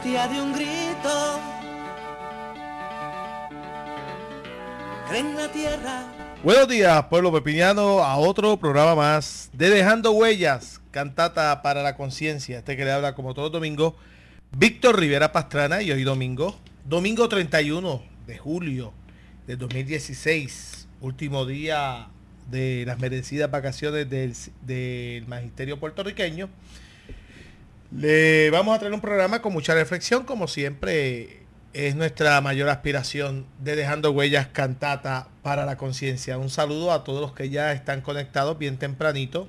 angustia 0.00 0.26
de. 0.26 0.40
Buenos 6.42 6.68
días, 6.68 7.04
pueblo 7.10 7.30
pepiniano, 7.30 8.02
a 8.02 8.16
otro 8.16 8.56
programa 8.56 8.94
más 8.94 9.50
de 9.52 9.68
Dejando 9.68 10.12
Huellas, 10.12 10.80
cantata 10.90 11.60
para 11.60 11.82
la 11.82 11.96
conciencia. 11.96 12.60
Este 12.60 12.78
que 12.78 12.84
le 12.86 12.92
habla 12.92 13.14
como 13.14 13.34
todo 13.34 13.50
domingo, 13.50 13.94
Víctor 14.56 14.98
Rivera 14.98 15.32
Pastrana 15.32 15.82
y 15.82 15.92
hoy 15.92 16.02
domingo, 16.02 16.56
domingo 16.86 17.28
31 17.28 18.02
de 18.26 18.38
julio 18.38 18.94
de 19.46 19.56
2016, 19.56 20.88
último 21.02 21.44
día 21.44 22.08
de 22.50 22.84
las 22.86 22.98
merecidas 22.98 23.50
vacaciones 23.50 24.08
del, 24.08 24.34
del 24.62 25.26
magisterio 25.26 25.78
puertorriqueño. 25.78 26.48
Le 27.92 28.50
vamos 28.50 28.76
a 28.76 28.78
traer 28.78 28.94
un 28.94 29.00
programa 29.00 29.42
con 29.42 29.52
mucha 29.52 29.74
reflexión, 29.74 30.22
como 30.24 30.46
siempre 30.46 31.40
es 31.72 31.96
nuestra 31.96 32.40
mayor 32.40 32.68
aspiración 32.68 33.46
de 33.58 33.74
Dejando 33.74 34.12
Huellas 34.12 34.46
Cantata 34.46 35.26
para 35.42 35.66
la 35.66 35.76
Conciencia. 35.76 36.38
Un 36.38 36.50
saludo 36.50 36.92
a 36.92 37.02
todos 37.02 37.20
los 37.20 37.32
que 37.32 37.50
ya 37.50 37.72
están 37.72 38.00
conectados 38.00 38.58
bien 38.58 38.76
tempranito 38.76 39.48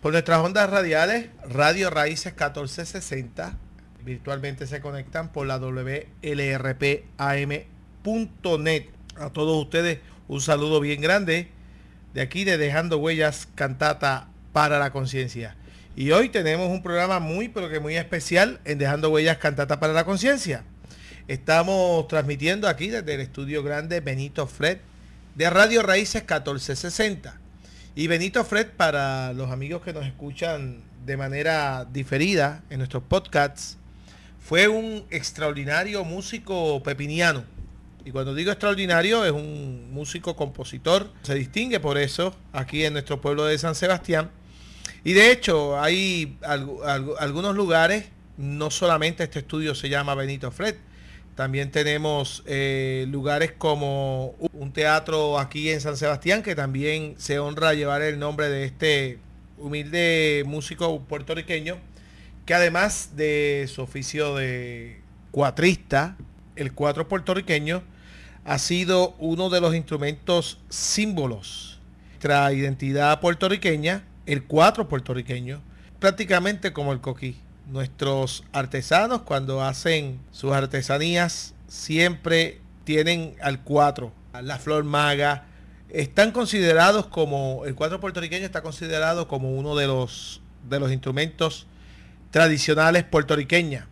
por 0.00 0.12
nuestras 0.12 0.38
ondas 0.38 0.70
radiales, 0.70 1.30
Radio 1.48 1.90
Raíces 1.90 2.34
1460. 2.34 3.56
Virtualmente 4.04 4.68
se 4.68 4.80
conectan 4.80 5.32
por 5.32 5.48
la 5.48 5.58
WLRPAM.net. 5.58 6.06
A 9.16 9.30
todos 9.30 9.60
ustedes 9.60 9.98
un 10.28 10.40
saludo 10.40 10.78
bien 10.78 11.00
grande 11.00 11.48
de 12.14 12.20
aquí 12.20 12.44
de 12.44 12.58
Dejando 12.58 12.98
Huellas 12.98 13.48
Cantata 13.56 14.28
para 14.52 14.78
la 14.78 14.92
Conciencia. 14.92 15.56
Y 15.94 16.10
hoy 16.12 16.30
tenemos 16.30 16.70
un 16.70 16.82
programa 16.82 17.20
muy, 17.20 17.48
pero 17.48 17.68
que 17.68 17.78
muy 17.78 17.96
especial 17.96 18.60
en 18.64 18.78
Dejando 18.78 19.10
Huellas 19.10 19.36
Cantata 19.36 19.78
para 19.78 19.92
la 19.92 20.06
Conciencia. 20.06 20.64
Estamos 21.28 22.08
transmitiendo 22.08 22.66
aquí 22.66 22.88
desde 22.88 23.12
el 23.12 23.20
estudio 23.20 23.62
grande 23.62 24.00
Benito 24.00 24.46
Fred 24.46 24.78
de 25.34 25.50
Radio 25.50 25.82
Raíces 25.82 26.22
1460. 26.22 27.38
Y 27.94 28.06
Benito 28.06 28.42
Fred, 28.42 28.68
para 28.68 29.34
los 29.34 29.50
amigos 29.50 29.82
que 29.82 29.92
nos 29.92 30.06
escuchan 30.06 30.82
de 31.04 31.18
manera 31.18 31.84
diferida 31.84 32.62
en 32.70 32.78
nuestros 32.78 33.02
podcasts, 33.02 33.76
fue 34.40 34.68
un 34.68 35.04
extraordinario 35.10 36.06
músico 36.06 36.82
pepiniano. 36.82 37.44
Y 38.06 38.12
cuando 38.12 38.34
digo 38.34 38.50
extraordinario, 38.50 39.26
es 39.26 39.32
un 39.32 39.92
músico 39.92 40.36
compositor. 40.36 41.10
Se 41.22 41.34
distingue 41.34 41.80
por 41.80 41.98
eso 41.98 42.34
aquí 42.54 42.82
en 42.86 42.94
nuestro 42.94 43.20
pueblo 43.20 43.44
de 43.44 43.58
San 43.58 43.74
Sebastián. 43.74 44.30
Y 45.04 45.14
de 45.14 45.32
hecho, 45.32 45.80
hay 45.80 46.38
algunos 47.18 47.54
lugares, 47.54 48.06
no 48.36 48.70
solamente 48.70 49.24
este 49.24 49.40
estudio 49.40 49.74
se 49.74 49.88
llama 49.88 50.14
Benito 50.14 50.50
Fred, 50.50 50.76
también 51.34 51.70
tenemos 51.70 52.42
eh, 52.46 53.06
lugares 53.08 53.52
como 53.52 54.34
un 54.52 54.72
teatro 54.72 55.38
aquí 55.38 55.70
en 55.70 55.80
San 55.80 55.96
Sebastián 55.96 56.42
que 56.42 56.54
también 56.54 57.14
se 57.16 57.38
honra 57.38 57.72
llevar 57.72 58.02
el 58.02 58.18
nombre 58.18 58.50
de 58.50 58.64
este 58.64 59.18
humilde 59.56 60.44
músico 60.46 61.00
puertorriqueño 61.00 61.78
que 62.44 62.54
además 62.54 63.10
de 63.16 63.68
su 63.72 63.82
oficio 63.82 64.34
de 64.34 65.00
cuatrista, 65.30 66.16
el 66.56 66.72
cuatro 66.72 67.08
puertorriqueño 67.08 67.82
ha 68.44 68.58
sido 68.58 69.14
uno 69.18 69.48
de 69.48 69.60
los 69.60 69.74
instrumentos 69.74 70.58
símbolos. 70.68 71.80
De 72.20 72.28
nuestra 72.28 72.52
identidad 72.52 73.20
puertorriqueña, 73.20 74.04
el 74.26 74.44
cuatro 74.44 74.88
puertorriqueño, 74.88 75.60
prácticamente 75.98 76.72
como 76.72 76.92
el 76.92 77.00
coquí 77.00 77.36
nuestros 77.66 78.44
artesanos 78.52 79.22
cuando 79.22 79.62
hacen 79.62 80.20
sus 80.30 80.52
artesanías 80.52 81.54
siempre 81.68 82.60
tienen 82.84 83.34
al 83.40 83.62
cuatro, 83.62 84.12
la 84.40 84.58
flor 84.58 84.84
maga. 84.84 85.46
Están 85.88 86.32
considerados 86.32 87.06
como, 87.06 87.64
el 87.66 87.74
cuatro 87.74 88.00
puertorriqueño 88.00 88.44
está 88.44 88.62
considerado 88.62 89.28
como 89.28 89.52
uno 89.52 89.76
de 89.76 89.86
los, 89.86 90.40
de 90.68 90.80
los 90.80 90.90
instrumentos 90.90 91.66
tradicionales 92.30 93.04
puertorriqueñas. 93.04 93.86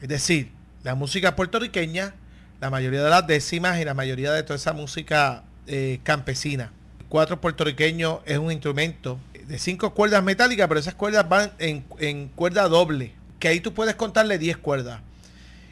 Es 0.00 0.08
decir, 0.08 0.50
la 0.82 0.94
música 0.94 1.36
puertorriqueña, 1.36 2.14
la 2.60 2.70
mayoría 2.70 3.02
de 3.02 3.10
las 3.10 3.26
décimas 3.26 3.80
y 3.80 3.84
la 3.84 3.94
mayoría 3.94 4.32
de 4.32 4.42
toda 4.42 4.56
esa 4.56 4.72
música 4.72 5.44
eh, 5.66 6.00
campesina. 6.02 6.72
El 7.00 7.06
cuatro 7.06 7.40
puertorriqueño 7.40 8.22
es 8.24 8.38
un 8.38 8.50
instrumento 8.50 9.18
de 9.52 9.58
cinco 9.58 9.92
cuerdas 9.92 10.24
metálicas, 10.24 10.66
pero 10.66 10.80
esas 10.80 10.94
cuerdas 10.94 11.28
van 11.28 11.52
en, 11.58 11.84
en 11.98 12.28
cuerda 12.28 12.68
doble 12.68 13.12
que 13.38 13.48
ahí 13.48 13.60
tú 13.60 13.74
puedes 13.74 13.96
contarle 13.96 14.38
10 14.38 14.56
cuerdas. 14.56 15.02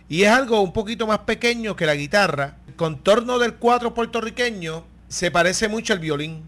Y 0.07 0.25
es 0.25 0.29
algo 0.29 0.61
un 0.61 0.75
poquito 0.75 1.07
más 1.07 1.21
pequeño 1.21 1.77
que 1.77 1.87
la 1.87 1.95
guitarra. 1.95 2.59
El 2.69 2.75
contorno 2.75 3.39
del 3.39 3.55
cuatro 3.55 3.95
puertorriqueño 3.95 4.85
se 5.09 5.31
parece 5.31 5.67
mucho 5.67 5.95
al 5.95 5.99
violín. 5.99 6.43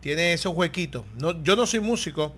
Tiene 0.00 0.34
esos 0.34 0.54
huequitos. 0.54 1.04
No, 1.16 1.42
yo 1.42 1.56
no 1.56 1.64
soy 1.64 1.80
músico, 1.80 2.34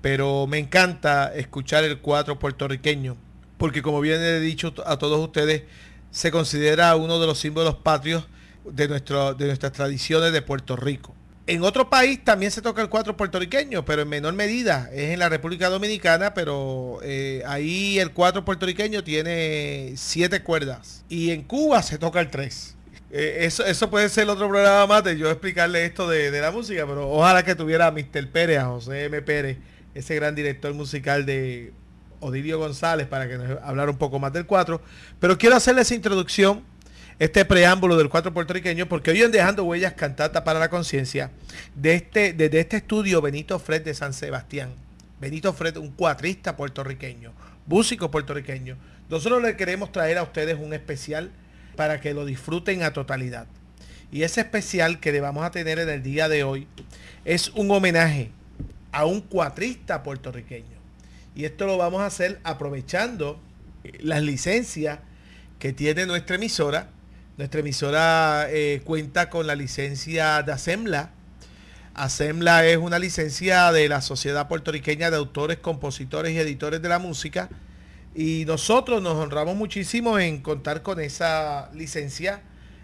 pero 0.00 0.46
me 0.46 0.58
encanta 0.58 1.34
escuchar 1.34 1.82
el 1.82 1.98
cuatro 1.98 2.38
puertorriqueño. 2.38 3.16
Porque 3.58 3.82
como 3.82 4.00
bien 4.00 4.20
he 4.20 4.38
dicho 4.38 4.74
a 4.86 4.96
todos 4.96 5.18
ustedes, 5.18 5.62
se 6.12 6.30
considera 6.30 6.94
uno 6.94 7.18
de 7.18 7.26
los 7.26 7.40
símbolos 7.40 7.74
patrios 7.74 8.28
de, 8.64 8.86
nuestro, 8.86 9.34
de 9.34 9.46
nuestras 9.46 9.72
tradiciones 9.72 10.32
de 10.32 10.40
Puerto 10.40 10.76
Rico. 10.76 11.16
En 11.46 11.64
otro 11.64 11.90
país 11.90 12.22
también 12.22 12.52
se 12.52 12.62
toca 12.62 12.82
el 12.82 12.88
cuatro 12.88 13.16
puertorriqueño, 13.16 13.84
pero 13.84 14.02
en 14.02 14.08
menor 14.08 14.34
medida. 14.34 14.88
Es 14.92 15.10
en 15.10 15.18
la 15.18 15.28
República 15.28 15.68
Dominicana, 15.68 16.34
pero 16.34 17.00
eh, 17.02 17.42
ahí 17.46 17.98
el 17.98 18.12
cuatro 18.12 18.44
puertorriqueño 18.44 19.02
tiene 19.02 19.94
siete 19.96 20.42
cuerdas. 20.44 21.04
Y 21.08 21.32
en 21.32 21.42
Cuba 21.42 21.82
se 21.82 21.98
toca 21.98 22.20
el 22.20 22.30
tres. 22.30 22.76
Eh, 23.10 23.38
eso, 23.44 23.66
eso 23.66 23.90
puede 23.90 24.08
ser 24.08 24.28
otro 24.30 24.48
programa 24.48 24.86
más 24.86 25.04
de 25.04 25.18
yo 25.18 25.30
explicarle 25.30 25.84
esto 25.84 26.08
de, 26.08 26.30
la 26.40 26.52
música, 26.52 26.86
pero 26.86 27.10
ojalá 27.10 27.44
que 27.44 27.56
tuviera 27.56 27.88
a 27.88 27.90
Mr. 27.90 28.30
Pérez, 28.30 28.58
a 28.58 28.66
José 28.66 29.04
M. 29.06 29.20
Pérez, 29.22 29.58
ese 29.94 30.14
gran 30.14 30.36
director 30.36 30.72
musical 30.72 31.26
de 31.26 31.72
Odidio 32.20 32.60
González, 32.60 33.08
para 33.08 33.28
que 33.28 33.36
nos 33.36 33.58
hablara 33.62 33.90
un 33.90 33.98
poco 33.98 34.20
más 34.20 34.32
del 34.32 34.46
cuatro. 34.46 34.80
Pero 35.18 35.36
quiero 35.36 35.56
hacerle 35.56 35.82
esa 35.82 35.96
introducción 35.96 36.62
este 37.18 37.44
preámbulo 37.44 37.96
del 37.96 38.08
cuatro 38.08 38.32
puertorriqueño, 38.32 38.88
porque 38.88 39.10
hoy 39.10 39.22
en 39.22 39.32
Dejando 39.32 39.64
Huellas 39.64 39.94
Cantata 39.94 40.44
para 40.44 40.58
la 40.58 40.70
Conciencia, 40.70 41.30
de 41.74 41.94
este, 41.94 42.32
desde 42.32 42.60
este 42.60 42.78
estudio 42.78 43.20
Benito 43.20 43.58
Fred 43.58 43.82
de 43.82 43.94
San 43.94 44.12
Sebastián. 44.12 44.70
Benito 45.20 45.52
Fred, 45.52 45.76
un 45.76 45.90
cuatrista 45.92 46.56
puertorriqueño, 46.56 47.32
músico 47.66 48.10
puertorriqueño. 48.10 48.76
Nosotros 49.08 49.42
le 49.42 49.56
queremos 49.56 49.92
traer 49.92 50.18
a 50.18 50.24
ustedes 50.24 50.56
un 50.58 50.72
especial 50.72 51.30
para 51.76 52.00
que 52.00 52.14
lo 52.14 52.24
disfruten 52.24 52.82
a 52.82 52.92
totalidad. 52.92 53.46
Y 54.10 54.24
ese 54.24 54.40
especial 54.40 55.00
que 55.00 55.12
le 55.12 55.20
vamos 55.20 55.44
a 55.44 55.50
tener 55.50 55.78
en 55.78 55.88
el 55.88 56.02
día 56.02 56.28
de 56.28 56.44
hoy 56.44 56.66
es 57.24 57.50
un 57.50 57.70
homenaje 57.70 58.30
a 58.90 59.04
un 59.04 59.20
cuatrista 59.20 60.02
puertorriqueño. 60.02 60.66
Y 61.34 61.44
esto 61.44 61.66
lo 61.66 61.78
vamos 61.78 62.02
a 62.02 62.06
hacer 62.06 62.40
aprovechando 62.44 63.40
las 64.00 64.22
licencias 64.22 64.98
que 65.58 65.72
tiene 65.72 66.04
nuestra 66.06 66.36
emisora 66.36 66.88
nuestra 67.42 67.58
emisora 67.58 68.46
eh, 68.50 68.82
cuenta 68.84 69.28
con 69.28 69.48
la 69.48 69.56
licencia 69.56 70.44
de 70.44 70.52
ASEMLA. 70.52 71.10
ASEMLA 71.92 72.66
es 72.66 72.76
una 72.76 73.00
licencia 73.00 73.72
de 73.72 73.88
la 73.88 74.00
Sociedad 74.00 74.46
Puertorriqueña 74.46 75.10
de 75.10 75.16
Autores, 75.16 75.58
Compositores 75.58 76.34
y 76.34 76.38
Editores 76.38 76.80
de 76.80 76.88
la 76.88 77.00
Música. 77.00 77.48
Y 78.14 78.44
nosotros 78.46 79.02
nos 79.02 79.14
honramos 79.14 79.56
muchísimo 79.56 80.20
en 80.20 80.40
contar 80.40 80.82
con 80.82 81.00
esa 81.00 81.68
licencia. 81.74 82.42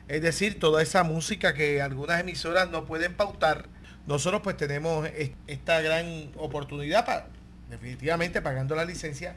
Es 0.08 0.22
decir, 0.22 0.58
toda 0.58 0.82
esa 0.82 1.04
música 1.04 1.54
que 1.54 1.80
algunas 1.80 2.20
emisoras 2.20 2.68
no 2.68 2.84
pueden 2.84 3.14
pautar. 3.14 3.68
Nosotros 4.08 4.40
pues 4.42 4.56
tenemos 4.56 5.08
esta 5.46 5.80
gran 5.82 6.32
oportunidad, 6.36 7.06
para, 7.06 7.28
definitivamente 7.70 8.42
pagando 8.42 8.74
la 8.74 8.84
licencia, 8.84 9.36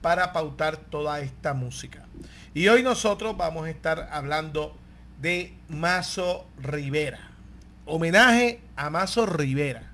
para 0.00 0.32
pautar 0.32 0.76
toda 0.76 1.20
esta 1.20 1.54
música. 1.54 2.06
Y 2.54 2.68
hoy 2.68 2.82
nosotros 2.82 3.36
vamos 3.36 3.66
a 3.66 3.70
estar 3.70 4.08
hablando 4.12 4.76
de 5.20 5.54
Mazo 5.68 6.46
Rivera. 6.60 7.30
Homenaje 7.84 8.60
a 8.76 8.90
Mazo 8.90 9.26
Rivera. 9.26 9.92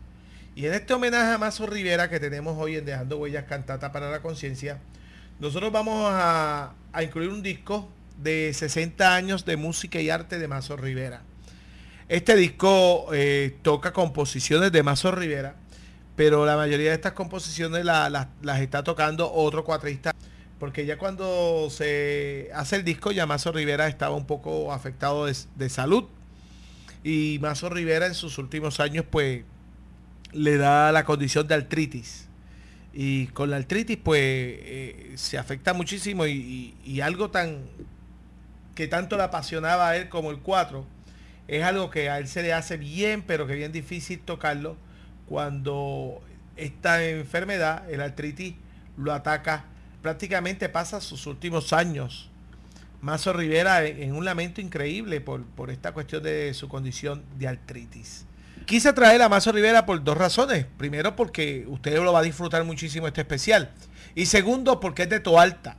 Y 0.57 0.67
en 0.67 0.75
este 0.75 0.95
homenaje 0.95 1.33
a 1.33 1.39
Mazo 1.39 1.67
Rivera 1.67 2.09
que 2.09 2.21
tenemos 2.21 2.57
hoy 2.59 2.77
en 2.77 2.85
Dejando 2.85 3.19
Huellas 3.19 3.45
Cantata 3.45 3.91
para 3.93 4.11
la 4.11 4.23
Conciencia, 4.23 4.79
nosotros 5.41 5.73
vamos 5.73 6.09
a, 6.13 6.75
incluir 7.03 7.29
un 7.29 7.43
disco 7.43 7.91
de 8.23 8.53
60 8.55 9.15
años 9.15 9.45
de 9.45 9.57
música 9.57 10.01
y 10.01 10.11
arte 10.11 10.39
de 10.39 10.47
Mazo 10.47 10.77
Rivera. 10.77 11.23
Este 12.09 12.37
disco 12.37 13.09
eh, 13.13 13.57
toca 13.63 13.93
composiciones 13.93 14.71
de 14.71 14.83
Mazo 14.83 15.11
Rivera, 15.11 15.57
pero 16.17 16.47
la 16.47 16.57
mayoría 16.57 16.91
de 16.91 16.97
estas 16.97 17.13
composiciones 17.13 17.85
las 17.85 18.61
está 18.61 18.83
tocando 18.85 19.33
otro 19.33 19.65
cuatrista 19.65 20.15
porque 20.59 20.87
ya 20.87 20.97
cuando 20.97 21.69
se 21.69 22.49
hace 22.55 22.77
el 22.77 22.85
disco, 22.85 23.13
ya 23.13 23.27
Mazo 23.27 23.53
Rivera 23.53 23.87
estaba 23.89 24.17
un 24.17 24.27
poco 24.27 24.73
afectado 24.73 25.27
de, 25.27 25.69
salud. 25.69 26.05
Y 27.03 27.39
Mazo 27.43 27.69
Rivera 27.69 28.07
en 28.07 28.15
sus 28.15 28.39
últimos 28.39 28.81
años, 28.81 29.05
pues, 29.11 29.43
le 30.33 30.57
da 30.57 30.91
la 30.91 31.05
condición 31.05 31.47
de 31.49 31.55
artritis. 31.55 32.29
Y 32.93 33.27
con 33.27 33.51
la 33.51 33.57
artritis, 33.57 33.99
pues 34.03 34.21
eh, 34.23 35.13
se 35.17 35.37
afecta 35.37 35.75
muchísimo 35.75 36.27
y, 36.27 36.75
y, 36.83 37.01
algo 37.01 37.31
tan 37.31 37.59
que 38.75 38.89
tanto 38.89 39.17
le 39.19 39.25
apasionaba 39.25 39.91
a 39.91 39.97
él 39.97 40.09
como 40.09 40.31
el 40.31 40.39
4, 40.39 40.87
es 41.47 41.63
algo 41.63 41.91
que 41.91 42.09
a 42.09 42.19
él 42.19 42.27
se 42.27 42.43
le 42.43 42.53
hace 42.53 42.77
bien, 42.77 43.23
pero 43.23 43.47
que 43.47 43.55
bien 43.55 43.71
difícil 43.73 44.21
tocarlo 44.21 44.77
cuando 45.29 46.21
esta 46.57 47.05
enfermedad, 47.05 47.91
el 47.91 48.01
artritis, 48.01 48.55
lo 48.97 49.13
ataca. 49.13 49.65
Prácticamente 50.03 50.69
pasa 50.69 51.01
sus 51.01 51.27
últimos 51.27 51.73
años. 51.73 52.31
Mazo 53.01 53.33
Rivera 53.33 53.85
en 53.85 54.15
un 54.15 54.25
lamento 54.25 54.61
increíble 54.61 55.21
por, 55.21 55.45
por 55.45 55.71
esta 55.71 55.93
cuestión 55.93 56.23
de 56.23 56.55
su 56.55 56.69
condición 56.69 57.23
de 57.39 57.49
artritis. 57.49 58.25
Quise 58.67 58.95
traer 58.95 59.21
a 59.21 59.29
Mazo 59.29 59.53
Rivera 59.53 59.85
por 59.85 60.03
dos 60.03 60.17
razones. 60.17 60.67
Primero, 60.79 61.15
porque 61.17 61.67
usted 61.69 61.99
lo 62.03 62.13
va 62.13 62.21
a 62.21 62.23
disfrutar 62.23 62.65
muchísimo 62.65 63.07
este 63.07 63.21
especial. 63.21 63.71
Y 64.15 64.27
segundo, 64.27 64.81
porque 64.81 65.03
es 65.03 65.11
de 65.11 65.21
Toalta. 65.21 65.77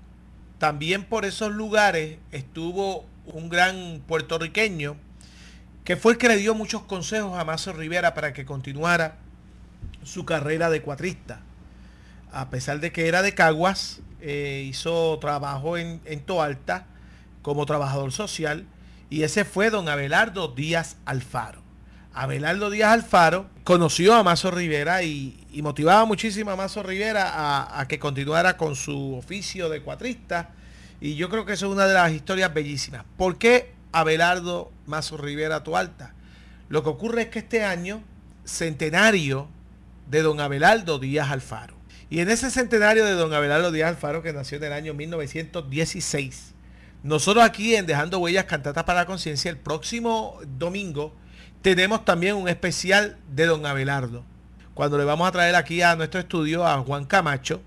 También 0.60 1.04
por 1.04 1.26
esos 1.26 1.52
lugares 1.52 2.18
estuvo 2.32 3.06
un 3.26 3.50
gran 3.50 4.02
puertorriqueño 4.08 4.98
que 5.84 5.96
fue 5.96 6.14
el 6.14 6.18
que 6.18 6.28
le 6.28 6.38
dio 6.38 6.56
muchos 6.56 6.84
consejos 6.84 7.38
a 7.38 7.44
Mazo 7.44 7.74
Rivera 7.74 8.14
para 8.14 8.34
que 8.34 8.46
continuara 8.46 9.18
su 10.06 10.26
carrera 10.26 10.70
de 10.70 10.82
cuatrista. 10.82 11.42
A 12.32 12.50
pesar 12.50 12.80
de 12.80 12.92
que 12.92 13.08
era 13.08 13.22
de 13.22 13.34
Caguas, 13.34 14.02
eh, 14.22 14.66
hizo 14.68 15.18
trabajo 15.20 15.78
en, 15.78 16.02
en 16.06 16.22
Toalta 16.22 16.86
como 17.42 17.66
trabajador 17.66 18.12
social 18.12 18.66
y 19.10 19.24
ese 19.24 19.46
fue 19.46 19.70
don 19.70 19.88
Abelardo 19.88 20.48
Díaz 20.50 20.98
Alfaro. 21.06 21.62
Abelardo 22.14 22.70
Díaz 22.70 22.94
Alfaro 22.94 23.50
conoció 23.64 24.16
a 24.16 24.24
Mazo 24.24 24.50
Rivera 24.52 25.04
y, 25.04 25.42
motivaba 25.62 26.06
muchísimo 26.06 26.52
a 26.52 26.56
Mazo 26.56 26.82
Rivera 26.84 27.80
a, 27.80 27.88
que 27.88 28.00
continuara 28.00 28.58
con 28.58 28.76
su 28.76 29.16
oficio 29.16 29.70
de 29.70 29.82
cuatrista. 29.82 30.50
Y 31.02 31.16
yo 31.16 31.30
creo 31.30 31.46
que 31.46 31.54
eso 31.54 31.68
es 31.68 31.74
una 31.74 31.88
de 31.88 31.94
las 31.94 32.12
historias 32.12 32.54
bellísimas. 32.54 33.04
¿Por 33.18 33.38
qué 33.38 33.74
Abelardo 33.92 34.72
Mazo 34.86 35.18
Rivera 35.18 35.64
Tualta? 35.64 36.14
Lo 36.70 36.84
que 36.84 36.90
ocurre 36.90 37.24
es 37.24 37.28
que 37.30 37.40
este 37.40 37.64
año, 37.64 38.02
centenario 38.44 39.48
de 40.08 40.22
don 40.22 40.40
Abelardo 40.40 41.00
Díaz 41.00 41.32
Alfaro. 41.32 41.76
Y 42.10 42.20
en 42.20 42.30
ese 42.30 42.52
centenario 42.52 43.06
de 43.06 43.14
don 43.14 43.34
Abelardo 43.34 43.72
Díaz 43.72 43.90
Alfaro, 43.90 44.22
que 44.22 44.34
nació 44.34 44.58
en 44.58 44.66
el 44.66 44.74
año 44.74 44.94
1916, 44.94 46.54
nosotros 47.04 47.44
aquí 47.44 47.76
en 47.76 47.86
Dejando 47.86 48.20
Huellas 48.20 48.46
Cantatas 48.46 48.84
para 48.84 49.02
la 49.02 49.06
Conciencia, 49.06 49.52
el 49.52 49.58
próximo 49.58 50.40
domingo, 50.58 51.14
tenemos 51.62 52.06
también 52.06 52.36
un 52.36 52.48
especial 52.48 53.18
de 53.32 53.46
don 53.46 53.66
Abelardo. 53.66 54.24
Cuando 54.74 54.98
le 54.98 55.04
vamos 55.04 55.28
a 55.28 55.32
traer 55.32 55.56
aquí 55.56 55.82
a 55.82 55.96
nuestro 55.96 56.20
estudio 56.20 56.66
a 56.66 56.80
Juan 56.80 57.06
Camacho, 57.06 57.62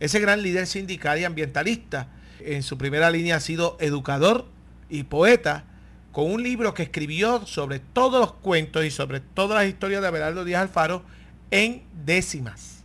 ese 0.00 0.18
gran 0.18 0.42
líder 0.42 0.66
sindical 0.66 1.18
y 1.18 1.24
ambientalista. 1.24 2.08
En 2.40 2.64
su 2.64 2.76
primera 2.76 3.10
línea 3.10 3.36
ha 3.36 3.40
sido 3.40 3.76
educador 3.80 4.46
y 4.90 5.04
poeta, 5.04 5.64
con 6.10 6.30
un 6.30 6.42
libro 6.42 6.74
que 6.74 6.82
escribió 6.82 7.46
sobre 7.46 7.78
todos 7.78 8.20
los 8.20 8.32
cuentos 8.32 8.84
y 8.84 8.90
sobre 8.90 9.20
todas 9.20 9.62
las 9.62 9.68
historias 9.68 10.02
de 10.02 10.08
Abelardo 10.08 10.44
Díaz 10.44 10.62
Alfaro 10.62 11.04
en 11.52 11.84
décimas. 12.04 12.82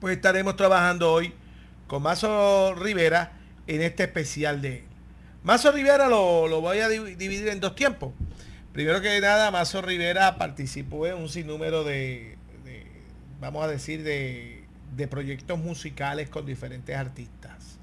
Pues 0.00 0.16
estaremos 0.16 0.56
trabajando 0.56 1.10
hoy 1.10 1.32
con 1.86 2.02
Mazo 2.02 2.74
Rivera 2.74 3.32
en 3.66 3.80
este 3.80 4.02
especial 4.02 4.60
de 4.60 4.78
él. 4.78 4.84
Mazo 5.44 5.72
Rivera 5.72 6.08
lo, 6.08 6.48
lo 6.48 6.60
voy 6.60 6.80
a 6.80 6.88
dividir 6.88 7.48
en 7.48 7.60
dos 7.60 7.74
tiempos. 7.74 8.12
Primero 8.72 9.00
que 9.00 9.20
nada, 9.20 9.50
Mazo 9.50 9.82
Rivera 9.82 10.36
participó 10.36 11.06
en 11.06 11.14
un 11.14 11.28
sinnúmero 11.28 11.84
de, 11.84 12.36
vamos 13.40 13.64
a 13.64 13.68
decir, 13.68 14.02
de, 14.02 14.64
proyectos 15.08 15.58
musicales 15.58 16.28
con 16.28 16.46
diferentes 16.46 16.96
artistas. 16.96 17.78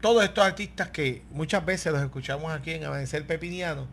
Todos 0.00 0.24
estos 0.24 0.44
artistas 0.44 0.88
que 0.88 1.22
muchas 1.30 1.64
veces 1.64 1.92
los 1.92 2.00
escuchamos 2.00 2.52
aquí 2.52 2.72
en 2.72 2.84
Amanecer 2.84 3.26
Pepiniano, 3.26 3.86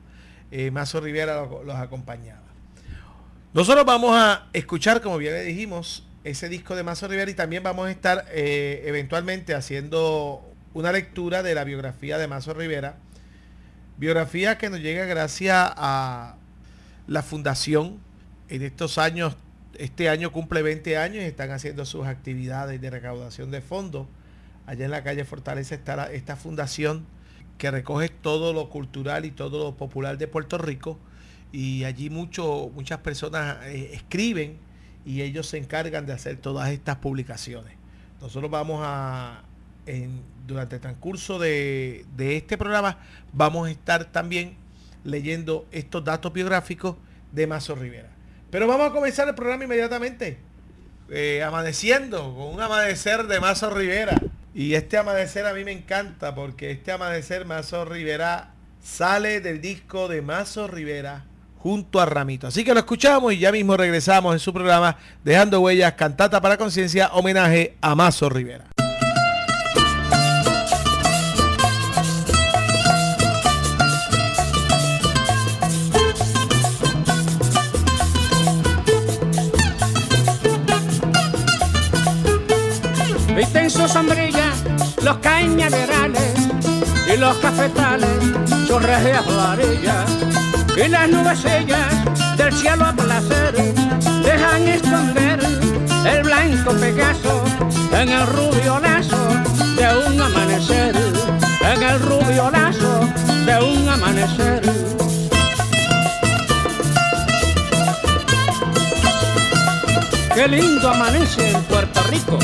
eh, 0.52 0.72
Mazo 0.72 1.02
Rivera 1.02 1.46
los, 1.66 1.76
acompañaba. 1.76 2.47
Nosotros 3.54 3.86
vamos 3.86 4.12
a 4.14 4.48
escuchar, 4.52 5.02
como 5.02 5.18
bien 5.18 5.34
le 5.34 5.44
dijimos, 5.44 6.06
ese 6.26 6.50
disco 6.50 6.76
de 6.76 6.84
Mazo 6.84 7.08
Rivera 7.08 7.32
y 7.32 7.34
también 7.34 7.64
vamos 7.64 7.88
a 7.88 7.92
estar 7.92 8.26
eh, 8.32 8.84
eventualmente 8.86 9.56
haciendo 9.56 10.44
una 10.74 10.92
lectura 10.92 11.44
de 11.44 11.56
la 11.56 11.64
biografía 11.64 12.18
de 12.18 12.28
Mazo 12.28 12.54
Rivera. 12.54 12.98
Biografía 13.98 14.58
que 14.58 14.70
nos 14.70 14.82
llega 14.82 15.06
gracias 15.06 15.56
a 15.58 16.36
la 17.08 17.24
fundación 17.24 18.00
en 18.50 18.64
estos 18.64 18.98
años, 18.98 19.38
este 19.76 20.10
año 20.10 20.34
cumple 20.34 20.62
20 20.62 20.98
años 20.98 21.24
y 21.24 21.28
están 21.28 21.52
haciendo 21.52 21.86
sus 21.86 22.06
actividades 22.06 22.82
de 22.82 22.90
recaudación 22.90 23.50
de 23.50 23.62
fondos. 23.62 24.08
Allá 24.66 24.84
en 24.84 24.92
la 24.92 25.04
calle 25.04 25.24
Fortaleza 25.24 25.74
está 25.74 26.12
esta 26.12 26.36
fundación 26.36 27.06
que 27.58 27.72
recoge 27.72 28.10
todo 28.10 28.52
lo 28.52 28.70
cultural 28.70 29.24
y 29.24 29.32
todo 29.32 29.64
lo 29.64 29.78
popular 29.78 30.18
de 30.18 30.28
Puerto 30.28 30.58
Rico 30.58 31.00
y 31.52 31.84
allí 31.84 32.10
mucho, 32.10 32.70
muchas 32.74 33.00
personas 33.00 33.58
eh, 33.66 33.92
escriben 33.94 34.58
y 35.06 35.22
ellos 35.22 35.48
se 35.48 35.58
encargan 35.58 36.06
de 36.06 36.14
hacer 36.14 36.38
todas 36.38 36.70
estas 36.70 36.98
publicaciones. 36.98 37.74
Nosotros 38.22 38.52
vamos 38.52 38.82
a, 38.84 39.44
durante 40.46 40.76
el 40.76 40.82
transcurso 40.82 41.40
de, 41.40 42.06
de 42.16 42.38
este 42.38 42.58
programa, 42.58 42.98
vamos 43.32 43.68
a 43.68 43.72
estar 43.72 44.06
también 44.06 44.56
leyendo 45.04 45.66
estos 45.72 46.04
datos 46.04 46.34
biográficos 46.34 46.96
de 47.32 47.48
Mazo 47.48 47.76
Rivera. 47.76 48.10
Pero 48.52 48.68
vamos 48.68 48.90
a 48.90 48.94
comenzar 48.94 49.28
el 49.28 49.36
programa 49.36 49.64
inmediatamente. 49.64 50.38
Eh, 51.10 51.42
amaneciendo, 51.42 52.36
con 52.36 52.54
un 52.56 52.62
amanecer 52.62 53.28
de 53.28 53.40
Mazo 53.40 53.70
Rivera. 53.70 54.20
Y 54.54 54.74
este 54.74 54.98
amanecer 54.98 55.46
a 55.46 55.54
mí 55.54 55.64
me 55.64 55.72
encanta 55.72 56.36
porque 56.36 56.72
este 56.72 56.92
amanecer 56.92 57.46
Mazo 57.46 57.86
Rivera 57.86 58.52
sale 58.82 59.40
del 59.40 59.62
disco 59.62 60.08
de 60.08 60.22
Mazo 60.22 60.68
Rivera 60.68 61.26
junto 61.60 62.00
a 62.00 62.06
Ramito. 62.06 62.48
Así 62.48 62.64
que 62.64 62.74
lo 62.74 62.80
escuchamos 62.80 63.34
y 63.34 63.40
ya 63.40 63.52
mismo 63.52 63.76
regresamos 63.78 64.34
en 64.34 64.40
su 64.40 64.54
programa 64.54 64.98
Dejando 65.24 65.60
Huellas, 65.62 65.94
Cantata 65.94 66.42
para 66.42 66.58
Conciencia, 66.58 67.10
homenaje 67.14 67.78
a 67.82 67.96
Mazo 67.96 68.30
Rivera. 68.30 68.66
Visten 83.36 83.70
su 83.70 83.88
sombrilla 83.88 84.54
los 85.08 85.18
cañaverales 85.20 86.34
y 87.14 87.18
los 87.18 87.38
cafetales, 87.38 88.10
y 90.78 90.88
las 90.90 91.10
nubecillas 91.10 92.38
del 92.38 92.54
cielo 92.54 92.86
a 92.86 92.94
placer 92.94 93.74
dejan 94.24 94.68
esconder 94.68 95.40
el 96.06 96.24
blanco 96.24 96.72
Pegaso 96.74 97.44
en 97.94 98.10
el 98.10 98.28
rubio 98.28 98.80
lazo 98.80 99.18
de 99.76 100.08
un 100.08 100.22
amanecer, 100.22 100.96
en 101.74 101.84
el 101.84 102.00
rubio 102.02 102.52
lazo 102.52 103.10
de 103.46 103.64
un 103.64 103.90
amanecer. 103.90 104.62
Qué 110.36 110.48
lindo 110.48 110.90
amanece 110.90 111.50
en 111.50 111.64
Puerto 111.64 112.04
Rico. 112.12 112.38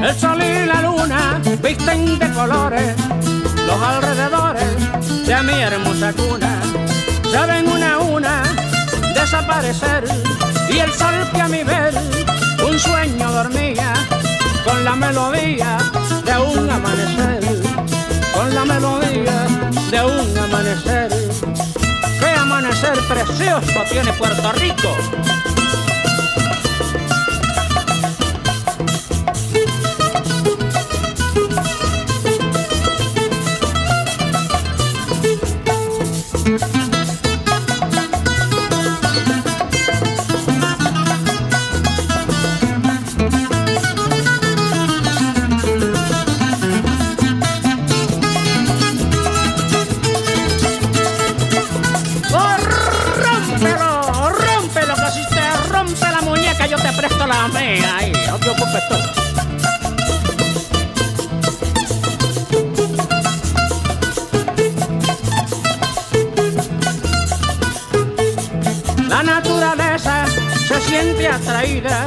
El 0.00 0.14
sol 0.14 0.37
visten 1.62 2.18
de 2.18 2.32
colores 2.32 2.94
los 3.66 3.82
alrededores 3.82 5.26
de 5.26 5.42
mi 5.42 5.60
hermosa 5.60 6.12
cuna. 6.12 6.60
Saben 7.30 7.68
una 7.68 7.94
a 7.94 7.98
una 7.98 8.42
desaparecer 9.14 10.04
y 10.70 10.78
el 10.78 10.92
sol 10.92 11.14
que 11.32 11.40
a 11.40 11.48
mi 11.48 11.62
ver 11.62 11.94
un 12.66 12.78
sueño 12.78 13.30
dormía 13.32 13.92
con 14.64 14.84
la 14.84 14.94
melodía 14.96 15.78
de 16.24 16.38
un 16.38 16.70
amanecer, 16.70 17.40
con 18.34 18.54
la 18.54 18.64
melodía 18.64 19.46
de 19.90 20.04
un 20.04 20.38
amanecer. 20.38 21.10
¡Qué 22.20 22.26
amanecer 22.26 22.98
precioso 23.08 23.84
tiene 23.90 24.12
Puerto 24.12 24.52
Rico! 24.52 25.57
La 69.08 69.22
naturaleza 69.22 70.24
se 70.66 70.80
siente 70.80 71.28
atraída, 71.28 72.06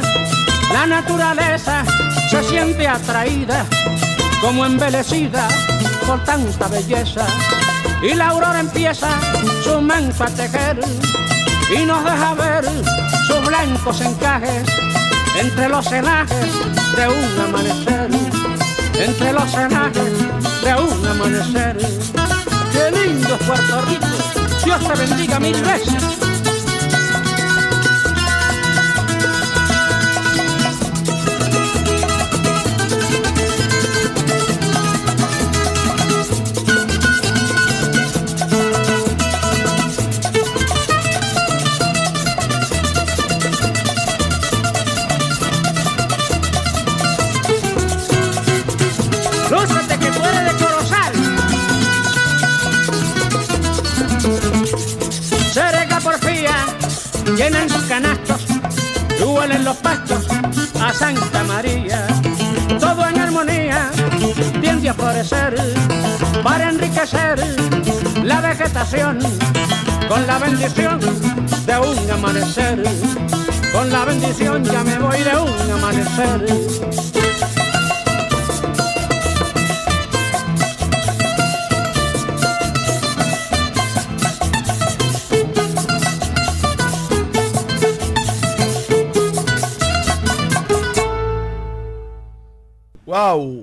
la 0.74 0.88
naturaleza 0.88 1.84
se 2.32 2.44
siente 2.44 2.88
atraída, 2.88 3.64
como 4.42 4.66
embelecida 4.66 5.48
por 6.08 6.24
tanta 6.24 6.68
belleza. 6.70 7.28
Y 8.02 8.16
la 8.16 8.30
aurora 8.30 8.62
empieza 8.62 9.10
su 9.64 9.80
manto 9.80 10.24
a 10.24 10.28
tejer 10.28 10.80
y 11.76 11.86
nos 11.86 12.04
deja 12.04 12.34
ver 12.34 12.66
sus 13.28 13.46
blancos 13.46 14.02
encajes 14.02 14.91
entre 15.40 15.70
los 15.70 15.86
cenajes 15.86 16.54
de 16.96 17.08
un 17.08 17.40
amanecer, 17.40 18.10
entre 19.00 19.34
los 19.34 19.52
cenajes 19.52 20.64
de 20.64 20.76
un 20.76 21.08
amanecer. 21.08 21.78
¡Qué 22.72 22.92
lindo 22.92 23.38
Puerto 23.40 23.82
Rico! 23.82 24.08
Dios 24.64 24.88
te 24.88 25.06
bendiga 25.06 25.40
mil 25.40 25.62
veces. 25.62 26.21
Para 66.42 66.70
enriquecer 66.70 67.38
la 68.24 68.40
vegetación 68.40 69.20
con 70.08 70.26
la 70.26 70.40
bendición 70.40 71.00
de 71.66 71.78
un 71.80 72.12
amanecer. 72.12 72.82
Con 73.74 73.92
la 73.92 74.06
bendición 74.06 74.64
ya 74.64 74.84
me 74.86 74.98
voy 75.00 75.20
de 75.20 75.36
un 75.36 75.72
amanecer. 75.72 76.46
¡Wow! 93.06 93.61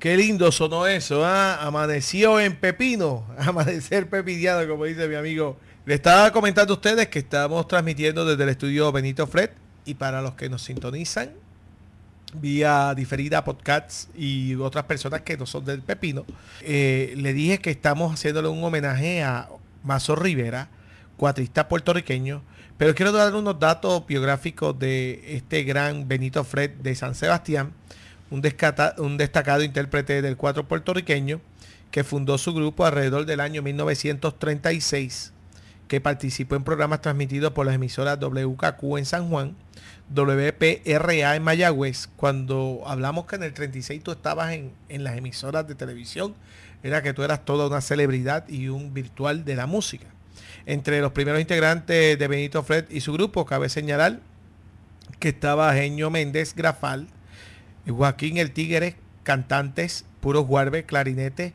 Qué 0.00 0.16
lindo 0.16 0.50
sonó 0.50 0.86
eso, 0.86 1.26
¿ah? 1.26 1.56
Amaneció 1.60 2.40
en 2.40 2.56
Pepino, 2.56 3.26
amanecer 3.38 4.08
pepiniano, 4.08 4.66
como 4.66 4.86
dice 4.86 5.06
mi 5.06 5.14
amigo. 5.14 5.58
Le 5.84 5.96
estaba 5.96 6.32
comentando 6.32 6.72
a 6.72 6.76
ustedes 6.76 7.08
que 7.08 7.18
estamos 7.18 7.68
transmitiendo 7.68 8.24
desde 8.24 8.42
el 8.44 8.48
estudio 8.48 8.90
Benito 8.92 9.26
Fred 9.26 9.50
y 9.84 9.92
para 9.92 10.22
los 10.22 10.36
que 10.36 10.48
nos 10.48 10.62
sintonizan 10.62 11.32
vía 12.32 12.94
diferida 12.94 13.44
podcasts 13.44 14.08
y 14.16 14.54
otras 14.54 14.84
personas 14.84 15.20
que 15.20 15.36
no 15.36 15.44
son 15.44 15.66
del 15.66 15.82
Pepino, 15.82 16.24
eh, 16.62 17.12
le 17.18 17.34
dije 17.34 17.58
que 17.58 17.70
estamos 17.70 18.14
haciéndole 18.14 18.48
un 18.48 18.64
homenaje 18.64 19.22
a 19.22 19.50
Mazo 19.84 20.16
Rivera, 20.16 20.70
cuatrista 21.18 21.68
puertorriqueño, 21.68 22.40
pero 22.78 22.94
quiero 22.94 23.12
dar 23.12 23.34
unos 23.34 23.60
datos 23.60 24.06
biográficos 24.06 24.78
de 24.78 25.36
este 25.36 25.62
gran 25.62 26.08
Benito 26.08 26.42
Fred 26.42 26.70
de 26.70 26.94
San 26.94 27.14
Sebastián 27.14 27.74
un, 28.30 28.40
destacado 28.40 29.62
intérprete 29.62 30.22
del 30.22 30.36
cuatro 30.36 30.66
puertorriqueño 30.66 31.40
que 31.90 32.04
fundó 32.04 32.38
su 32.38 32.54
grupo 32.54 32.86
alrededor 32.86 33.26
del 33.26 33.40
año 33.40 33.62
1936, 33.62 35.32
que 35.88 36.00
participó 36.00 36.54
en 36.54 36.62
programas 36.62 37.00
transmitidos 37.00 37.52
por 37.52 37.66
las 37.66 37.74
emisoras 37.74 38.18
WKQ 38.20 38.98
en 38.98 39.04
San 39.04 39.28
Juan, 39.28 39.56
WPRA 40.14 41.34
en 41.36 41.42
Mayagüez. 41.42 42.08
Cuando 42.16 42.82
hablamos 42.86 43.26
que 43.26 43.36
en 43.36 43.42
el 43.42 43.52
36 43.52 44.02
tú 44.02 44.12
estabas 44.12 44.52
en, 44.52 44.72
en 44.88 45.02
las 45.02 45.16
emisoras 45.16 45.66
de 45.66 45.74
televisión, 45.74 46.34
era 46.84 47.02
que 47.02 47.12
tú 47.12 47.24
eras 47.24 47.44
toda 47.44 47.66
una 47.66 47.80
celebridad 47.80 48.48
y 48.48 48.68
un 48.68 48.94
virtual 48.94 49.44
de 49.44 49.56
la 49.56 49.66
música. 49.66 50.06
Entre 50.66 51.00
los 51.00 51.12
primeros 51.12 51.40
integrantes 51.40 52.18
de 52.18 52.28
Benito 52.28 52.62
Fred 52.62 52.84
y 52.90 53.00
su 53.00 53.12
grupo, 53.12 53.44
cabe 53.44 53.68
señalar 53.68 54.20
que 55.18 55.30
estaba 55.30 55.74
Genio 55.74 56.10
Méndez 56.10 56.54
Grafal, 56.54 57.08
Joaquín 57.90 58.38
el 58.38 58.52
Tigre, 58.52 58.96
cantantes, 59.22 60.04
Puros 60.20 60.46
Guarbe, 60.46 60.84
clarinete, 60.84 61.54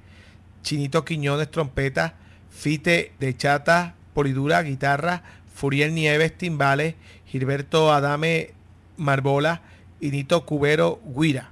Chinito 0.63 1.05
Quiñones, 1.05 1.51
trompeta, 1.51 2.15
Fite 2.49 3.13
de 3.19 3.35
Chata, 3.35 3.95
Polidura, 4.13 4.61
guitarra, 4.61 5.23
Furiel 5.53 5.93
Nieves, 5.93 6.37
timbales, 6.37 6.95
Gilberto 7.27 7.91
Adame, 7.91 8.53
Marbola 8.97 9.61
y 9.99 10.11
Nito 10.11 10.45
Cubero, 10.45 10.99
guira. 11.05 11.51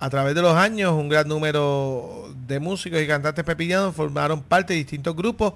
A 0.00 0.10
través 0.10 0.34
de 0.34 0.42
los 0.42 0.54
años, 0.54 0.92
un 0.92 1.08
gran 1.08 1.26
número 1.26 2.32
de 2.46 2.60
músicos 2.60 3.00
y 3.00 3.06
cantantes 3.06 3.44
pepillanos 3.44 3.94
formaron 3.94 4.42
parte 4.42 4.72
de 4.72 4.78
distintos 4.78 5.16
grupos 5.16 5.54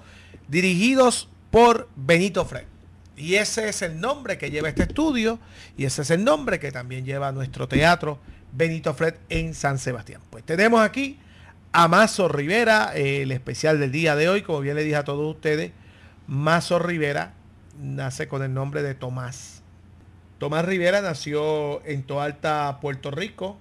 dirigidos 0.49 1.28
por 1.50 1.88
Benito 1.94 2.44
Fred. 2.44 2.72
Y 3.16 3.35
ese 3.35 3.69
es 3.69 3.83
el 3.83 4.00
nombre 4.00 4.38
que 4.38 4.50
lleva 4.50 4.69
este 4.69 4.85
estudio 4.85 5.38
y 5.76 5.85
ese 5.85 6.02
es 6.02 6.11
el 6.11 6.25
nombre 6.25 6.59
que 6.59 6.73
también 6.73 7.04
lleva 7.04 7.33
nuestro 7.33 7.69
teatro 7.69 8.19
Benito 8.52 8.95
Fred 8.95 9.14
en 9.28 9.54
San 9.54 9.78
Sebastián. 9.78 10.23
Pues 10.31 10.45
tenemos 10.45 10.81
aquí 10.81 11.19
a 11.73 11.88
Mazo 11.88 12.28
Rivera, 12.28 12.92
el 12.95 13.33
especial 13.33 13.81
del 13.81 13.92
día 13.92 14.16
de 14.16 14.28
hoy, 14.28 14.42
como 14.42 14.61
bien 14.61 14.76
le 14.76 14.85
dije 14.85 14.97
a 14.97 15.04
todos 15.04 15.35
ustedes, 15.35 15.73
Mazo 16.26 16.78
Rivera 16.78 17.33
nace 17.81 18.28
con 18.28 18.42
el 18.42 18.52
nombre 18.52 18.83
de 18.83 18.95
Tomás. 18.95 19.62
Tomás 20.38 20.64
Rivera 20.64 21.00
nació 21.00 21.85
en 21.87 22.02
Toalta, 22.02 22.78
Puerto 22.81 23.11
Rico, 23.11 23.57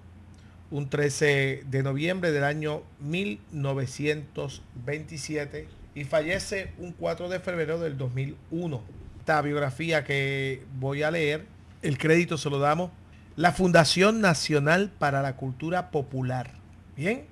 un 0.72 0.89
13 0.89 1.63
de 1.65 1.84
noviembre 1.84 2.31
del 2.31 2.43
año 2.43 2.81
1927 3.00 5.67
y 5.93 6.05
fallece 6.05 6.72
un 6.79 6.93
4 6.93 7.29
de 7.29 7.39
febrero 7.39 7.79
del 7.79 7.98
2001. 7.98 9.00
Esta 9.21 9.39
biografía 9.43 10.03
que 10.03 10.63
voy 10.79 11.03
a 11.03 11.11
leer, 11.11 11.45
el 11.83 11.99
crédito 11.99 12.39
se 12.39 12.49
lo 12.49 12.57
damos 12.57 12.89
la 13.35 13.51
Fundación 13.51 14.19
Nacional 14.19 14.91
para 14.97 15.21
la 15.21 15.35
Cultura 15.35 15.91
Popular. 15.91 16.53
Bien, 16.97 17.25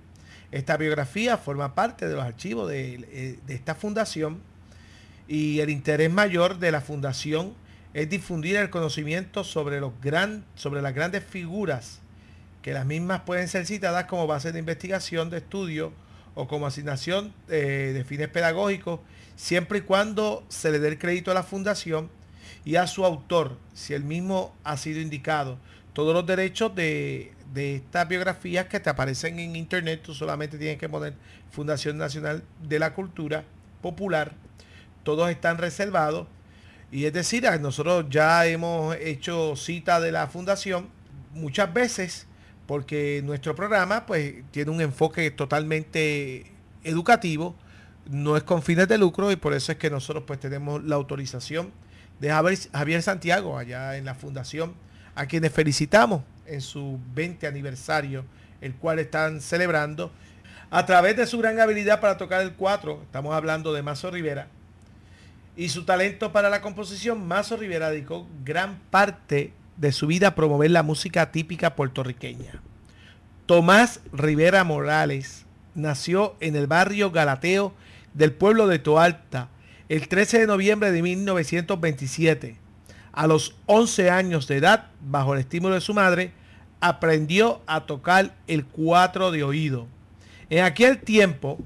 esta 0.52 0.78
biografía 0.78 1.40
forma 1.40 1.74
parte 1.74 2.08
de 2.08 2.14
los 2.14 2.24
archivos 2.24 2.70
de, 2.70 3.08
eh, 3.12 3.40
esta 3.48 3.74
fundación 3.74 4.40
y 5.28 5.62
el 5.62 5.72
interés 5.72 6.12
mayor 6.12 6.60
de 6.60 6.72
la 6.72 6.82
fundación 6.82 7.56
es 7.96 8.08
difundir 8.08 8.58
el 8.58 8.70
conocimiento 8.70 9.44
sobre, 9.44 9.80
los 9.80 9.94
sobre 10.54 10.84
las 10.84 10.94
grandes 10.94 11.24
figuras 11.24 12.02
que 12.62 12.72
las 12.72 12.86
mismas 12.86 13.22
pueden 13.22 13.48
ser 13.48 13.66
citadas 13.66 14.06
como 14.06 14.28
base 14.28 14.52
de 14.52 14.60
investigación, 14.60 15.32
de 15.32 15.38
estudio 15.38 15.92
o 16.36 16.48
como 16.48 16.68
asignación 16.68 17.34
eh, 17.48 17.94
de 17.96 18.04
fines 18.04 18.28
pedagógicos, 18.28 19.00
siempre 19.40 19.80
y 19.80 19.82
cuando 19.84 20.44
se 20.50 20.70
le 20.70 20.80
dé 20.80 20.90
el 20.90 21.00
crédito 21.00 21.32
a 21.32 21.34
la 21.34 21.44
fundación 21.44 22.10
y 22.66 22.76
a 22.76 22.88
su 22.88 23.06
autor, 23.06 23.58
si 23.74 23.94
el 23.94 24.04
mismo 24.04 24.54
ha 24.66 24.76
sido 24.76 25.00
indicado. 25.00 25.58
Todos 25.94 26.14
los 26.14 26.26
derechos 26.26 26.76
de, 26.76 27.32
de 27.54 27.78
estas 27.78 28.06
biografías 28.10 28.68
que 28.68 28.82
te 28.82 28.90
aparecen 28.90 29.40
en 29.40 29.56
internet, 29.56 30.02
tú 30.04 30.14
solamente 30.14 30.58
tienes 30.58 30.78
que 30.78 30.90
poner 30.90 31.14
Fundación 31.52 31.98
Nacional 31.98 32.44
de 32.62 32.80
la 32.80 32.94
Cultura 32.94 33.46
Popular, 33.82 34.34
todos 35.04 35.30
están 35.30 35.58
reservados. 35.58 36.28
Y 36.92 37.06
es 37.06 37.14
decir, 37.14 37.48
nosotros 37.62 38.08
ya 38.10 38.46
hemos 38.46 38.98
hecho 38.98 39.56
cita 39.56 40.02
de 40.02 40.12
la 40.12 40.28
fundación 40.28 40.90
muchas 41.34 41.74
veces 41.74 42.28
porque 42.68 43.22
nuestro 43.24 43.56
programa 43.56 44.06
pues 44.06 44.44
tiene 44.52 44.70
un 44.70 44.82
enfoque 44.82 45.32
totalmente 45.32 46.52
educativo, 46.84 47.56
no 48.10 48.36
es 48.36 48.44
con 48.44 48.62
fines 48.64 48.88
de 48.88 48.98
lucro 48.98 49.32
y 49.32 49.36
por 49.36 49.54
eso 49.54 49.72
es 49.72 49.78
que 49.78 49.90
nosotros 49.90 50.24
pues 50.26 50.40
tenemos 50.40 50.84
la 50.84 50.96
autorización 50.96 51.72
de 52.20 52.32
Javier, 52.32 53.02
Santiago 53.02 53.58
allá 53.58 53.96
en 53.98 54.06
la 54.06 54.16
fundación, 54.16 54.74
a 55.16 55.26
quienes 55.26 55.54
felicitamos 55.54 56.24
en 56.46 56.62
su 56.62 57.00
20 57.14 57.48
aniversario, 57.48 58.26
el 58.62 58.74
cual 58.76 59.00
están 59.00 59.42
celebrando 59.42 60.12
a 60.72 60.86
través 60.86 61.16
de 61.16 61.26
su 61.26 61.38
gran 61.38 61.60
habilidad 61.60 62.02
para 62.02 62.18
tocar 62.18 62.42
el 62.42 62.54
4, 62.54 63.02
estamos 63.04 63.34
hablando 63.34 63.74
de 63.74 63.84
Mazo 63.84 64.12
Rivera, 64.12 64.48
y 65.56 65.70
su 65.70 65.86
talento 65.86 66.32
para 66.32 66.50
la 66.50 66.62
composición, 66.62 67.28
Mazo 67.28 67.58
Rivera 67.58 67.90
dedicó 67.90 68.28
gran 68.44 68.80
parte 68.90 69.54
de 69.78 69.92
su 69.92 70.08
vida 70.08 70.36
promover 70.36 70.72
la 70.72 70.84
música 70.84 71.32
típica 71.32 71.76
puertorriqueña. 71.76 72.62
Tomás 73.46 74.02
Rivera 74.12 74.64
Morales 74.64 75.46
nació 75.76 76.36
en 76.40 76.56
el 76.56 76.68
barrio 76.68 77.12
Galateo 77.12 77.74
del 78.20 78.34
pueblo 78.34 78.68
de 78.68 78.80
Toalta 78.80 79.48
el 79.88 80.10
13 80.10 80.40
de 80.40 80.48
noviembre 80.48 80.92
de 80.92 81.02
1927. 81.02 82.58
A 83.14 83.28
los 83.28 83.56
11 83.66 84.10
años 84.12 84.46
de 84.46 84.58
edad, 84.58 84.88
bajo 85.00 85.34
el 85.34 85.40
estímulo 85.40 85.76
de 85.76 85.82
su 85.82 85.94
madre, 85.94 86.34
aprendió 86.82 87.62
a 87.66 87.86
tocar 87.86 88.36
el 88.46 88.66
cuatro 88.66 89.32
de 89.32 89.44
oído. 89.44 89.88
En 90.50 90.66
aquel 90.66 91.00
tiempo, 91.00 91.60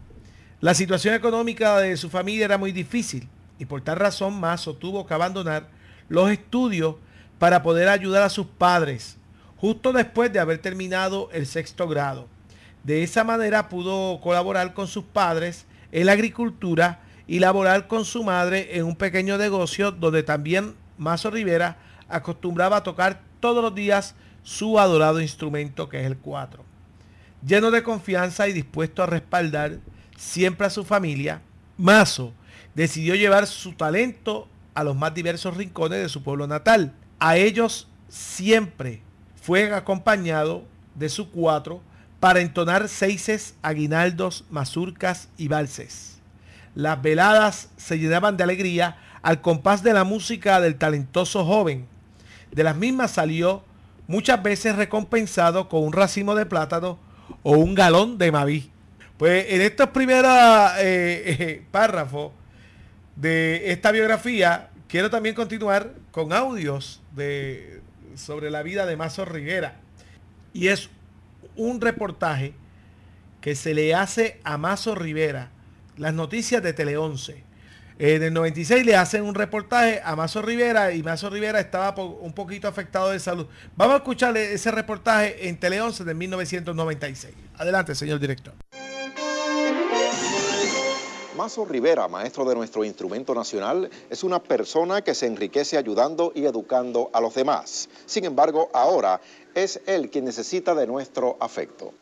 la 0.61 0.75
situación 0.75 1.15
económica 1.15 1.79
de 1.79 1.97
su 1.97 2.11
familia 2.11 2.45
era 2.45 2.59
muy 2.59 2.71
difícil 2.71 3.27
y 3.57 3.65
por 3.65 3.81
tal 3.81 3.97
razón 3.97 4.39
Mazo 4.39 4.75
tuvo 4.75 5.07
que 5.07 5.13
abandonar 5.15 5.69
los 6.07 6.29
estudios 6.29 6.97
para 7.39 7.63
poder 7.63 7.89
ayudar 7.89 8.21
a 8.21 8.29
sus 8.29 8.45
padres, 8.45 9.17
justo 9.57 9.91
después 9.91 10.31
de 10.31 10.39
haber 10.39 10.59
terminado 10.59 11.29
el 11.33 11.47
sexto 11.47 11.87
grado. 11.87 12.27
De 12.83 13.01
esa 13.01 13.23
manera 13.23 13.69
pudo 13.69 14.21
colaborar 14.21 14.75
con 14.75 14.87
sus 14.87 15.03
padres 15.03 15.65
en 15.93 16.07
la 16.07 16.13
agricultura 16.13 16.99
y 17.27 17.39
laborar 17.39 17.87
con 17.87 18.03
su 18.03 18.23
madre 18.23 18.77
en 18.77 18.83
un 18.83 18.95
pequeño 18.95 19.37
negocio 19.37 19.91
donde 19.91 20.23
también 20.23 20.73
Mazo 20.97 21.29
Rivera 21.29 21.77
acostumbraba 22.09 22.77
a 22.77 22.83
tocar 22.83 23.21
todos 23.39 23.63
los 23.63 23.75
días 23.75 24.15
su 24.41 24.79
adorado 24.79 25.21
instrumento 25.21 25.87
que 25.87 26.01
es 26.01 26.07
el 26.07 26.17
cuatro. 26.17 26.65
Lleno 27.45 27.69
de 27.71 27.83
confianza 27.83 28.47
y 28.47 28.53
dispuesto 28.53 29.03
a 29.03 29.05
respaldar 29.05 29.77
siempre 30.17 30.65
a 30.65 30.71
su 30.71 30.83
familia, 30.83 31.41
Mazo 31.77 32.33
decidió 32.73 33.13
llevar 33.13 33.45
su 33.45 33.73
talento 33.73 34.47
a 34.73 34.83
los 34.83 34.95
más 34.95 35.13
diversos 35.13 35.55
rincones 35.55 36.01
de 36.01 36.09
su 36.09 36.23
pueblo 36.23 36.47
natal. 36.47 36.93
A 37.19 37.37
ellos 37.37 37.87
siempre 38.09 39.01
fue 39.39 39.71
acompañado 39.71 40.63
de 40.95 41.09
su 41.09 41.29
cuatro 41.29 41.81
para 42.23 42.39
entonar 42.39 42.87
seises, 42.87 43.53
aguinaldos, 43.61 44.45
mazurcas 44.49 45.27
y 45.37 45.49
valses. 45.49 46.19
Las 46.73 47.01
veladas 47.01 47.67
se 47.75 47.99
llenaban 47.99 48.37
de 48.37 48.45
alegría 48.45 48.95
al 49.21 49.41
compás 49.41 49.83
de 49.83 49.91
la 49.91 50.05
música 50.05 50.61
del 50.61 50.77
talentoso 50.77 51.43
joven. 51.43 51.85
De 52.49 52.63
las 52.63 52.77
mismas 52.77 53.11
salió 53.11 53.65
muchas 54.07 54.41
veces 54.41 54.77
recompensado 54.77 55.67
con 55.67 55.83
un 55.83 55.91
racimo 55.91 56.33
de 56.33 56.45
plátano 56.45 56.97
o 57.41 57.57
un 57.57 57.75
galón 57.75 58.17
de 58.17 58.31
maví. 58.31 58.71
Pues 59.17 59.47
en 59.49 59.59
estos 59.59 59.89
primeros 59.89 60.31
eh, 60.77 61.23
eh, 61.27 61.65
párrafos 61.71 62.31
de 63.17 63.69
esta 63.73 63.91
biografía, 63.91 64.69
quiero 64.87 65.09
también 65.09 65.35
continuar 65.35 65.91
con 66.11 66.31
audios 66.31 67.01
de, 67.11 67.81
sobre 68.15 68.49
la 68.49 68.63
vida 68.63 68.85
de 68.85 68.95
Mazo 68.95 69.25
Rivera. 69.25 69.75
Y 70.53 70.69
es 70.69 70.89
un 71.55 71.81
reportaje 71.81 72.53
que 73.41 73.55
se 73.55 73.73
le 73.73 73.93
hace 73.93 74.39
a 74.43 74.57
Mazo 74.57 74.95
Rivera, 74.95 75.51
las 75.97 76.13
noticias 76.13 76.63
de 76.63 76.73
Tele 76.73 76.97
11. 76.97 77.43
En 77.99 78.23
el 78.23 78.33
96 78.33 78.85
le 78.85 78.95
hacen 78.95 79.23
un 79.23 79.35
reportaje 79.35 80.01
a 80.03 80.15
Mazo 80.15 80.41
Rivera 80.41 80.93
y 80.93 81.03
Mazo 81.03 81.29
Rivera 81.29 81.59
estaba 81.59 81.93
un 82.03 82.33
poquito 82.33 82.67
afectado 82.67 83.09
de 83.11 83.19
salud. 83.19 83.45
Vamos 83.75 83.95
a 83.95 83.97
escuchar 83.97 84.35
ese 84.35 84.71
reportaje 84.71 85.47
en 85.47 85.59
Tele 85.59 85.79
11 85.79 86.03
de 86.03 86.13
1996. 86.13 87.35
Adelante, 87.57 87.93
señor 87.93 88.19
director. 88.19 88.53
Mazo 91.37 91.65
Rivera, 91.65 92.07
maestro 92.07 92.45
de 92.45 92.53
nuestro 92.53 92.85
instrumento 92.85 93.33
nacional, 93.33 93.89
es 94.09 94.23
una 94.23 94.41
persona 94.41 95.01
que 95.01 95.15
se 95.15 95.25
enriquece 95.25 95.77
ayudando 95.77 96.31
y 96.35 96.45
educando 96.45 97.09
a 97.11 97.19
los 97.19 97.33
demás. 97.33 97.89
Sin 98.05 98.23
embargo, 98.25 98.69
ahora 98.71 99.19
es 99.55 99.81
él 99.85 100.09
quien 100.09 100.25
necesita 100.25 100.75
de 100.75 100.87
nuestro 100.87 101.37
afecto. 101.39 101.93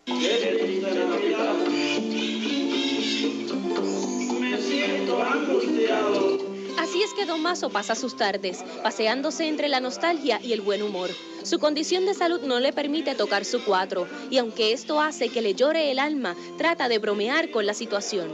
Así 6.78 7.04
es 7.04 7.14
que 7.14 7.26
Don 7.26 7.42
Mazo 7.42 7.70
pasa 7.70 7.96
sus 7.96 8.18
tardes, 8.18 8.64
paseándose 8.84 9.48
entre 9.48 9.70
la 9.70 9.80
nostalgia 9.80 10.40
y 10.42 10.54
el 10.54 10.62
buen 10.62 10.82
humor. 10.82 11.10
Su 11.44 11.60
condición 11.60 12.06
de 12.06 12.14
salud 12.14 12.42
no 12.42 12.60
le 12.60 12.74
permite 12.74 13.16
tocar 13.16 13.46
su 13.46 13.64
cuatro, 13.64 14.08
y 14.30 14.38
aunque 14.38 14.74
esto 14.74 15.00
hace 15.00 15.30
que 15.30 15.42
le 15.42 15.56
llore 15.56 15.92
el 15.92 16.00
alma, 16.00 16.36
trata 16.58 16.90
de 16.90 17.00
bromear 17.00 17.52
con 17.52 17.66
la 17.66 17.74
situación. 17.74 18.30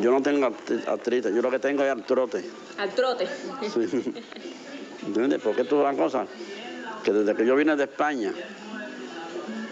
Yo 0.00 0.10
no 0.10 0.22
tengo 0.22 0.50
artritis, 0.86 1.34
yo 1.34 1.42
lo 1.42 1.50
que 1.50 1.58
tengo 1.58 1.82
es 1.82 1.90
artrote. 1.90 2.44
¿Artrote? 2.78 3.26
Sí. 3.72 4.12
¿Entiendes? 5.06 5.40
Porque 5.42 5.64
tú 5.64 5.80
una 5.80 5.94
cosa, 5.94 6.26
que 7.02 7.12
desde 7.12 7.34
que 7.34 7.46
yo 7.46 7.56
vine 7.56 7.76
de 7.76 7.84
España, 7.84 8.32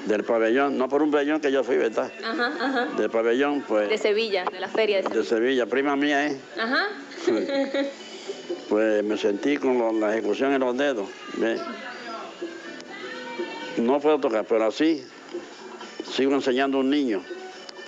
del 0.07 0.25
pabellón, 0.25 0.79
no 0.79 0.89
por 0.89 1.03
un 1.03 1.11
pabellón 1.11 1.41
que 1.41 1.53
yo 1.53 1.63
fui, 1.63 1.77
¿verdad? 1.77 2.11
Ajá, 2.25 2.53
ajá. 2.61 2.85
Del 2.97 3.11
pabellón, 3.11 3.63
pues... 3.67 3.89
De 3.89 3.99
Sevilla, 3.99 4.45
de 4.51 4.61
la 4.61 4.69
feria 4.69 4.97
de 4.97 5.03
Sevilla. 5.03 5.21
De 5.21 5.27
Sevilla, 5.27 5.67
prima 5.67 5.97
mía, 5.97 6.27
¿eh? 6.27 6.37
Ajá. 6.59 6.89
Pues 8.69 9.03
me 9.03 9.17
sentí 9.17 9.57
con 9.57 9.99
la 9.99 10.13
ejecución 10.13 10.53
en 10.53 10.61
los 10.61 10.77
dedos, 10.77 11.09
¿ves? 11.37 11.59
No 13.79 13.99
puedo 13.99 14.19
tocar, 14.19 14.45
pero 14.47 14.67
así 14.67 15.03
sigo 16.11 16.35
enseñando 16.35 16.77
a 16.77 16.81
un 16.81 16.91
niño 16.91 17.23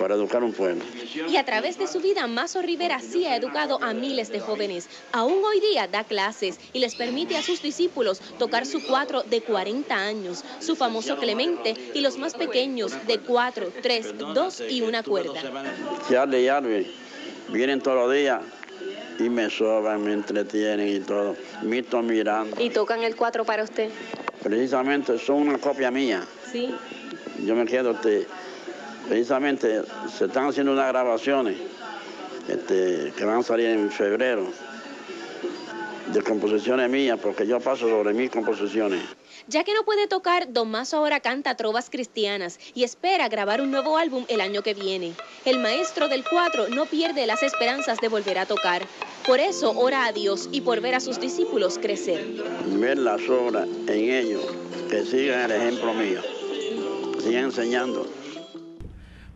para 0.01 0.15
educar 0.15 0.43
un 0.43 0.53
pueblo. 0.53 0.83
Y 1.29 1.37
a 1.37 1.45
través 1.45 1.79
de 1.79 1.87
su 1.87 2.01
vida, 2.01 2.27
Mazo 2.27 2.63
Rivera 2.63 3.01
sí 3.01 3.27
ha 3.27 3.37
educado 3.37 3.79
a 3.83 3.93
miles 3.93 4.31
de 4.31 4.41
jóvenes. 4.41 4.89
Aún 5.13 5.45
hoy 5.45 5.61
día 5.61 5.87
da 5.89 6.05
clases 6.05 6.59
y 6.73 6.79
les 6.79 6.95
permite 6.95 7.37
a 7.37 7.43
sus 7.43 7.61
discípulos 7.61 8.21
tocar 8.39 8.65
su 8.65 8.83
cuatro 8.83 9.23
de 9.23 9.43
40 9.43 9.95
años, 9.95 10.43
su 10.59 10.75
famoso 10.75 11.19
Clemente 11.19 11.75
y 11.93 12.01
los 12.01 12.17
más 12.17 12.35
pequeños 12.35 12.95
de 13.07 13.19
4, 13.19 13.73
3, 13.83 14.19
2 14.19 14.63
y 14.71 14.81
una 14.81 15.03
cuerda. 15.03 15.43
Charlie 16.09 16.45
y 16.45 16.49
Alvin 16.49 16.87
vienen 17.51 17.83
todos 17.83 17.99
los 17.99 18.15
días 18.15 18.41
y 19.19 19.29
me 19.29 19.51
soban, 19.51 20.03
me 20.03 20.15
entretienen 20.15 20.89
y 20.89 21.01
todo. 21.01 21.37
Me 21.63 21.81
estoy 21.81 22.03
mirando. 22.05 22.59
¿Y 22.59 22.71
tocan 22.71 23.03
el 23.03 23.17
cuatro 23.17 23.45
para 23.45 23.65
usted? 23.65 23.91
Precisamente 24.43 25.19
son 25.19 25.49
una 25.49 25.59
copia 25.59 25.91
mía. 25.91 26.25
Sí. 26.51 26.75
Yo 27.45 27.55
me 27.55 27.67
quedo, 27.67 27.91
este, 27.91 28.27
precisamente 29.11 29.83
se 30.17 30.27
están 30.27 30.47
haciendo 30.47 30.71
unas 30.71 30.87
grabaciones 30.87 31.57
este, 32.47 33.13
que 33.17 33.25
van 33.25 33.39
a 33.39 33.43
salir 33.43 33.67
en 33.67 33.91
febrero 33.91 34.47
de 36.13 36.23
composiciones 36.23 36.89
mías, 36.89 37.19
porque 37.21 37.45
yo 37.45 37.59
paso 37.59 37.89
sobre 37.89 38.15
mis 38.15 38.31
composiciones. 38.31 39.03
Ya 39.49 39.65
que 39.65 39.75
no 39.75 39.85
puede 39.85 40.07
tocar, 40.07 40.53
Don 40.53 40.71
Mazo 40.71 40.99
ahora 40.99 41.19
canta 41.19 41.57
trovas 41.57 41.91
cristianas 41.91 42.61
y 42.73 42.85
espera 42.85 43.29
grabar 43.29 43.61
un 43.61 43.73
nuevo 43.73 43.97
álbum 43.97 44.27
el 44.29 44.41
año 44.41 44.63
que 44.63 44.75
viene. 44.75 45.13
El 45.45 45.59
maestro 45.59 46.07
del 46.07 46.23
cuatro 46.23 46.69
no 46.69 46.87
pierde 46.87 47.27
las 47.27 47.43
esperanzas 47.43 47.99
de 47.99 48.07
volver 48.07 48.39
a 48.39 48.47
tocar. 48.47 48.83
Por 49.27 49.41
eso 49.41 49.73
ora 49.77 50.07
a 50.07 50.13
Dios 50.13 50.49
y 50.53 50.61
por 50.61 50.81
ver 50.81 50.95
a 50.95 51.01
sus 51.01 51.19
discípulos 51.19 51.81
crecer. 51.83 52.25
Ver 52.79 52.99
las 52.99 53.29
obras 53.29 53.67
en 53.89 54.11
ellos, 54.11 54.45
que 54.89 55.05
sigan 55.05 55.51
el 55.51 55.61
ejemplo 55.61 55.95
mío, 55.95 56.21
sigan 57.21 57.47
enseñando. 57.47 58.20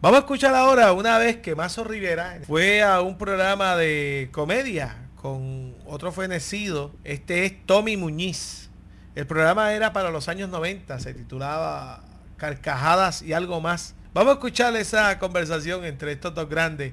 Vamos 0.04 0.18
a 0.18 0.20
escuchar 0.20 0.54
ahora 0.54 0.92
una 0.92 1.16
vez 1.16 1.38
que 1.38 1.54
Mazo 1.54 1.82
Rivera 1.82 2.38
fue 2.46 2.82
a 2.82 3.00
un 3.00 3.16
programa 3.16 3.74
de 3.74 4.28
comedia 4.32 4.96
con 5.16 5.74
otro 5.86 6.12
fenecido. 6.12 6.90
Este 7.04 7.46
es 7.46 7.64
Tommy 7.64 7.96
Muñiz. 7.96 8.70
El 9.14 9.26
programa 9.26 9.72
era 9.72 9.94
para 9.94 10.10
los 10.10 10.28
años 10.28 10.50
90, 10.50 10.98
se 10.98 11.14
titulaba 11.14 12.02
Carcajadas 12.36 13.22
y 13.22 13.32
algo 13.32 13.62
más. 13.62 13.96
Vamos 14.12 14.32
a 14.32 14.34
escuchar 14.34 14.76
esa 14.76 15.18
conversación 15.18 15.86
entre 15.86 16.12
estos 16.12 16.34
dos 16.34 16.50
grandes, 16.50 16.92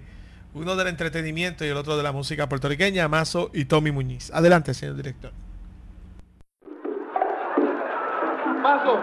uno 0.53 0.77
del 0.77 0.87
entretenimiento 0.87 1.65
y 1.65 1.67
el 1.67 1.75
otro 1.75 1.97
de 1.97 2.03
la 2.03 2.13
música 2.13 2.47
puertorriqueña, 2.47 3.09
Mazo 3.09 3.51
y 3.53 3.65
Tommy 3.65 3.91
Muñiz. 3.91 4.31
Adelante, 4.33 4.73
señor 4.73 4.95
director. 4.95 5.33
Mazo, 8.61 9.01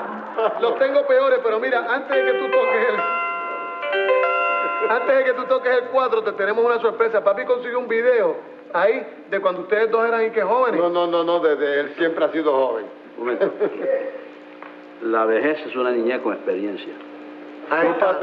los 0.63 0.79
tengo 0.79 1.07
peores, 1.07 1.41
pero 1.45 1.61
mira, 1.61 1.95
antes 1.95 2.09
de 2.09 2.25
que 2.25 2.39
tú 2.39 2.47
toques. 2.47 3.18
Antes 4.89 5.17
de 5.19 5.25
que 5.25 5.33
tú 5.33 5.45
toques 5.45 5.73
el 5.73 5.85
cuadro, 5.89 6.23
te 6.23 6.33
tenemos 6.33 6.65
una 6.65 6.79
sorpresa. 6.81 7.23
Papi 7.23 7.45
consiguió 7.45 7.79
un 7.79 7.89
video 7.89 8.37
ahí 8.73 9.07
de 9.31 9.41
cuando 9.41 9.63
ustedes 9.63 9.91
dos 9.91 10.07
eran 10.07 10.27
y 10.27 10.31
que 10.31 10.43
jóvenes. 10.43 10.81
No, 10.81 10.89
no, 10.89 11.07
no, 11.07 11.25
no, 11.25 11.41
desde 11.41 11.81
él 11.81 11.95
siempre 11.99 12.25
ha 12.25 12.33
sido 12.33 12.53
joven. 12.53 12.87
Un 13.19 13.25
momento. 13.25 13.53
La 15.03 15.25
vejez 15.27 15.65
es 15.67 15.77
una 15.77 15.91
niñez 15.91 16.21
con 16.23 16.33
experiencia. 16.35 16.93
Ahí 17.71 17.89
está. 17.89 18.19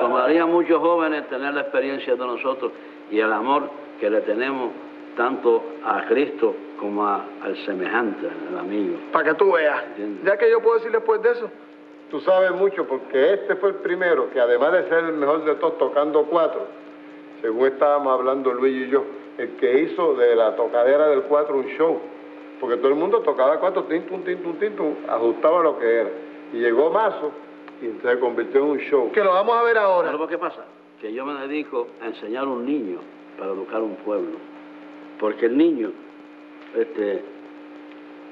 Tomaría 0.00 0.44
muchos 0.46 0.78
jóvenes 0.80 1.28
tener 1.28 1.54
la 1.54 1.60
experiencia 1.62 2.14
de 2.14 2.18
nosotros 2.26 2.72
y 3.10 3.20
el 3.20 3.32
amor 3.32 3.70
que 4.00 4.10
le 4.10 4.20
tenemos 4.22 4.72
tanto 5.16 5.62
a 5.84 6.04
Cristo 6.06 6.54
como 6.80 7.06
a- 7.06 7.24
al 7.42 7.56
semejante, 7.64 8.26
al 8.50 8.58
amigo. 8.58 8.96
Para 9.12 9.30
que 9.30 9.34
tú 9.34 9.52
veas. 9.52 9.82
Ya 10.24 10.36
que 10.36 10.50
yo 10.50 10.60
puedo 10.60 10.76
decir 10.78 10.90
después 10.90 11.22
de 11.22 11.30
eso. 11.30 11.48
Tú 12.14 12.20
sabes 12.20 12.52
mucho 12.52 12.86
porque 12.86 13.32
este 13.32 13.56
fue 13.56 13.70
el 13.70 13.74
primero 13.74 14.30
que 14.30 14.38
además 14.38 14.72
de 14.72 14.88
ser 14.88 15.02
el 15.02 15.14
mejor 15.14 15.44
de 15.44 15.56
todos 15.56 15.76
tocando 15.78 16.22
cuatro, 16.26 16.64
según 17.42 17.66
estábamos 17.66 18.12
hablando 18.12 18.54
Luis 18.54 18.86
y 18.86 18.88
yo, 18.88 19.02
el 19.36 19.56
que 19.56 19.80
hizo 19.80 20.14
de 20.14 20.36
la 20.36 20.54
tocadera 20.54 21.08
del 21.08 21.22
cuatro 21.22 21.56
un 21.56 21.66
show. 21.76 22.00
porque 22.60 22.76
todo 22.76 22.90
el 22.90 22.94
mundo 22.94 23.18
tocaba 23.22 23.58
cuatro, 23.58 23.82
tintum, 23.86 24.22
tintum, 24.22 24.56
tintum, 24.60 24.94
ajustaba 25.08 25.60
lo 25.64 25.76
que 25.76 25.92
era. 25.92 26.10
Y 26.52 26.58
llegó 26.58 26.88
Mazo 26.88 27.32
y 27.82 28.00
se 28.00 28.18
convirtió 28.20 28.60
en 28.60 28.66
un 28.70 28.78
show. 28.78 29.10
Que 29.10 29.24
lo 29.24 29.32
vamos 29.32 29.56
a 29.56 29.64
ver 29.64 29.76
ahora. 29.76 30.12
¿Sabes 30.12 30.28
qué 30.28 30.38
pasa? 30.38 30.64
Que 31.00 31.12
yo 31.12 31.26
me 31.26 31.34
dedico 31.48 31.88
a 32.00 32.06
enseñar 32.06 32.44
a 32.44 32.48
un 32.48 32.64
niño 32.64 32.98
para 33.36 33.50
educar 33.50 33.80
a 33.80 33.82
un 33.82 33.96
pueblo. 33.96 34.36
Porque 35.18 35.46
el 35.46 35.56
niño 35.56 35.90
este, 36.76 37.24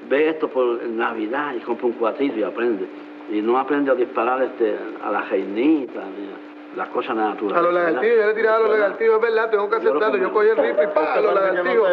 ve 0.09 0.29
esto 0.29 0.47
por 0.47 0.85
Navidad 0.85 1.57
y 1.57 1.59
compra 1.63 1.87
un 1.87 1.95
cuatrito 1.95 2.39
y 2.39 2.45
aprende. 2.45 2.87
Y 3.33 3.41
no 3.41 3.59
aprende 3.59 3.91
a 3.91 3.95
disparar 3.95 4.43
este, 4.43 4.77
a 5.03 5.11
la 5.11 5.23
reinita, 5.23 6.01
ni 6.01 6.29
a 6.29 6.77
las 6.77 6.89
cosas 6.89 7.17
naturales. 7.17 7.57
A 7.57 7.63
los 7.63 7.73
lagartijos, 7.73 8.19
yo 8.19 8.27
le 8.27 8.35
tiraba 8.35 8.57
a 8.59 8.61
los 8.61 8.71
lagartijos, 8.71 9.15
es 9.17 9.23
verdad, 9.23 9.51
tengo 9.51 9.71
que 9.71 9.77
aceptarlo. 9.77 10.19
Yo 10.19 10.33
cogí 10.35 10.49
el 10.49 10.57
rifle 10.59 10.85
y 10.85 10.87
pa, 10.89 11.15
a 11.15 11.21
los 11.23 11.35
lagartijos. 11.35 11.89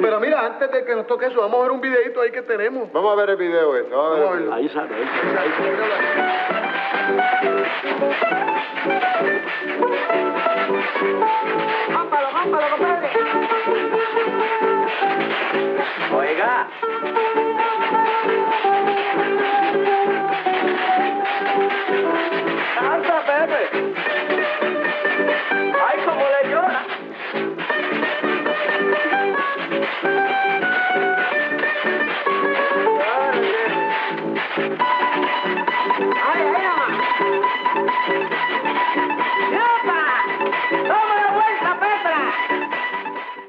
Pero 0.00 0.18
mira, 0.20 0.46
antes 0.46 0.72
de 0.72 0.82
que 0.84 0.96
nos 0.96 1.06
toque 1.06 1.26
eso, 1.26 1.42
vamos 1.42 1.60
a 1.60 1.62
ver 1.64 1.72
un 1.72 1.80
videito 1.82 2.22
ahí 2.22 2.30
que 2.30 2.40
tenemos. 2.40 2.90
Vamos 2.90 3.12
a 3.12 3.16
ver 3.16 3.30
el 3.30 3.36
video 3.36 3.76
ese. 3.76 3.90
Vamos 3.90 4.18
a 4.18 4.30
ver. 4.32 4.52
Ahí 4.52 4.68
sale, 4.70 4.94
ahí 4.94 5.06
sale. 5.58 5.76
Rómpalo, 11.92 12.28
rómpalo, 12.32 12.66
compadre. 12.70 13.10
Oiga. 16.16 16.68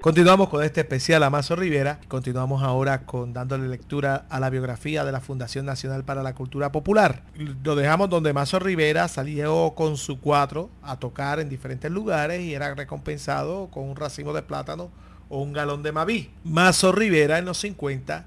Continuamos 0.08 0.48
con 0.48 0.64
este 0.64 0.80
especial 0.80 1.22
Amazo 1.22 1.58
Rivera. 1.58 2.00
Continuamos 2.08 2.64
ahora 2.64 3.06
con 3.06 3.34
dándole 3.34 3.68
lectura 3.68 4.26
a 4.30 4.40
la 4.40 4.50
biografía 4.50 5.04
de 5.04 5.12
la 5.12 5.20
Fundación 5.20 5.66
Nacional 5.66 6.06
para 6.06 6.24
la 6.24 6.34
Cultura 6.34 6.72
Popular. 6.72 7.24
Lo 7.62 7.76
dejamos 7.76 8.10
donde 8.10 8.32
Mazo 8.32 8.58
Rivera 8.58 9.10
salió 9.10 9.74
con 9.76 9.98
su 9.98 10.22
cuatro 10.22 10.70
a 10.82 10.96
tocar 10.96 11.42
en 11.42 11.50
diferentes 11.50 11.92
lugares 11.92 12.42
y 12.42 12.54
era 12.54 12.74
recompensado 12.74 13.68
con 13.68 13.84
un 13.84 13.98
racimo 13.98 14.32
de 14.32 14.44
plátano 14.44 14.92
o 15.28 15.42
un 15.42 15.52
galón 15.52 15.84
de 15.84 15.92
Maví. 15.92 16.32
Mazo 16.46 16.94
Rivera 16.94 17.38
en 17.38 17.44
los 17.44 17.58
50 17.58 18.26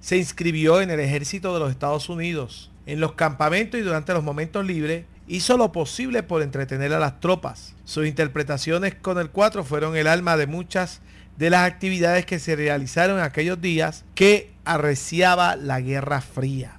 se 0.00 0.18
inscribió 0.18 0.82
en 0.82 0.90
el 0.90 1.00
ejército 1.00 1.54
de 1.54 1.60
los 1.60 1.70
Estados 1.70 2.10
Unidos. 2.10 2.70
En 2.84 3.00
los 3.00 3.12
campamentos 3.12 3.80
y 3.80 3.82
durante 3.82 4.12
los 4.12 4.22
momentos 4.22 4.66
libres 4.66 5.06
hizo 5.26 5.56
lo 5.56 5.72
posible 5.72 6.22
por 6.22 6.42
entretener 6.42 6.92
a 6.92 6.98
las 6.98 7.20
tropas. 7.20 7.74
Sus 7.86 8.06
interpretaciones 8.06 8.94
con 8.96 9.18
el 9.18 9.30
4 9.30 9.64
fueron 9.64 9.96
el 9.96 10.08
alma 10.08 10.36
de 10.36 10.46
muchas 10.46 11.00
de 11.36 11.50
las 11.50 11.70
actividades 11.70 12.26
que 12.26 12.38
se 12.38 12.56
realizaron 12.56 13.18
en 13.18 13.24
aquellos 13.24 13.60
días 13.60 14.04
que 14.14 14.52
arreciaba 14.64 15.56
la 15.56 15.80
Guerra 15.80 16.20
Fría. 16.20 16.78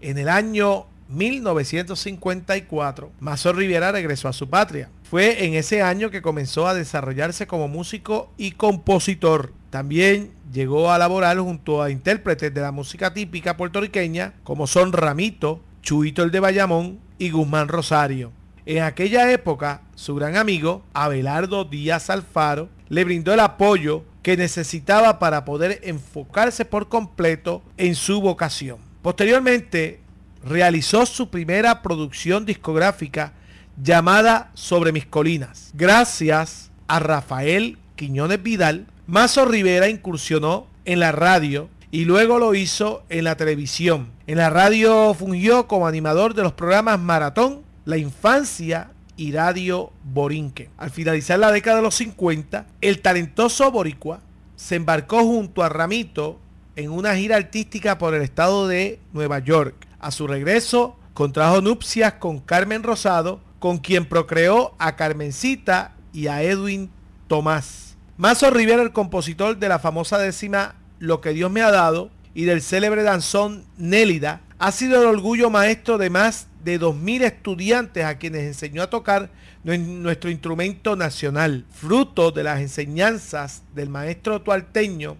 En 0.00 0.18
el 0.18 0.28
año 0.28 0.86
1954, 1.08 3.12
Mazo 3.20 3.52
Rivera 3.52 3.92
regresó 3.92 4.28
a 4.28 4.32
su 4.32 4.48
patria. 4.48 4.88
Fue 5.08 5.44
en 5.44 5.54
ese 5.54 5.82
año 5.82 6.10
que 6.10 6.22
comenzó 6.22 6.66
a 6.66 6.74
desarrollarse 6.74 7.46
como 7.46 7.68
músico 7.68 8.32
y 8.36 8.50
compositor. 8.52 9.52
También 9.70 10.32
llegó 10.52 10.90
a 10.90 10.98
laborar 10.98 11.38
junto 11.38 11.82
a 11.82 11.90
intérpretes 11.90 12.52
de 12.52 12.60
la 12.60 12.72
música 12.72 13.14
típica 13.14 13.56
puertorriqueña 13.56 14.34
como 14.42 14.66
son 14.66 14.92
Ramito, 14.92 15.60
Chuito 15.82 16.24
el 16.24 16.32
de 16.32 16.40
Bayamón 16.40 16.98
y 17.18 17.30
Guzmán 17.30 17.68
Rosario. 17.68 18.32
En 18.64 18.82
aquella 18.82 19.30
época, 19.30 19.82
su 19.94 20.16
gran 20.16 20.36
amigo, 20.36 20.82
Abelardo 20.92 21.64
Díaz 21.64 22.10
Alfaro, 22.10 22.68
le 22.88 23.04
brindó 23.04 23.32
el 23.34 23.40
apoyo 23.40 24.04
que 24.22 24.36
necesitaba 24.36 25.18
para 25.18 25.44
poder 25.44 25.80
enfocarse 25.84 26.64
por 26.64 26.88
completo 26.88 27.62
en 27.76 27.94
su 27.94 28.20
vocación. 28.20 28.78
Posteriormente, 29.02 30.00
realizó 30.44 31.06
su 31.06 31.30
primera 31.30 31.82
producción 31.82 32.44
discográfica 32.44 33.32
llamada 33.80 34.50
Sobre 34.54 34.92
mis 34.92 35.06
colinas. 35.06 35.70
Gracias 35.74 36.70
a 36.88 36.98
Rafael 36.98 37.78
Quiñones 37.96 38.42
Vidal, 38.42 38.86
Mazo 39.06 39.44
Rivera 39.44 39.88
incursionó 39.88 40.66
en 40.84 41.00
la 41.00 41.12
radio 41.12 41.68
y 41.90 42.04
luego 42.04 42.38
lo 42.38 42.54
hizo 42.54 43.04
en 43.08 43.24
la 43.24 43.36
televisión. 43.36 44.10
En 44.26 44.38
la 44.38 44.50
radio 44.50 45.14
fungió 45.14 45.66
como 45.66 45.86
animador 45.86 46.34
de 46.34 46.42
los 46.42 46.52
programas 46.52 47.00
Maratón, 47.00 47.62
La 47.84 47.96
Infancia 47.96 48.90
y 49.16 49.32
Radio 49.32 49.92
Borinque. 50.04 50.70
Al 50.76 50.90
finalizar 50.90 51.38
la 51.38 51.52
década 51.52 51.76
de 51.76 51.82
los 51.82 51.94
50, 51.96 52.66
el 52.80 53.00
talentoso 53.00 53.70
boricua 53.70 54.20
se 54.56 54.76
embarcó 54.76 55.20
junto 55.20 55.62
a 55.62 55.68
Ramito 55.68 56.38
en 56.76 56.90
una 56.90 57.16
gira 57.16 57.36
artística 57.36 57.98
por 57.98 58.14
el 58.14 58.22
estado 58.22 58.68
de 58.68 59.00
Nueva 59.12 59.38
York. 59.38 59.74
A 59.98 60.10
su 60.10 60.26
regreso, 60.26 60.96
contrajo 61.14 61.60
nupcias 61.60 62.14
con 62.14 62.40
Carmen 62.40 62.82
Rosado, 62.82 63.40
con 63.58 63.78
quien 63.78 64.06
procreó 64.06 64.74
a 64.78 64.96
Carmencita 64.96 65.94
y 66.12 66.26
a 66.26 66.42
Edwin 66.42 66.90
Tomás. 67.28 67.96
Mazo 68.18 68.50
Rivera, 68.50 68.82
el 68.82 68.92
compositor 68.92 69.58
de 69.58 69.68
la 69.68 69.78
famosa 69.78 70.16
décima 70.18 70.74
Lo 70.98 71.20
que 71.20 71.30
Dios 71.30 71.50
me 71.50 71.60
ha 71.60 71.70
dado 71.70 72.10
y 72.34 72.44
del 72.44 72.62
célebre 72.62 73.02
danzón 73.02 73.64
Nélida, 73.78 74.40
ha 74.58 74.72
sido 74.72 75.00
el 75.00 75.08
orgullo 75.08 75.50
maestro 75.50 75.98
de 75.98 76.10
más 76.10 76.48
de 76.66 76.78
2.000 76.80 77.22
estudiantes 77.22 78.04
a 78.04 78.18
quienes 78.18 78.42
enseñó 78.42 78.82
a 78.82 78.90
tocar 78.90 79.30
nue- 79.64 79.78
nuestro 79.78 80.28
instrumento 80.30 80.96
nacional. 80.96 81.64
Fruto 81.70 82.32
de 82.32 82.42
las 82.42 82.60
enseñanzas 82.60 83.62
del 83.74 83.88
maestro 83.88 84.42
tualteño 84.42 85.16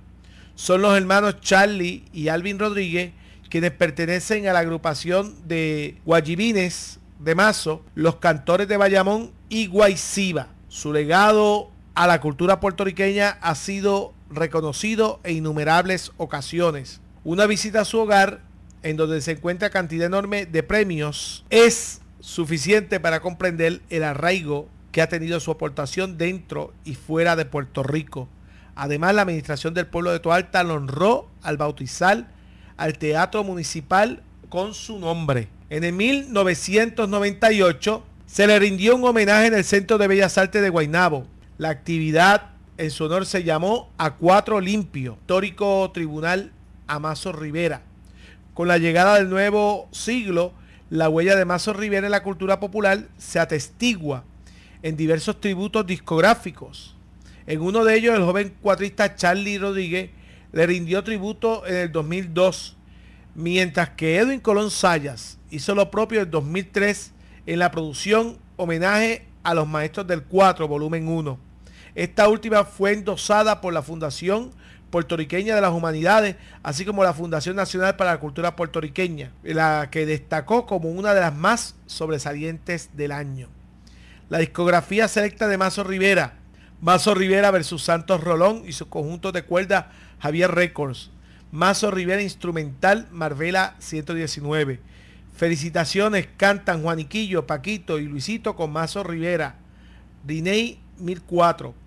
son 0.57 0.83
los 0.83 0.97
hermanos 0.97 1.41
Charlie 1.41 2.05
y 2.13 2.29
Alvin 2.29 2.59
Rodríguez, 2.59 3.13
quienes 3.49 3.71
pertenecen 3.71 4.49
a 4.49 4.53
la 4.53 4.59
agrupación 4.59 5.37
de 5.47 5.97
Guayibines 6.05 6.99
de 7.21 7.35
Mazo, 7.37 7.83
los 7.95 8.17
cantores 8.17 8.67
de 8.67 8.77
Bayamón 8.77 9.31
y 9.49 9.69
Guayciba. 9.69 10.49
Su 10.69 10.93
legado 10.93 11.71
a 11.95 12.07
la 12.09 12.21
cultura 12.21 12.59
puertorriqueña 12.59 13.39
ha 13.41 13.55
sido 13.55 14.13
reconocido 14.31 15.21
en 15.23 15.37
innumerables 15.37 16.11
ocasiones. 16.17 17.01
Una 17.23 17.47
visita 17.47 17.83
a 17.83 17.85
su 17.85 17.99
hogar, 18.01 18.41
en 18.87 18.97
donde 18.97 19.21
se 19.21 19.33
encuentra 19.33 19.71
cantidad 19.71 20.07
enorme 20.07 20.47
de 20.47 20.63
premios, 20.63 21.45
es 21.51 22.01
suficiente 22.21 23.01
para 23.01 23.19
comprender 23.19 23.81
el 23.91 24.05
arraigo 24.05 24.69
que 24.93 25.03
ha 25.03 25.09
tenido 25.09 25.41
su 25.41 25.51
aportación 25.51 26.19
dentro 26.19 26.73
y 26.85 26.95
fuera 26.95 27.35
de 27.35 27.47
Puerto 27.47 27.83
Rico. 27.83 28.29
Además, 28.77 29.17
la 29.17 29.23
administración 29.23 29.75
del 29.75 29.89
pueblo 29.89 30.13
de 30.13 30.21
Toalta 30.21 30.63
lo 30.63 30.75
honró 30.75 31.29
al 31.43 31.57
bautizar 31.57 32.29
al 32.77 32.97
Teatro 32.97 33.43
Municipal 33.43 34.23
con 34.49 34.73
su 34.73 35.01
nombre. 35.01 35.49
En 35.69 35.83
el 35.83 35.93
1998 35.93 38.05
se 38.25 38.47
le 38.47 38.57
rindió 38.61 38.95
un 38.95 39.05
homenaje 39.05 39.47
en 39.47 39.55
el 39.55 39.65
Centro 39.65 39.99
de 39.99 40.07
Bellas 40.07 40.39
Artes 40.39 40.63
de 40.63 40.71
Guaynabo. 40.71 41.27
La 41.59 41.71
actividad 41.71 42.51
en 42.79 42.93
su 42.93 43.05
honor 43.05 43.27
se 43.27 43.43
llamó 43.43 43.91
A 43.99 44.15
Cuatro 44.15 44.61
Limpio, 44.61 45.19
histórico 45.23 45.91
tribunal 45.93 46.53
Amazo 46.87 47.33
Rivera. 47.33 47.83
Con 48.57 48.69
la 48.69 48.79
llegada 48.79 49.17
del 49.17 49.29
nuevo 49.29 49.87
siglo, 49.93 50.55
la 50.89 51.11
huella 51.11 51.37
de 51.37 51.45
Mazo 51.45 51.75
Rivera 51.75 52.07
en 52.07 52.11
la 52.11 52.23
cultura 52.23 52.59
popular 52.59 53.07
se 53.19 53.39
atestigua 53.39 54.25
en 54.83 54.97
diversos 54.97 55.43
tributos 55.43 55.87
discográficos. 55.87 56.97
En 57.47 57.61
uno 57.61 57.85
de 57.85 57.97
ellos, 57.97 58.17
el 58.17 58.25
joven 58.25 58.55
cuatrista 58.63 59.15
Charlie 59.15 59.59
Rodríguez 59.59 60.09
le 60.53 60.67
rindió 60.67 61.05
tributo 61.05 61.67
en 61.67 61.75
el 61.75 61.93
2002, 61.93 62.79
mientras 63.35 63.91
que 63.91 64.17
Edwin 64.17 64.41
Colón 64.41 64.71
Sayas 64.71 65.37
hizo 65.51 65.75
lo 65.75 65.91
propio 65.91 66.23
en 66.23 66.31
2003 66.31 67.13
en 67.45 67.59
la 67.59 67.71
producción 67.71 68.39
Homenaje 68.57 69.27
a 69.43 69.53
los 69.53 69.69
Maestros 69.69 70.07
del 70.07 70.23
4, 70.23 70.67
volumen 70.67 71.09
1. 71.09 71.39
Esta 71.95 72.27
última 72.27 72.65
fue 72.65 72.95
endosada 72.95 73.61
por 73.61 73.75
la 73.75 73.83
Fundación 73.83 74.51
Puertorriqueña 74.91 75.55
de 75.55 75.61
las 75.61 75.73
Humanidades, 75.73 76.37
así 76.63 76.85
como 76.85 77.05
la 77.05 77.13
Fundación 77.13 77.57
Nacional 77.57 77.97
para 77.97 78.13
la 78.13 78.21
Cultura 78.21 78.57
Puertorriqueña, 78.57 79.33
la 79.43 79.89
que 79.91 80.07
destacó 80.07 80.67
como 80.67 80.91
una 80.91 81.15
de 81.15 81.21
las 81.21 81.35
más 81.35 81.75
sobresalientes 81.87 82.91
del 82.95 83.13
año. 83.13 83.49
La 84.29 84.39
discografía 84.39 85.09
selecta 85.09 85.49
de 85.49 85.59
Mazo 85.59 85.85
Rivera, 85.85 86.35
Mazo 86.81 87.15
Rivera 87.15 87.51
versus 87.51 87.83
Santos 87.83 88.23
Rolón 88.23 88.63
y 88.67 88.73
su 88.73 88.89
conjunto 88.89 89.33
de 89.33 89.45
cuerdas 89.45 89.87
Javier 90.19 90.51
Records, 90.51 91.11
Mazo 91.53 91.91
Rivera 91.91 92.23
Instrumental 92.23 93.09
Marvela 93.11 93.77
119. 93.79 94.81
Felicitaciones 95.35 96.29
cantan 96.37 96.83
Juaniquillo, 96.83 97.47
Paquito 97.47 97.99
y 97.99 98.07
Luisito 98.07 98.57
con 98.57 98.73
Mazo 98.73 99.03
Rivera, 99.03 99.57
Diney 100.25 100.81
1004. 100.99 101.86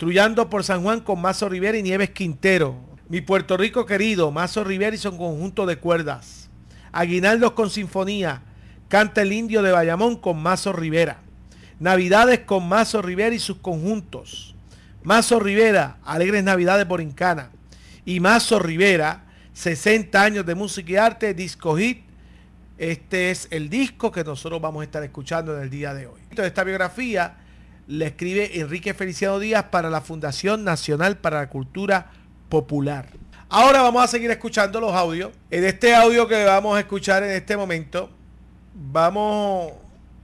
Trullando 0.00 0.48
por 0.48 0.64
San 0.64 0.82
Juan 0.82 1.00
con 1.00 1.20
Mazo 1.20 1.46
Rivera 1.50 1.76
y 1.76 1.82
Nieves 1.82 2.08
Quintero. 2.08 2.74
Mi 3.10 3.20
Puerto 3.20 3.58
Rico 3.58 3.84
querido, 3.84 4.30
Mazo 4.30 4.64
Rivera 4.64 4.96
y 4.96 4.98
su 4.98 5.14
conjunto 5.14 5.66
de 5.66 5.76
cuerdas. 5.76 6.48
Aguinaldos 6.90 7.52
con 7.52 7.68
sinfonía, 7.68 8.40
canta 8.88 9.20
el 9.20 9.30
indio 9.30 9.60
de 9.60 9.72
Bayamón 9.72 10.16
con 10.16 10.42
Mazo 10.42 10.72
Rivera. 10.72 11.18
Navidades 11.80 12.38
con 12.38 12.66
Mazo 12.66 13.02
Rivera 13.02 13.34
y 13.34 13.38
sus 13.38 13.58
conjuntos. 13.58 14.54
Mazo 15.02 15.38
Rivera, 15.38 15.98
Alegres 16.02 16.44
Navidades 16.44 16.86
por 16.86 17.02
Incana. 17.02 17.50
Y 18.06 18.20
Mazo 18.20 18.58
Rivera, 18.58 19.26
60 19.52 20.22
años 20.22 20.46
de 20.46 20.54
música 20.54 20.92
y 20.92 20.96
arte, 20.96 21.34
disco 21.34 21.76
hit. 21.76 22.04
Este 22.78 23.30
es 23.30 23.48
el 23.50 23.68
disco 23.68 24.10
que 24.10 24.24
nosotros 24.24 24.62
vamos 24.62 24.80
a 24.80 24.84
estar 24.84 25.04
escuchando 25.04 25.54
en 25.58 25.62
el 25.62 25.68
día 25.68 25.92
de 25.92 26.06
hoy. 26.06 26.22
Esta 26.38 26.64
biografía 26.64 27.36
le 27.90 28.06
escribe 28.06 28.60
Enrique 28.60 28.94
Feliciano 28.94 29.40
Díaz 29.40 29.64
para 29.64 29.90
la 29.90 30.00
Fundación 30.00 30.62
Nacional 30.62 31.18
para 31.18 31.40
la 31.40 31.50
Cultura 31.50 32.12
Popular. 32.48 33.08
Ahora 33.48 33.82
vamos 33.82 34.04
a 34.04 34.06
seguir 34.06 34.30
escuchando 34.30 34.80
los 34.80 34.92
audios. 34.92 35.32
En 35.50 35.64
este 35.64 35.92
audio 35.92 36.28
que 36.28 36.44
vamos 36.44 36.76
a 36.76 36.80
escuchar 36.80 37.24
en 37.24 37.32
este 37.32 37.56
momento, 37.56 38.08
vamos 38.74 39.72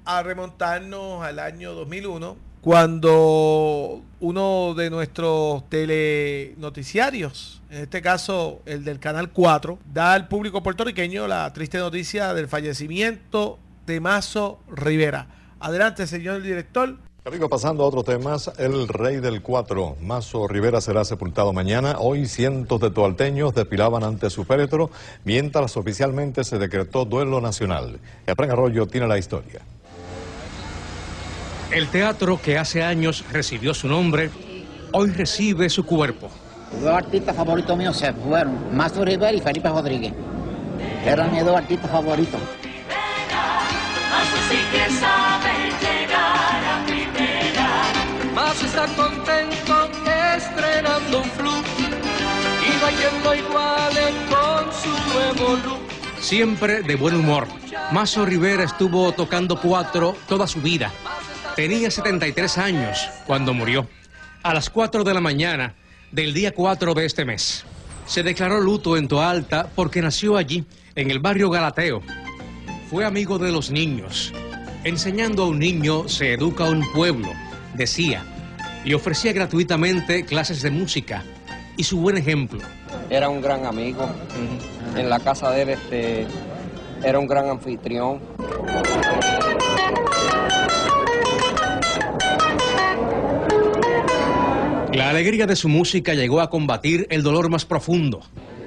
a 0.05 0.23
remontarnos 0.23 1.25
al 1.25 1.41
año 1.41 1.73
2001, 1.75 2.37
cuando 2.61 4.01
uno 4.21 4.75
de 4.75 4.89
nuestros 4.89 5.69
telenoticiarios, 5.69 7.63
en 7.69 7.83
este 7.83 8.01
caso 8.01 8.63
el 8.65 8.85
del 8.85 9.01
Canal 9.01 9.31
4, 9.31 9.81
da 9.93 10.13
al 10.13 10.29
público 10.29 10.63
puertorriqueño 10.63 11.27
la 11.27 11.53
triste 11.53 11.79
noticia 11.79 12.33
del 12.33 12.47
fallecimiento 12.47 13.59
de 13.87 13.99
Mazo 13.99 14.61
Rivera. 14.69 15.27
Adelante, 15.59 16.07
señor 16.07 16.43
director. 16.43 17.06
Amigo, 17.27 17.49
pasando 17.49 17.83
a 17.83 17.89
otros 17.89 18.05
temas, 18.05 18.53
el 18.57 18.87
rey 18.87 19.17
del 19.17 19.43
4, 19.43 19.97
Mazo 20.01 20.47
Rivera, 20.47 20.81
será 20.81 21.05
sepultado 21.05 21.53
mañana. 21.53 21.97
Hoy 21.99 22.27
cientos 22.27 22.81
de 22.81 22.93
toalteños 22.93 23.53
desfilaban 23.53 24.05
ante 24.05 24.31
su 24.31 24.45
féretro, 24.45 24.93
mientras 25.25 25.77
oficialmente 25.77 26.45
se 26.45 26.57
decretó 26.59 27.05
duelo 27.05 27.41
nacional. 27.41 27.99
Efraín 28.29 28.53
Arroyo 28.53 28.87
tiene 28.87 29.09
la 29.09 29.19
historia. 29.19 29.61
El 31.73 31.89
teatro 31.89 32.41
que 32.41 32.59
hace 32.59 32.85
años 32.85 33.25
recibió 33.33 33.75
su 33.75 33.89
nombre, 33.89 34.31
hoy 34.93 35.11
recibe 35.11 35.69
su 35.69 35.85
cuerpo. 35.85 36.31
Los 36.75 36.83
dos 36.83 36.93
artistas 36.93 37.35
favoritos 37.35 37.77
míos 37.77 37.97
se 37.97 38.13
fueron, 38.13 38.57
Mazo 38.73 39.05
Rivera 39.05 39.33
y 39.33 39.41
Felipe 39.41 39.69
Rodríguez. 39.69 40.13
Eran 41.05 41.33
mis 41.33 41.45
dos 41.45 41.57
artistas 41.57 41.91
favoritos. 41.91 42.41
Mazo 44.11 45.46
está 48.45 48.87
contento 48.97 49.89
estrenando 50.37 51.23
un 51.23 51.31
flu 51.31 51.51
y 51.51 52.83
bailando 52.83 53.35
igual 53.35 53.93
con 54.29 54.73
su 54.73 55.13
nuevo 55.13 55.57
look. 55.65 55.81
Siempre 56.21 56.83
de 56.83 56.97
buen 56.97 57.17
humor. 57.17 57.49
Mazo 57.93 58.27
Rivera 58.27 58.65
estuvo 58.65 59.13
tocando 59.13 59.59
cuatro 59.59 60.15
toda 60.29 60.47
su 60.47 60.61
vida. 60.61 60.93
Tenía 61.55 61.91
73 61.91 62.59
años 62.59 63.09
cuando 63.27 63.55
murió. 63.55 63.89
A 64.43 64.53
las 64.53 64.69
4 64.69 65.03
de 65.03 65.15
la 65.15 65.21
mañana 65.21 65.75
del 66.13 66.35
día 66.35 66.53
4 66.53 66.93
de 66.93 67.07
este 67.07 67.25
mes. 67.25 67.65
Se 68.07 68.23
declaró 68.23 68.61
luto 68.61 68.97
en 68.97 69.09
Toalta 69.09 69.71
porque 69.75 70.03
nació 70.03 70.37
allí, 70.37 70.65
en 70.95 71.11
el 71.11 71.21
barrio 71.21 71.49
Galateo. 71.49 72.03
Fue 72.91 73.05
amigo 73.05 73.39
de 73.39 73.51
los 73.51 73.71
niños. 73.71 74.33
Enseñando 74.85 75.45
a 75.45 75.49
un 75.49 75.59
niño 75.59 76.09
se 76.09 76.35
educa 76.35 76.67
a 76.67 76.71
un 76.71 76.85
pueblo, 76.93 77.29
decía, 77.77 78.25
y 78.85 78.95
ofrecía 78.95 79.33
gratuitamente 79.33 80.25
clases 80.25 80.63
de 80.63 80.71
música. 80.71 81.23
Y 81.77 81.85
su 81.85 82.01
buen 82.01 82.17
ejemplo. 82.17 82.61
Era 83.11 83.29
un 83.29 83.41
gran 83.43 83.67
amigo. 83.67 84.09
En 84.97 85.09
la 85.11 85.21
casa 85.21 85.51
de 85.51 85.63
él 85.63 85.69
este, 85.71 86.27
era 87.05 87.19
un 87.19 87.27
gran 87.27 87.49
anfitrión. 87.49 88.21
La 94.93 95.11
alegría 95.11 95.47
de 95.47 95.57
su 95.57 95.69
música 95.69 96.15
llegó 96.15 96.41
a 96.41 96.49
combatir 96.49 97.07
el 97.11 97.23
dolor 97.23 97.51
más 97.51 97.65
profundo. 97.67 98.21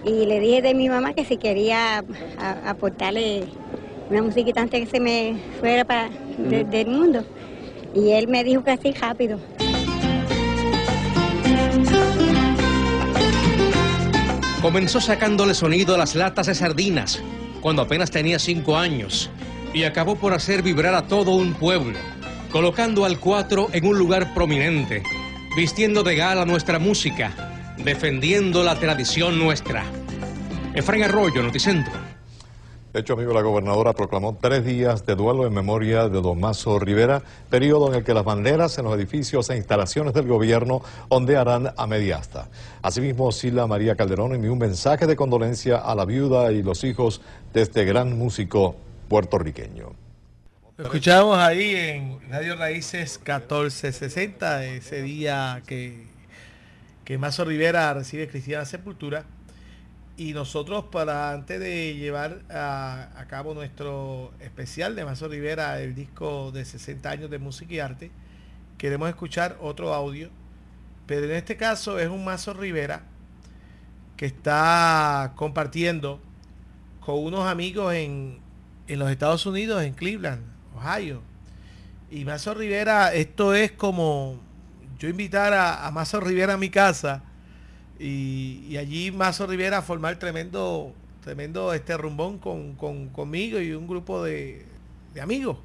Y 0.05 0.25
le 0.25 0.39
dije 0.39 0.61
de 0.61 0.73
mi 0.75 0.87
mamá 0.87 1.13
que 1.13 1.25
si 1.25 1.37
quería 1.37 2.03
a- 2.37 2.69
aportarle 2.69 3.45
una 4.09 4.21
musiquita 4.21 4.61
antes 4.61 4.81
que 4.81 4.85
se 4.87 4.99
me 4.99 5.35
fuera 5.59 5.85
para, 5.85 6.09
de- 6.37 6.63
del 6.65 6.87
mundo. 6.87 7.23
Y 7.93 8.11
él 8.11 8.27
me 8.27 8.43
dijo 8.43 8.63
que 8.63 8.71
así 8.71 8.91
rápido. 8.93 9.39
Comenzó 14.61 14.99
sacándole 14.99 15.53
sonido 15.53 15.95
a 15.95 15.97
las 15.97 16.15
latas 16.15 16.47
de 16.47 16.55
sardinas 16.55 17.23
cuando 17.61 17.81
apenas 17.81 18.11
tenía 18.11 18.39
cinco 18.39 18.77
años 18.77 19.29
y 19.73 19.83
acabó 19.83 20.15
por 20.15 20.33
hacer 20.33 20.63
vibrar 20.63 20.93
a 20.95 21.07
todo 21.07 21.31
un 21.31 21.53
pueblo, 21.53 21.97
colocando 22.51 23.05
al 23.05 23.19
cuatro 23.19 23.69
en 23.71 23.85
un 23.85 23.97
lugar 23.97 24.33
prominente, 24.33 25.03
vistiendo 25.55 26.03
de 26.03 26.15
gala 26.15 26.45
nuestra 26.45 26.77
música, 26.77 27.75
defendiendo 27.77 28.63
la 28.63 28.77
tradición 28.77 29.39
nuestra. 29.39 29.85
Efraín 30.73 31.03
Arroyo, 31.03 31.41
Noticentro. 31.41 32.08
De 32.93 33.01
hecho, 33.01 33.13
amigo, 33.13 33.33
la 33.33 33.41
gobernadora 33.41 33.93
proclamó 33.93 34.35
tres 34.41 34.65
días 34.65 35.05
de 35.05 35.13
duelo 35.13 35.45
en 35.45 35.53
memoria 35.53 36.09
de 36.09 36.21
don 36.21 36.41
Rivera, 36.79 37.21
periodo 37.47 37.87
en 37.89 37.99
el 37.99 38.03
que 38.03 38.15
las 38.15 38.25
banderas 38.25 38.79
en 38.79 38.85
los 38.85 38.95
edificios 38.95 39.47
e 39.51 39.57
instalaciones 39.57 40.15
del 40.15 40.27
gobierno 40.27 40.81
ondearán 41.09 41.71
a 41.77 41.85
media 41.85 42.17
asta. 42.17 42.49
Asimismo, 42.81 43.31
Sila 43.31 43.67
María 43.67 43.95
Calderón 43.95 44.33
envió 44.33 44.51
un 44.51 44.57
mensaje 44.57 45.05
de 45.05 45.15
condolencia 45.15 45.77
a 45.77 45.93
la 45.93 46.05
viuda 46.05 46.51
y 46.51 46.63
los 46.63 46.83
hijos 46.83 47.21
de 47.53 47.61
este 47.61 47.85
gran 47.85 48.17
músico 48.17 48.75
puertorriqueño. 49.07 49.91
Escuchamos 50.79 51.37
ahí 51.37 51.75
en 51.75 52.19
Radio 52.31 52.55
Raíces 52.55 53.19
1460, 53.19 54.65
ese 54.65 55.03
día 55.03 55.61
que, 55.67 56.07
que 57.05 57.19
Mazo 57.19 57.45
Rivera 57.45 57.93
recibe 57.93 58.27
cristiana 58.27 58.65
sepultura. 58.65 59.25
Y 60.19 60.33
nosotros, 60.33 60.83
para 60.91 61.31
antes 61.31 61.61
de 61.61 61.95
llevar 61.95 62.41
a, 62.49 63.25
cabo 63.29 63.53
nuestro 63.53 64.33
especial 64.41 64.93
de 64.93 65.05
Mazo 65.05 65.29
Rivera, 65.29 65.79
el 65.79 65.95
disco 65.95 66.51
de 66.51 66.65
60 66.65 67.09
años 67.09 67.29
de 67.29 67.39
música 67.39 67.73
y 67.73 67.79
arte, 67.79 68.11
queremos 68.77 69.07
escuchar 69.07 69.57
otro 69.61 69.93
audio. 69.93 70.29
Pero 71.05 71.23
en 71.23 71.31
este 71.31 71.55
caso 71.55 71.99
es 71.99 72.09
un 72.09 72.25
Mazo 72.25 72.53
Rivera 72.53 73.03
que 74.17 74.25
está 74.25 75.31
compartiendo 75.37 76.19
con 76.99 77.23
unos 77.23 77.47
amigos 77.47 77.93
en, 77.93 78.39
en 78.89 78.99
los 78.99 79.09
Estados 79.09 79.45
Unidos, 79.45 79.83
en 79.83 79.93
Cleveland, 79.93 80.43
Ohio. 80.75 81.21
Y 82.11 82.25
Mazo 82.25 82.53
Rivera, 82.53 83.13
esto 83.13 83.55
es 83.55 83.71
como 83.71 84.37
yo 84.97 85.07
invitar 85.07 85.53
a, 85.53 85.87
a 85.87 85.91
Mazo 85.91 86.19
Rivera 86.19 86.55
a 86.55 86.57
mi 86.57 86.69
casa 86.69 87.23
y, 87.99 88.77
allí 88.77 89.11
Mazo 89.11 89.45
Rivera 89.45 89.81
formar 89.81 90.17
tremendo, 90.17 90.93
tremendo 91.23 91.73
este 91.73 91.97
rumbón 91.97 92.37
con, 92.39 92.75
con- 92.75 93.09
conmigo 93.09 93.59
y 93.59 93.71
un 93.73 93.87
grupo 93.87 94.23
de, 94.23 94.65
de 95.13 95.21
amigos. 95.21 95.57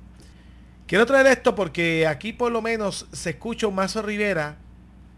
Quiero 0.87 1.07
traer 1.07 1.27
esto 1.29 1.55
porque 1.55 2.07
aquí 2.07 2.33
por 2.33 2.53
lo 2.53 2.61
menos 2.61 3.07
se 3.13 3.31
escucha 3.31 3.67
un 3.67 3.75
Mazo 3.75 4.03
Rivera, 4.03 4.57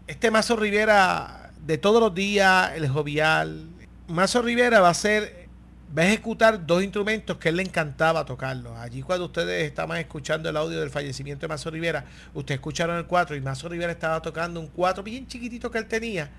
este 0.07 0.31
Mazo 0.31 0.55
Rivera 0.55 1.51
de 1.65 1.77
todos 1.77 1.99
los 2.01 2.13
días, 2.15 2.71
el 2.75 2.87
jovial. 2.87 3.67
Mazo 4.07 4.41
Rivera 4.41 4.79
va 4.79 4.89
a 4.89 4.93
ser, 4.93 5.49
va 5.97 6.03
a 6.03 6.07
ejecutar 6.07 6.65
dos 6.65 6.81
instrumentos 6.81 7.35
que 7.37 7.49
él 7.49 7.57
le 7.57 7.63
encantaba 7.63 8.23
tocarlos. 8.23 8.77
Allí 8.77 9.01
cuando 9.01 9.25
ustedes 9.25 9.65
estaban 9.67 9.97
escuchando 9.97 10.47
el 10.49 10.55
audio 10.55 10.79
del 10.79 10.89
fallecimiento 10.89 11.41
de 11.41 11.49
Mazo 11.49 11.69
Rivera, 11.69 12.05
ustedes 12.33 12.59
escucharon 12.59 12.95
el 12.97 13.05
4 13.05 13.35
y 13.35 13.41
Mazo 13.41 13.67
Rivera 13.67 13.91
estaba 13.91 14.21
tocando 14.21 14.61
un 14.61 14.67
4 14.67 15.03
bien 15.03 15.27
chiquitito 15.27 15.69
que 15.69 15.79
él 15.79 15.87
tenía, 15.87 16.29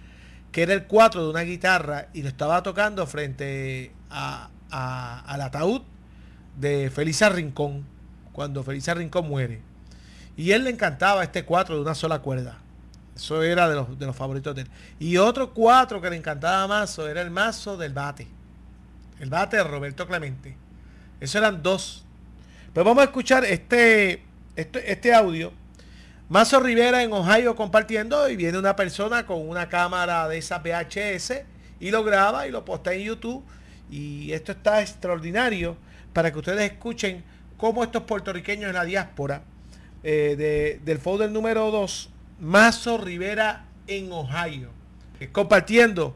que 0.52 0.62
era 0.62 0.72
el 0.74 0.84
4 0.86 1.24
de 1.24 1.30
una 1.30 1.42
guitarra 1.42 2.08
y 2.14 2.22
lo 2.22 2.28
estaba 2.28 2.62
tocando 2.62 3.06
frente 3.06 3.92
a, 4.10 4.50
a- 4.70 5.20
al 5.26 5.40
ataúd 5.42 5.82
de 6.56 6.90
Felisa 6.90 7.28
Rincón, 7.28 7.84
cuando 8.32 8.62
Felisa 8.62 8.94
Rincón 8.94 9.28
muere. 9.28 9.60
Y 10.36 10.52
él 10.52 10.64
le 10.64 10.70
encantaba 10.70 11.22
este 11.24 11.44
4 11.44 11.76
de 11.76 11.82
una 11.82 11.94
sola 11.94 12.20
cuerda. 12.20 12.58
Eso 13.16 13.42
era 13.42 13.68
de 13.68 13.74
los, 13.74 13.98
de 13.98 14.06
los 14.06 14.14
favoritos 14.14 14.54
de 14.54 14.62
él. 14.62 14.68
Y 15.00 15.16
otro 15.16 15.52
4 15.52 16.00
que 16.00 16.10
le 16.10 16.16
encantaba 16.16 16.66
Mazo 16.68 17.08
era 17.08 17.20
el 17.20 17.30
mazo 17.30 17.76
del 17.76 17.92
bate. 17.92 18.28
El 19.18 19.30
bate 19.30 19.56
de 19.56 19.64
Roberto 19.64 20.06
Clemente. 20.06 20.56
Esos 21.20 21.34
eran 21.36 21.60
dos. 21.62 22.04
Pero 22.72 22.84
vamos 22.84 23.00
a 23.02 23.04
escuchar 23.06 23.44
este, 23.44 24.22
este, 24.54 24.92
este 24.92 25.12
audio. 25.12 25.52
Mazo 26.28 26.60
Rivera 26.60 27.02
en 27.02 27.12
Ohio 27.12 27.54
compartiendo 27.56 28.28
y 28.28 28.36
viene 28.36 28.58
una 28.58 28.76
persona 28.76 29.24
con 29.24 29.48
una 29.48 29.68
cámara 29.68 30.28
de 30.28 30.38
esa 30.38 30.58
VHS 30.58 31.32
y 31.80 31.90
lo 31.90 32.04
graba 32.04 32.46
y 32.46 32.50
lo 32.50 32.64
postea 32.64 32.92
en 32.94 33.02
YouTube. 33.04 33.44
Y 33.90 34.32
esto 34.32 34.52
está 34.52 34.82
extraordinario 34.82 35.76
para 36.12 36.30
que 36.30 36.38
ustedes 36.38 36.70
escuchen 36.72 37.24
cómo 37.56 37.82
estos 37.82 38.02
puertorriqueños 38.02 38.68
en 38.68 38.74
la 38.74 38.84
diáspora 38.84 39.42
eh, 40.02 40.34
de- 40.36 40.80
del 40.84 40.98
folder 40.98 41.30
número 41.30 41.70
2, 41.70 42.10
Mazo 42.40 42.98
Rivera 42.98 43.64
en 43.88 44.12
Ohio, 44.12 44.70
eh, 45.18 45.28
compartiendo 45.32 46.14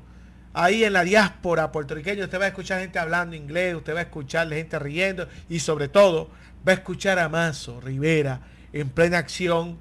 ahí 0.52 0.84
en 0.84 0.92
la 0.92 1.02
diáspora 1.02 1.72
puertorriqueña, 1.72 2.24
usted 2.24 2.38
va 2.38 2.44
a 2.44 2.48
escuchar 2.48 2.80
gente 2.80 2.98
hablando 3.00 3.34
inglés, 3.34 3.74
usted 3.74 3.94
va 3.94 4.00
a 4.00 4.02
escuchar 4.02 4.48
gente 4.50 4.78
riendo 4.78 5.26
y 5.48 5.58
sobre 5.58 5.88
todo 5.88 6.28
va 6.66 6.72
a 6.72 6.74
escuchar 6.76 7.18
a 7.18 7.28
Mazo 7.28 7.80
Rivera 7.80 8.42
en 8.72 8.88
plena 8.90 9.18
acción, 9.18 9.78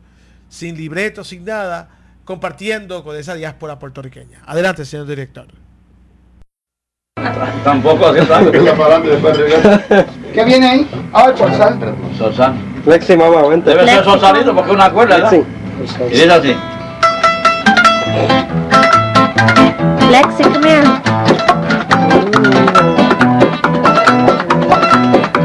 sin 0.51 0.75
libreto, 0.75 1.23
sin 1.23 1.45
nada, 1.45 1.87
compartiendo 2.25 3.03
con 3.05 3.15
esa 3.15 3.35
diáspora 3.35 3.79
puertorriqueña. 3.79 4.41
Adelante, 4.45 4.83
señor 4.83 5.07
director. 5.07 5.47
Tampoco 7.63 8.07
hace 8.07 8.25
tanto. 8.25 8.51
¿Qué 10.33 10.43
viene 10.43 10.69
ahí? 10.69 10.89
Ay, 11.13 11.33
por 11.37 11.51
sal. 11.55 11.95
Sosal. 12.17 12.53
Flexi, 12.83 13.15
mamá, 13.15 13.47
vente. 13.47 13.69
Debe 13.69 13.85
ser 13.85 14.03
sosalito 14.03 14.53
porque 14.53 14.71
es 14.71 14.75
una 14.75 14.91
cuerda, 14.91 15.15
¿verdad? 15.15 15.31
Sí. 15.31 15.43
Y 16.07 16.09
dice 16.09 16.31
así. 16.31 16.55
Lexi, 20.11 20.43
come 20.43 20.69
here. 20.69 20.83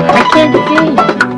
I 0.08 0.28
can't 0.32 1.30
see. 1.30 1.36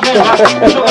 Perrón. 0.00 0.81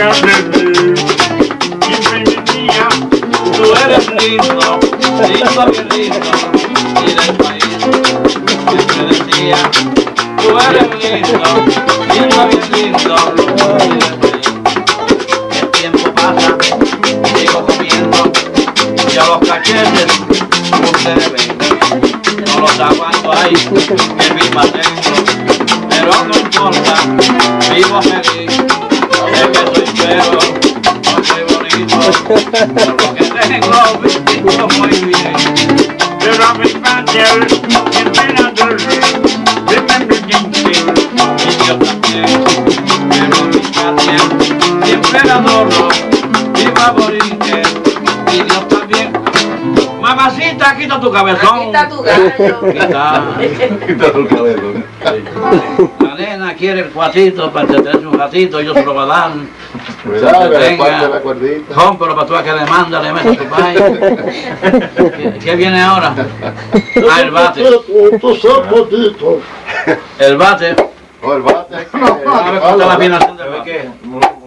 Tú 0.00 0.08
eres 3.84 4.08
lindo, 4.08 4.80
lindo, 5.92 6.30
bien 12.12 12.60
lindo, 12.72 13.49
siempre 44.90 45.20
la 45.24 45.34
adoro, 45.36 45.88
viva 46.54 46.90
Borinque, 46.90 47.62
y 48.32 48.42
Dios 48.42 48.68
también. 48.68 49.12
Mamacita, 50.00 50.76
quita 50.76 51.00
tu 51.00 51.12
cabezón. 51.12 51.66
Quita 51.66 51.88
tu 51.88 52.02
gallo. 52.02 52.72
Quita. 52.72 53.22
Quita 53.86 54.12
tu 54.12 54.28
cabezón. 54.28 54.84
La 56.00 56.14
nena 56.14 56.54
quiere 56.54 56.80
el 56.80 56.90
cuatito 56.90 57.52
para 57.52 57.66
entretenerse 57.66 58.06
un 58.06 58.18
ratito, 58.18 58.60
yo 58.60 58.74
se 58.74 58.84
lo 58.84 58.94
voy 58.94 59.04
a 59.04 59.06
dar. 59.06 59.30
Cómpralo 61.74 62.14
para 62.16 62.26
tú 62.26 62.34
que 62.42 62.52
demanda, 62.52 63.02
le 63.02 63.12
metes 63.12 63.38
tu 63.38 63.44
país. 63.44 63.80
¿Qué, 65.16 65.38
qué 65.44 65.56
viene 65.56 65.80
ahora? 65.80 66.14
Ah, 67.10 67.20
el 67.20 67.30
bate. 67.30 67.62
El 70.18 70.36
bate. 70.36 70.76
O 71.22 71.34
el 71.34 71.42
bate. 71.42 71.76
A 71.76 72.50
ver 72.50 72.60
cómo 72.60 72.80
está 72.80 74.39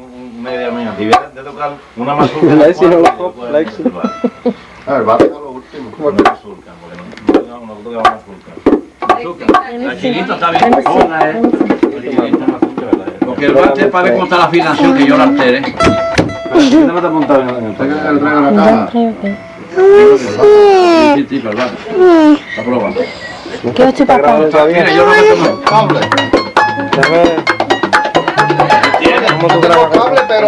Media 0.43 0.71
mía. 0.71 0.93
Si 0.97 1.05
vienes 1.05 1.33
de 1.33 1.41
tocar 1.41 1.71
una 1.95 2.15
mazurca. 2.15 2.53
Lexi 2.53 2.85
no 2.85 2.97
lo 2.99 3.09
toca, 3.11 3.49
Lexi. 3.51 3.83
El 3.83 5.03
bate 5.03 5.23
es 5.23 5.31
lo 5.31 5.51
último. 5.51 5.89
Una 5.99 6.23
mazurca, 6.31 6.71
porque 9.23 9.45
no-. 9.45 9.87
La 9.87 9.97
chinita 9.97 10.33
está 10.33 10.51
bien 10.51 10.73
eh. 10.73 10.83
La. 11.09 11.41
Porque 13.25 13.45
el 13.45 13.53
bate 13.53 13.85
para 13.85 14.03
ver 14.03 14.13
cómo 14.13 14.25
está 14.25 14.37
la 14.37 14.43
afinación 14.43 14.97
que 14.97 15.05
yo 15.05 15.17
la 15.17 15.23
altere. 15.23 15.61
¿Quién 16.51 16.87
te 16.87 16.93
mete 16.93 17.07
a 17.07 17.09
montar 17.09 17.39
el 17.39 17.47
en 17.49 17.73
la 18.23 18.63
caja. 18.63 18.89
Sí, 18.91 18.99
sí, 21.29 21.35
el 21.37 21.55
bate. 21.55 21.77
Está 22.49 22.63
probando. 22.65 22.99
¿Qué 23.73 23.83
es 23.83 23.93
tu 23.95 24.05
papá? 24.05 24.39
Mira, 24.67 24.91
yo 24.91 25.05
no 25.05 25.11
meto 25.13 25.35
más. 25.37 25.49
Cable. 25.69 25.99
¿Cómo 29.43 29.55
tú 29.55 29.61
grabas? 29.67 29.91
Cable, 29.91 30.21
pero. 30.25 30.47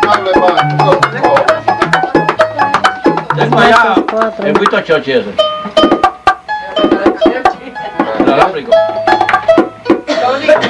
Cable 0.00 0.32
para. 0.40 0.68
Tengo 3.36 3.58
allá 3.60 3.94
el 4.42 4.58
Vito 4.58 4.80
Chochi 4.80 5.12
ese. 5.12 5.32
El 8.18 8.32
alámbrico. 8.32 8.72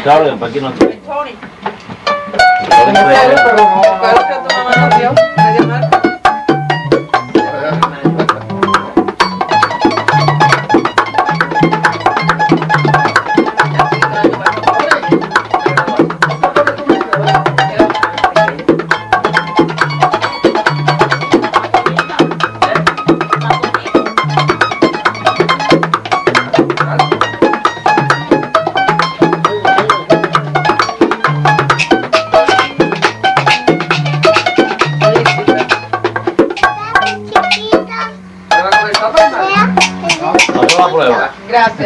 Cable, 0.05 0.33
para 0.33 0.51
aquí 0.51 0.61
no 0.61 0.71
tiene. 0.73 1.01
Claro 1.01 1.25
que 4.29 4.35
tu 4.35 4.55
mamá 4.55 4.73
nos 4.77 4.99
dio, 4.99 5.15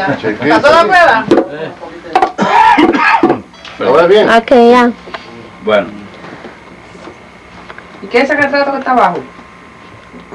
Gracias. 0.07 0.20
Chiquito. 0.38 0.61
¿Pasó 0.61 0.70
la 0.74 0.82
prueba? 0.82 1.24
¿Lo 3.78 3.92
ves 3.92 4.09
bien? 4.09 4.28
Ok, 4.30 4.51
ya. 4.51 4.90
Bueno, 5.64 5.86
¿Y 8.03 8.07
qué 8.07 8.18
es 8.18 8.24
ese 8.24 8.36
retrato 8.36 8.72
que 8.72 8.78
está 8.78 8.92
abajo? 8.92 9.18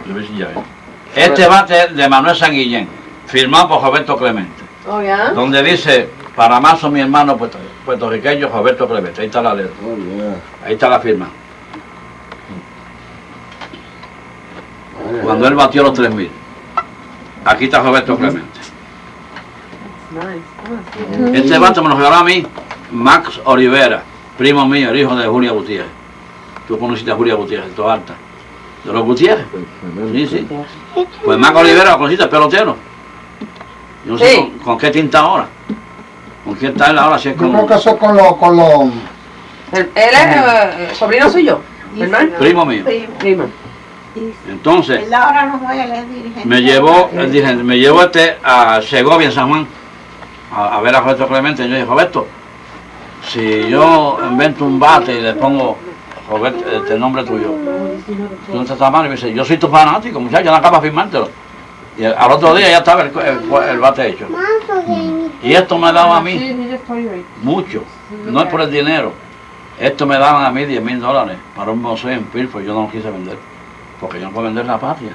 yo 0.06 0.14
ver 0.14 0.28
si 0.28 0.38
ya 0.38 0.48
veo. 0.48 0.64
Este 1.16 1.48
bate 1.48 1.84
es 1.86 1.96
de 1.96 2.10
Manuel 2.10 2.36
San 2.36 2.52
Guillén, 2.52 2.88
firmado 3.28 3.70
por 3.70 3.82
Roberto 3.84 4.18
Clemente, 4.18 4.64
Oh, 4.88 5.02
donde 5.34 5.64
dice, 5.64 6.10
para 6.36 6.60
marzo 6.60 6.90
mi 6.92 7.00
hermano 7.00 7.38
puerto- 7.38 7.58
puertorriqueño 7.86 8.50
Roberto 8.50 8.88
Clemente. 8.88 9.22
Ahí 9.22 9.28
está 9.28 9.42
la 9.42 9.54
letra, 9.54 9.74
ahí 10.66 10.74
está 10.74 10.90
la 10.90 11.00
firma. 11.00 11.30
Cuando 15.24 15.48
él 15.48 15.56
batió 15.56 15.84
los 15.84 15.94
3.000. 15.98 16.30
Aquí 17.46 17.66
está 17.66 17.82
Roberto 17.82 18.18
Clemente. 18.18 18.60
Este 21.34 21.58
vato 21.58 21.82
me 21.84 21.90
lo 21.90 21.96
regaló 21.98 22.16
a 22.18 22.24
mí, 22.24 22.46
Max 22.92 23.40
Olivera, 23.46 24.04
primo 24.38 24.66
mío, 24.68 24.90
el 24.92 25.00
hijo 25.00 25.16
de 25.16 25.28
Julia 25.28 25.52
Gutiérrez. 25.52 25.90
Tú 26.68 26.78
conociste 26.80 27.12
a 27.12 27.16
Julia 27.16 27.36
Gutiérrez, 27.36 27.74
Toda 27.76 27.94
Alta. 27.96 28.14
¿De 28.84 28.92
los 28.94 29.04
Gutiérrez? 29.04 29.46
Sí, 30.12 30.28
sí. 30.28 30.48
Pues 31.24 31.38
Max 31.38 31.56
Olivera 31.56 31.92
lo 31.92 31.98
conociste, 31.98 32.24
el 32.24 32.30
pelotero. 32.30 32.78
Yo 34.06 34.12
no 34.12 34.18
sé 34.18 34.28
Sí. 34.34 34.36
con, 34.38 34.60
con 34.60 34.78
qué 34.78 34.92
tinta 34.92 35.20
ahora. 35.20 35.48
¿Con 36.44 36.56
qué 36.56 36.68
él 36.68 36.98
ahora? 36.98 37.18
Si 37.18 37.30
es 37.30 37.36
Yo 37.36 37.40
creo 37.40 37.52
con 37.54 37.68
que 37.68 37.74
eso 37.76 37.98
con 37.98 38.16
los... 38.18 38.36
Con 38.36 38.58
los 38.58 38.70
Él, 39.72 39.90
es 39.96 40.14
eh, 40.14 40.90
sobrino 40.94 41.30
suyo, 41.30 41.62
¿verdad? 41.96 42.28
primo 42.38 42.66
mío. 42.66 42.84
Primo. 43.20 43.46
Entonces, 44.48 45.08
Él 45.08 45.14
ahora 45.14 45.46
no 45.48 45.72
él 45.72 45.92
es 45.92 46.08
dirigente. 46.08 46.46
me 46.48 46.62
llevó, 46.62 47.10
me 47.64 47.80
llevó 47.80 48.04
este 48.04 48.38
a 48.44 48.80
Segovia, 48.82 49.28
en 49.28 49.32
San 49.32 49.50
Juan, 49.50 49.68
a, 50.56 50.78
a 50.78 50.82
ver 50.82 50.96
a 50.96 51.02
Roberto 51.02 51.28
Clemente. 51.28 51.66
Y 51.66 51.70
yo 51.70 51.76
dije, 51.76 51.86
Roberto, 51.88 52.28
si 53.30 53.70
yo 53.70 54.18
invento 54.30 54.66
un 54.66 54.80
bate 54.80 55.14
y 55.18 55.22
le 55.22 55.34
pongo 55.34 55.78
Roberto, 56.30 56.64
este 56.70 56.98
nombre 56.98 57.24
tuyo, 57.24 57.52
tú 58.52 58.58
no 58.58 58.66
te 58.66 58.74
estás 58.74 58.92
mal. 58.92 59.06
Y 59.06 59.10
me 59.10 59.16
dice, 59.16 59.34
yo 59.34 59.44
soy 59.46 59.58
tu 59.58 59.68
fanático, 59.70 60.20
muchacho, 60.20 60.50
no 60.50 60.56
acabas 60.58 60.82
de 60.82 60.88
firmártelo. 60.90 61.30
Y 61.98 62.06
al 62.06 62.32
otro 62.32 62.56
día 62.56 62.70
ya 62.70 62.78
estaba 62.80 63.04
el, 63.04 63.12
el- 63.20 63.70
el 63.70 63.80
bate 63.80 64.10
hecho. 64.10 64.28
Y 65.44 65.54
esto 65.54 65.78
me 65.78 65.92
daba 65.94 66.18
a 66.18 66.22
mí 66.22 66.32
mucho, 67.44 67.84
no 68.26 68.42
es 68.42 68.48
por 68.48 68.62
el 68.62 68.72
dinero. 68.72 69.14
Esto 69.80 70.06
me 70.06 70.18
daban 70.18 70.46
a 70.46 70.52
mí 70.52 70.66
10 70.66 70.84
mil 70.84 71.00
dólares 71.00 71.38
para 71.56 71.72
un 71.72 71.82
museo 71.82 72.12
en 72.12 72.24
Pilford, 72.26 72.64
yo 72.64 72.74
no 72.74 72.84
lo 72.84 72.92
quise 72.92 73.10
vender, 73.10 73.38
porque 74.00 74.20
yo 74.20 74.26
no 74.28 74.32
puedo 74.32 74.46
vender 74.46 74.66
la 74.66 74.80
patria. 74.80 75.14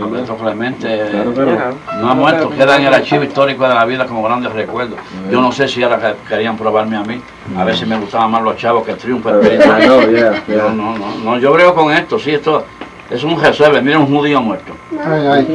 Roberto 0.00 0.36
Clemente 0.36 1.06
Claro, 1.10 1.32
claro. 1.32 1.74
no 2.00 2.10
ha 2.10 2.14
muerto, 2.14 2.50
queda 2.50 2.76
en 2.76 2.86
el 2.86 2.94
archivo 2.94 3.22
histórico 3.24 3.68
de 3.68 3.74
la 3.74 3.84
vida 3.84 4.06
como 4.06 4.22
grandes 4.22 4.52
recuerdos. 4.52 4.98
Yo 5.30 5.40
no 5.40 5.52
sé 5.52 5.68
si 5.68 5.82
ahora 5.82 5.98
que- 5.98 6.28
querían 6.28 6.56
probarme 6.56 6.96
a 6.96 7.02
mí, 7.02 7.20
a 7.56 7.64
ver 7.64 7.76
si 7.76 7.86
me 7.86 7.96
gustaban 7.98 8.30
más 8.30 8.42
los 8.42 8.56
chavos 8.56 8.84
que 8.84 8.92
el 8.92 8.96
triunfo 8.98 9.30
espiritual. 9.40 9.80
No. 10.48 10.96
No, 10.96 11.14
no, 11.24 11.38
yo 11.38 11.52
creo 11.52 11.74
con 11.74 11.92
esto, 11.92 12.18
sí, 12.18 12.30
esto 12.32 12.64
es 13.10 13.22
un 13.24 13.40
resuelve. 13.40 13.80
Mira 13.82 13.98
un 13.98 14.06
judío 14.06 14.40
muerto, 14.40 14.72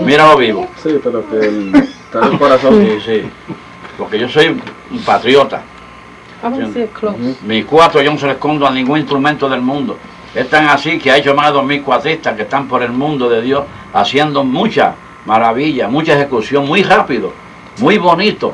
míralo 0.05 0.37
vivo. 0.37 0.67
Sí, 0.81 0.99
pero 1.03 1.27
que 1.29 1.37
el, 1.39 1.75
está 1.75 2.19
en 2.25 2.33
el 2.33 2.39
corazón. 2.39 2.73
Sí, 2.81 2.97
sí, 3.05 3.23
porque 3.97 4.19
yo 4.19 4.27
soy 4.29 4.47
un 4.91 4.99
patriota. 5.05 5.61
Mis 7.47 7.65
cuatro 7.65 8.01
yo 8.01 8.11
no 8.11 8.19
se 8.19 8.27
les 8.27 8.35
escondo 8.35 8.67
a 8.67 8.71
ningún 8.71 8.99
instrumento 8.99 9.49
del 9.49 9.61
mundo. 9.61 9.97
Es 10.35 10.49
tan 10.49 10.67
así 10.67 10.99
que 10.99 11.11
ha 11.11 11.17
hecho 11.17 11.33
más 11.33 11.53
de 11.53 11.59
2.000 11.59 11.83
cuatristas 11.83 12.35
que 12.35 12.41
están 12.41 12.67
por 12.67 12.83
el 12.83 12.91
mundo 12.91 13.29
de 13.29 13.41
Dios 13.41 13.63
haciendo 13.93 14.43
mucha 14.43 14.93
maravilla, 15.25 15.87
mucha 15.87 16.13
ejecución, 16.13 16.67
muy 16.67 16.83
rápido, 16.83 17.31
muy 17.79 17.97
bonito. 17.97 18.53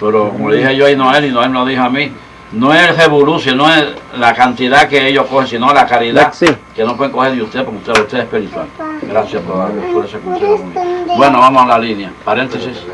Pero 0.00 0.30
como 0.30 0.48
le 0.50 0.56
dije 0.58 0.74
yo 0.74 0.86
a 0.86 0.90
Noel 0.92 1.26
y 1.26 1.30
Noel 1.30 1.50
me 1.50 1.58
lo 1.58 1.66
dijo 1.66 1.82
a 1.82 1.90
mí, 1.90 2.10
no 2.52 2.72
es 2.72 2.88
el 2.88 2.96
revolución, 2.96 3.58
no 3.58 3.72
es 3.72 3.84
la 4.18 4.34
cantidad 4.34 4.88
que 4.88 5.06
ellos 5.06 5.26
cogen, 5.26 5.48
sino 5.48 5.72
la 5.72 5.86
caridad 5.86 6.32
que 6.74 6.84
no 6.84 6.96
pueden 6.96 7.12
coger 7.12 7.34
de 7.34 7.42
usted 7.42 7.64
porque 7.64 7.78
usted, 7.78 8.02
usted 8.02 8.18
es 8.18 8.24
espiritual. 8.24 8.66
Gracias 9.02 9.42
por, 9.42 9.70
por 9.70 10.04
ese 10.04 10.18
consejo. 10.18 10.56
conmigo. 10.56 11.14
Bueno, 11.16 11.38
vamos 11.38 11.62
a 11.62 11.66
la 11.66 11.78
línea. 11.78 12.12
Paréntesis. 12.24 12.84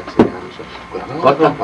Corta. 1.20 1.54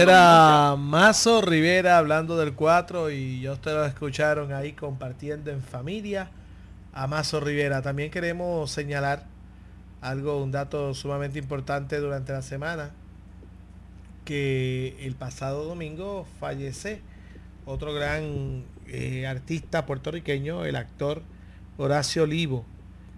Era 0.00 0.76
Mazo 0.76 1.42
Rivera 1.42 1.98
hablando 1.98 2.38
del 2.38 2.54
4 2.54 3.10
y 3.10 3.42
ya 3.42 3.52
ustedes 3.52 3.76
lo 3.76 3.84
escucharon 3.84 4.52
ahí 4.52 4.72
compartiendo 4.72 5.50
en 5.50 5.62
familia 5.62 6.30
a 6.92 7.06
Mazo 7.06 7.38
Rivera. 7.40 7.82
También 7.82 8.10
queremos 8.10 8.70
señalar 8.70 9.26
algo, 10.00 10.42
un 10.42 10.52
dato 10.52 10.94
sumamente 10.94 11.38
importante 11.38 11.98
durante 11.98 12.32
la 12.32 12.40
semana, 12.40 12.92
que 14.24 14.96
el 15.00 15.14
pasado 15.16 15.64
domingo 15.64 16.26
fallece 16.38 17.02
otro 17.66 17.92
gran 17.92 18.64
eh, 18.86 19.26
artista 19.26 19.84
puertorriqueño, 19.84 20.64
el 20.64 20.76
actor 20.76 21.22
Horacio 21.76 22.22
Olivo. 22.22 22.64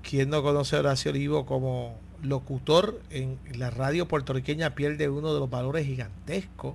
quien 0.03 0.31
no 0.31 0.43
conoce 0.43 0.77
a 0.77 0.81
Horacio 0.81 1.13
Olivo 1.13 1.47
como 1.47 1.97
locutor 2.23 3.01
en 3.11 3.39
la 3.57 3.71
radio 3.71 4.09
puertorriqueña 4.09 4.75
pierde 4.75 5.09
uno 5.09 5.35
de 5.35 5.41
los 5.41 5.51
valores 5.51 5.87
gigantescos? 5.87 6.75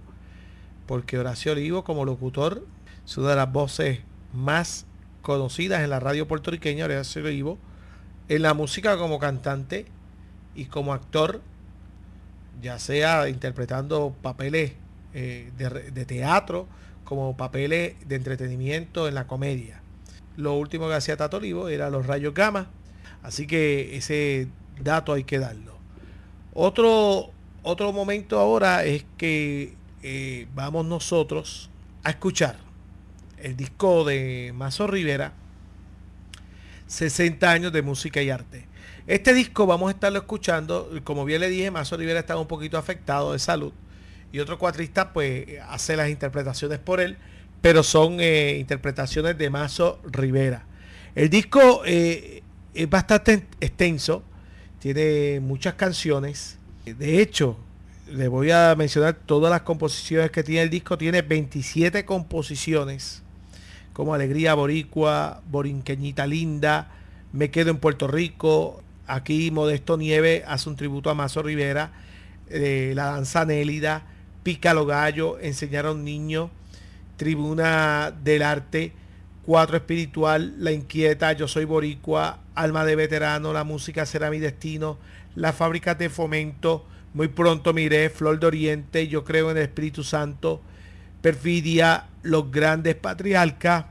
Porque 0.86 1.18
Horacio 1.18 1.54
Olivo 1.54 1.84
como 1.84 2.06
locutor 2.06 2.66
es 3.06 3.18
una 3.18 3.32
de 3.32 3.36
las 3.38 3.52
voces 3.52 4.00
más 4.34 4.86
conocidas 5.22 5.82
en 5.84 5.90
la 5.90 6.00
radio 6.00 6.28
puertorriqueña, 6.28 6.86
Horacio 6.86 7.24
Olivo, 7.24 7.58
en 8.30 8.42
la 8.42 8.54
música 8.54 8.98
como 8.98 9.20
cantante 9.20 9.86
y 10.56 10.66
como 10.66 10.94
actor, 10.94 11.42
ya 12.62 12.80
sea 12.80 13.30
interpretando 13.30 14.16
papeles 14.22 14.74
eh, 15.14 15.52
de, 15.58 16.06
teatro, 16.06 16.68
como 17.04 17.38
papeles 17.38 17.96
de 18.08 18.16
entretenimiento 18.16 19.08
en 19.08 19.16
la 19.16 19.28
comedia. 19.28 19.82
Lo 20.36 20.54
último 20.56 20.88
que 20.88 20.96
hacía 20.96 21.18
Tato 21.18 21.38
Olivo 21.38 21.70
era 21.70 21.90
los 21.90 22.06
rayos 22.06 22.34
gamma, 22.34 22.68
así 23.24 23.48
que 23.48 23.96
ese 23.98 24.48
dato 24.84 25.14
hay 25.14 25.24
que 25.24 25.40
darlo. 25.40 25.78
Otro, 26.54 27.32
otro 27.64 27.92
momento 27.94 28.40
ahora 28.40 28.84
es 28.84 29.06
que 29.18 29.76
eh, 30.04 30.48
vamos 30.54 30.86
nosotros 30.86 31.70
a 32.04 32.10
escuchar 32.12 32.58
el 33.38 33.56
disco 33.56 34.04
de 34.04 34.52
Mazo 34.56 34.88
Rivera, 34.88 35.34
60 36.88 37.52
años 37.52 37.72
de 37.74 37.82
música 37.82 38.22
y 38.22 38.30
arte. 38.30 38.68
Este 39.06 39.34
disco 39.34 39.66
vamos 39.66 39.90
a 39.90 39.92
estarlo 39.92 40.20
escuchando, 40.20 40.90
como 41.04 41.26
bien 41.26 41.42
le 41.42 41.50
dije, 41.50 41.72
Mazo 41.72 41.98
Rivera 41.98 42.20
estaba 42.20 42.42
un 42.42 42.48
poquito 42.48 42.78
afectado 42.78 43.34
de 43.34 43.40
salud 43.40 43.72
y 44.32 44.40
otro 44.40 44.60
cuatrista 44.60 45.14
pues 45.14 45.46
hace 45.70 45.96
las 45.96 46.10
interpretaciones 46.10 46.80
por 46.80 47.00
él, 47.00 47.18
pero 47.62 47.84
son 47.84 48.18
eh, 48.20 48.58
interpretaciones 48.60 49.38
de 49.38 49.50
Mazo 49.50 50.00
Rivera. 50.06 50.66
El 51.16 51.30
disco 51.30 51.82
eh, 51.86 52.44
es 52.74 52.90
bastante 52.90 53.46
extenso, 53.60 54.24
tiene 54.80 55.40
muchas 55.40 55.74
canciones. 55.76 56.58
De 56.86 57.22
hecho, 57.22 57.58
le 58.12 58.28
voy 58.28 58.52
a 58.52 58.76
mencionar 58.78 59.16
todas 59.26 59.52
las 59.52 59.62
composiciones 59.62 60.32
que 60.32 60.44
tiene 60.44 60.64
el 60.64 60.70
disco. 60.70 60.98
Tiene 60.98 61.22
27 61.22 62.06
composiciones, 62.06 63.24
como 63.94 64.14
Alegría 64.14 64.54
Boricua, 64.54 65.42
Borinqueñita 65.50 66.28
Linda, 66.28 66.92
Me 67.34 67.50
Quedo 67.50 67.72
en 67.72 67.78
Puerto 67.78 68.08
Rico. 68.08 68.82
Aquí 69.08 69.52
Modesto 69.52 69.98
Nieve 69.98 70.44
hace 70.48 70.70
un 70.70 70.76
tributo 70.76 71.10
a 71.10 71.16
Mazo 71.16 71.42
Rivera, 71.42 71.92
eh, 72.50 72.92
La 72.96 73.06
Danza 73.06 73.46
Nélida, 73.46 74.04
Pícalo 74.44 74.86
Gallo, 74.86 75.40
Enseñar 75.40 75.86
a 75.86 75.94
Niño, 75.94 76.50
Tribuna 77.16 78.12
del 78.24 78.44
Arte, 78.44 78.92
Cuatro 79.48 79.78
Espiritual, 79.78 80.56
La 80.58 80.74
Inquieta, 80.74 81.32
Yo 81.32 81.48
Soy 81.48 81.64
Boricua, 81.64 82.40
Alma 82.54 82.84
de 82.84 82.98
Veterano, 82.98 83.54
La 83.54 83.64
Música 83.64 84.06
Será 84.06 84.30
Mi 84.30 84.40
Destino, 84.40 84.98
La 85.36 85.54
Fábrica 85.54 85.96
de 85.96 86.10
Fomento, 86.10 86.86
Muy 87.14 87.30
Pronto 87.30 87.72
Miré, 87.72 88.10
Flor 88.10 88.42
de 88.42 88.48
Oriente, 88.48 89.08
Yo 89.08 89.24
Creo 89.24 89.50
en 89.50 89.56
el 89.56 89.64
Espíritu 89.64 90.04
Santo, 90.04 90.62
Perfidia, 91.22 92.08
Los 92.24 92.52
Grandes 92.52 92.96
Patriarcas, 92.96 93.86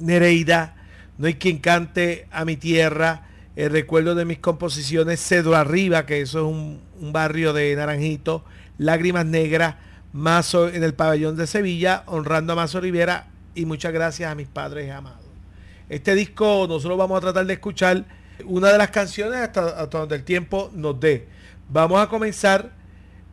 Nereida, 0.00 0.76
No 1.16 1.28
hay 1.28 1.34
quien 1.36 1.56
cante 1.56 2.26
a 2.30 2.44
mi 2.44 2.58
tierra, 2.58 3.28
El 3.56 3.70
Recuerdo 3.70 4.14
de 4.14 4.26
mis 4.26 4.40
composiciones, 4.40 5.26
Cedro 5.26 5.56
Arriba, 5.56 6.04
que 6.04 6.20
eso 6.20 6.40
es 6.40 6.44
un, 6.44 6.78
un 7.00 7.10
barrio 7.10 7.54
de 7.54 7.74
Naranjito, 7.74 8.44
Lágrimas 8.76 9.24
Negras, 9.24 9.76
Mazo 10.12 10.68
en 10.68 10.82
el 10.82 10.92
pabellón 10.92 11.38
de 11.38 11.46
Sevilla, 11.46 12.02
honrando 12.04 12.52
a 12.52 12.56
Mazo 12.56 12.82
Rivera 12.82 13.31
y 13.54 13.64
muchas 13.66 13.92
gracias 13.92 14.30
a 14.30 14.34
mis 14.34 14.48
padres 14.48 14.90
amados. 14.90 15.20
Este 15.88 16.14
disco 16.14 16.66
nosotros 16.68 16.96
vamos 16.96 17.18
a 17.18 17.20
tratar 17.20 17.46
de 17.46 17.52
escuchar 17.54 18.04
una 18.44 18.72
de 18.72 18.78
las 18.78 18.90
canciones 18.90 19.40
hasta, 19.40 19.86
donde 19.86 20.16
el 20.16 20.24
tiempo 20.24 20.70
nos 20.74 20.98
dé. 20.98 21.28
Vamos 21.68 22.00
a 22.00 22.08
comenzar 22.08 22.72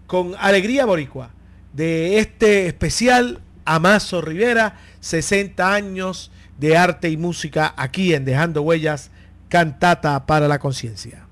con 0.07 0.33
Alegría 0.37 0.85
Boricua 0.85 1.31
de 1.73 2.19
este 2.19 2.67
especial 2.67 3.39
Amazo 3.65 4.21
Rivera, 4.21 4.79
60 4.99 5.73
años 5.73 6.31
de 6.57 6.75
arte 6.75 7.09
y 7.09 7.17
música 7.17 7.73
aquí 7.77 8.13
en 8.13 8.25
Dejando 8.25 8.61
Huellas, 8.61 9.11
cantata 9.47 10.25
para 10.25 10.47
la 10.47 10.59
conciencia. 10.59 11.28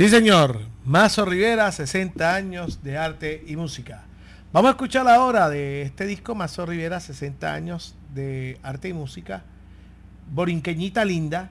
Sí, 0.00 0.08
señor. 0.08 0.60
Mazo 0.86 1.26
Rivera, 1.26 1.70
60 1.70 2.34
años 2.34 2.82
de 2.82 2.96
arte 2.96 3.44
y 3.46 3.54
música. 3.56 4.04
Vamos 4.50 4.70
a 4.70 4.72
escuchar 4.72 5.06
ahora 5.06 5.50
de 5.50 5.82
este 5.82 6.06
disco 6.06 6.34
Mazo 6.34 6.64
Rivera, 6.64 7.00
60 7.00 7.52
años 7.52 7.94
de 8.14 8.58
arte 8.62 8.88
y 8.88 8.94
música. 8.94 9.42
Borinqueñita 10.32 11.04
Linda 11.04 11.50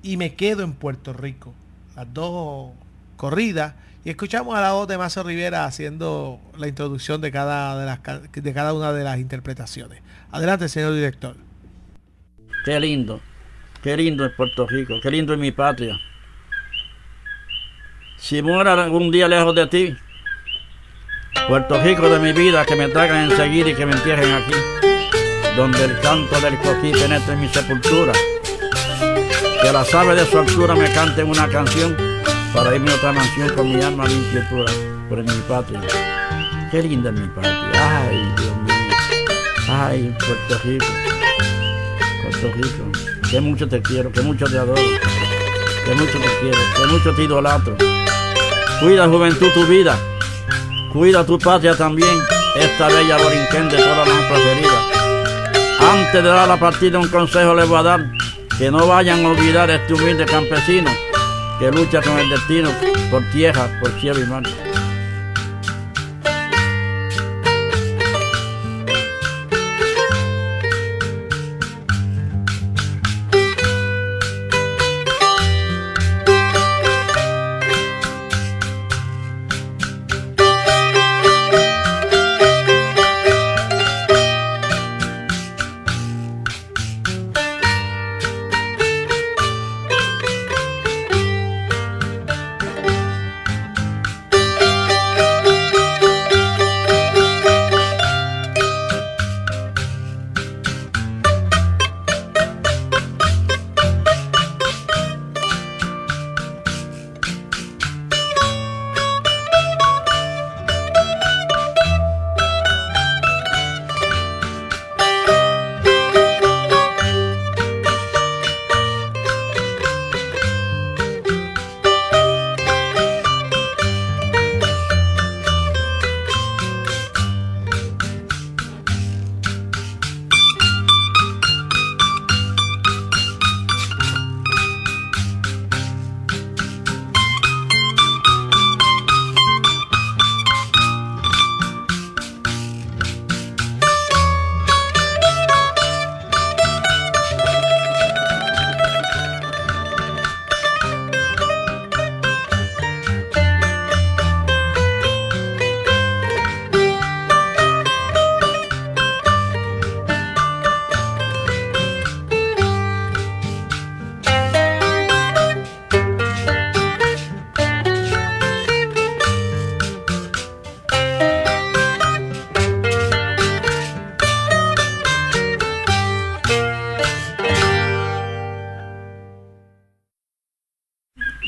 y 0.00 0.16
Me 0.16 0.36
Quedo 0.36 0.62
en 0.62 0.74
Puerto 0.74 1.12
Rico. 1.12 1.52
Las 1.96 2.14
dos 2.14 2.70
corridas. 3.16 3.74
Y 4.04 4.10
escuchamos 4.10 4.56
a 4.56 4.60
la 4.60 4.74
voz 4.74 4.86
de 4.86 4.96
Mazo 4.96 5.24
Rivera 5.24 5.64
haciendo 5.64 6.38
la 6.56 6.68
introducción 6.68 7.20
de 7.20 7.32
cada, 7.32 7.76
de, 7.80 7.84
las, 7.84 8.00
de 8.32 8.54
cada 8.54 8.74
una 8.74 8.92
de 8.92 9.02
las 9.02 9.18
interpretaciones. 9.18 10.02
Adelante, 10.30 10.68
señor 10.68 10.94
director. 10.94 11.34
Qué 12.64 12.78
lindo, 12.78 13.20
qué 13.82 13.96
lindo 13.96 14.24
es 14.24 14.32
Puerto 14.36 14.68
Rico, 14.68 14.94
qué 15.02 15.10
lindo 15.10 15.32
es 15.32 15.40
mi 15.40 15.50
patria. 15.50 15.98
Si 18.20 18.42
muera 18.42 18.74
algún 18.74 19.10
día 19.10 19.26
lejos 19.26 19.54
de 19.54 19.66
ti, 19.66 19.96
Puerto 21.48 21.82
Rico 21.82 22.08
de 22.10 22.18
mi 22.18 22.32
vida, 22.32 22.66
que 22.66 22.76
me 22.76 22.88
traigan 22.88 23.30
enseguida 23.30 23.70
y 23.70 23.74
que 23.74 23.86
me 23.86 23.92
entierren 23.92 24.30
aquí, 24.32 24.52
donde 25.56 25.84
el 25.84 25.98
canto 26.00 26.38
del 26.40 26.58
coquí 26.58 26.92
penetre 26.92 27.32
en 27.32 27.40
mi 27.40 27.48
sepultura. 27.48 28.12
Que 29.62 29.72
las 29.72 29.92
aves 29.94 30.16
de 30.16 30.26
su 30.26 30.38
altura 30.38 30.74
me 30.74 30.92
canten 30.92 31.30
una 31.30 31.48
canción 31.48 31.96
para 32.54 32.74
irme 32.74 32.92
a 32.92 32.94
otra 32.94 33.12
mansión 33.12 33.48
con 33.50 33.74
mi 33.74 33.82
alma 33.82 34.06
limpia 34.06 34.40
y 34.40 34.54
pura, 34.54 34.72
por 35.08 35.18
mi 35.18 35.40
patria. 35.48 35.80
Qué 36.70 36.82
linda 36.82 37.10
es 37.10 37.18
mi 37.18 37.26
patria. 37.28 37.70
Ay, 37.74 38.32
Dios 38.36 38.56
mío. 38.58 38.96
Ay, 39.68 40.16
Puerto 40.18 40.68
Rico. 40.68 40.86
Puerto 42.22 42.52
Rico. 42.54 43.28
Que 43.30 43.40
mucho 43.40 43.66
te 43.66 43.80
quiero, 43.80 44.12
que 44.12 44.20
mucho 44.20 44.44
te 44.44 44.58
adoro. 44.58 44.82
Que 45.84 45.94
mucho 45.94 46.18
te 46.18 46.28
quiero, 46.42 46.58
que 46.76 46.86
mucho 46.86 47.14
te 47.14 47.22
idolatro. 47.22 47.99
Cuida 48.80 49.06
juventud 49.06 49.48
tu 49.52 49.66
vida. 49.66 49.94
Cuida 50.90 51.24
tu 51.26 51.38
patria 51.38 51.76
también, 51.76 52.18
esta 52.56 52.88
bella 52.88 53.18
borinquén 53.18 53.68
de 53.68 53.76
todas 53.76 54.08
las 54.08 54.24
preferidas. 54.24 54.84
Antes 55.80 56.22
de 56.22 56.28
dar 56.28 56.48
la 56.48 56.58
partida 56.58 56.98
un 56.98 57.08
consejo 57.08 57.54
les 57.54 57.68
voy 57.68 57.78
a 57.78 57.82
dar, 57.82 58.12
que 58.56 58.70
no 58.70 58.86
vayan 58.86 59.24
a 59.24 59.28
olvidar 59.28 59.70
a 59.70 59.74
este 59.74 59.92
humilde 59.92 60.24
campesino 60.24 60.90
que 61.58 61.70
lucha 61.70 62.00
con 62.00 62.18
el 62.18 62.30
destino 62.30 62.70
por 63.10 63.22
tierra, 63.32 63.68
por 63.80 63.90
cielo 64.00 64.18
y 64.20 64.26
mar. 64.26 64.44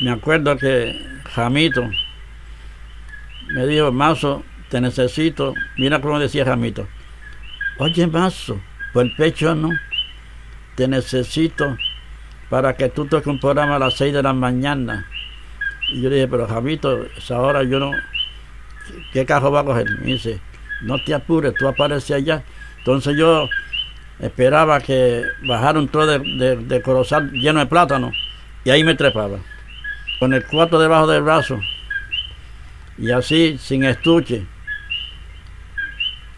Me 0.03 0.11
acuerdo 0.11 0.57
que 0.57 1.01
Jamito 1.33 1.89
me 3.53 3.65
dijo, 3.65 3.89
Mazo, 3.93 4.43
te 4.67 4.81
necesito. 4.81 5.53
Mira 5.77 6.01
cómo 6.01 6.19
decía 6.19 6.43
Jamito. 6.43 6.89
Oye, 7.77 8.05
Mazo, 8.07 8.59
por 8.91 9.05
el 9.05 9.15
pecho 9.15 9.55
no. 9.55 9.69
Te 10.75 10.89
necesito 10.89 11.77
para 12.49 12.75
que 12.75 12.89
tú 12.89 13.05
toques 13.05 13.27
un 13.27 13.39
programa 13.39 13.77
a 13.77 13.79
las 13.79 13.93
6 13.93 14.13
de 14.13 14.23
la 14.23 14.33
mañana. 14.33 15.07
Y 15.93 16.01
yo 16.01 16.09
le 16.09 16.15
dije, 16.15 16.27
pero 16.27 16.49
Jamito, 16.49 17.05
esa 17.17 17.39
hora 17.39 17.63
yo 17.63 17.79
no. 17.79 17.93
¿Qué 19.13 19.25
cajo 19.25 19.51
va 19.51 19.61
a 19.61 19.65
coger? 19.65 19.89
Me 20.01 20.07
dice, 20.07 20.41
no 20.81 21.01
te 21.01 21.13
apures, 21.13 21.53
tú 21.55 21.65
apareces 21.65 22.11
allá. 22.11 22.43
Entonces 22.79 23.15
yo 23.15 23.47
esperaba 24.19 24.81
que 24.81 25.23
bajara 25.47 25.79
un 25.79 25.87
tro 25.87 26.05
de, 26.05 26.19
de, 26.19 26.57
de 26.57 26.81
corozal 26.81 27.31
lleno 27.31 27.61
de 27.61 27.67
plátano 27.67 28.11
y 28.65 28.69
ahí 28.69 28.83
me 28.83 28.95
trepaba 28.95 29.39
con 30.23 30.33
el 30.33 30.45
cuarto 30.45 30.79
debajo 30.79 31.05
del 31.05 31.21
brazo 31.21 31.59
y 32.97 33.11
así 33.11 33.57
sin 33.57 33.83
estuche 33.83 34.45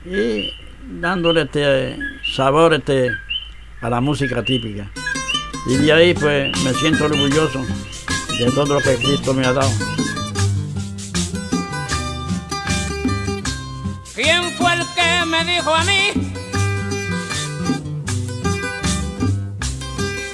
y 0.04 0.52
dándole 1.00 1.44
este 1.44 1.96
sabor 2.36 2.74
este 2.74 3.12
a 3.82 3.90
la 3.92 4.02
música 4.02 4.42
típica 4.42 4.90
y 5.68 5.76
de 5.76 5.94
ahí 5.94 6.16
pues 6.16 6.52
me 6.64 6.74
siento 6.74 7.06
orgulloso 7.06 7.64
de 8.40 8.52
todo 8.56 8.74
lo 8.74 8.80
que 8.80 8.96
Cristo 8.96 9.36
me 9.36 9.46
ha 9.46 9.54
dado. 9.54 9.70
¿Quién 14.16 14.52
fue 14.58 14.74
el 14.74 14.82
que 14.96 15.26
me 15.28 15.46
dijo 15.46 15.76
a 15.76 15.84
mí 15.84 16.12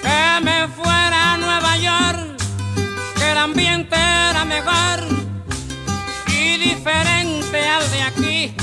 que 0.02 0.42
me 0.42 0.68
fuera 0.70 1.34
a 1.34 1.38
Nueva 1.38 1.78
York? 1.80 2.31
Ambiente 3.44 3.96
era 3.96 4.46
mejor 4.46 5.00
y 6.28 6.58
diferente 6.58 7.68
al 7.68 7.90
de 7.90 8.02
aquí. 8.04 8.56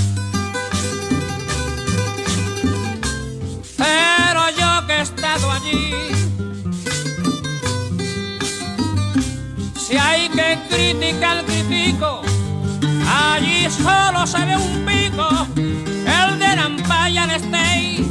Pero 3.76 4.40
yo 4.56 4.86
que 4.86 4.92
he 4.92 5.00
estado 5.00 5.50
allí, 5.50 5.94
si 9.74 9.96
hay 9.96 10.28
que 10.28 10.58
criticar, 10.68 11.44
critico. 11.44 12.22
Allí 13.04 13.66
solo 13.70 14.28
se 14.28 14.44
ve 14.44 14.56
un 14.56 14.86
pico, 14.86 15.28
el 15.56 16.38
de 16.38 16.46
Empire 16.46 17.34
State. 17.34 18.04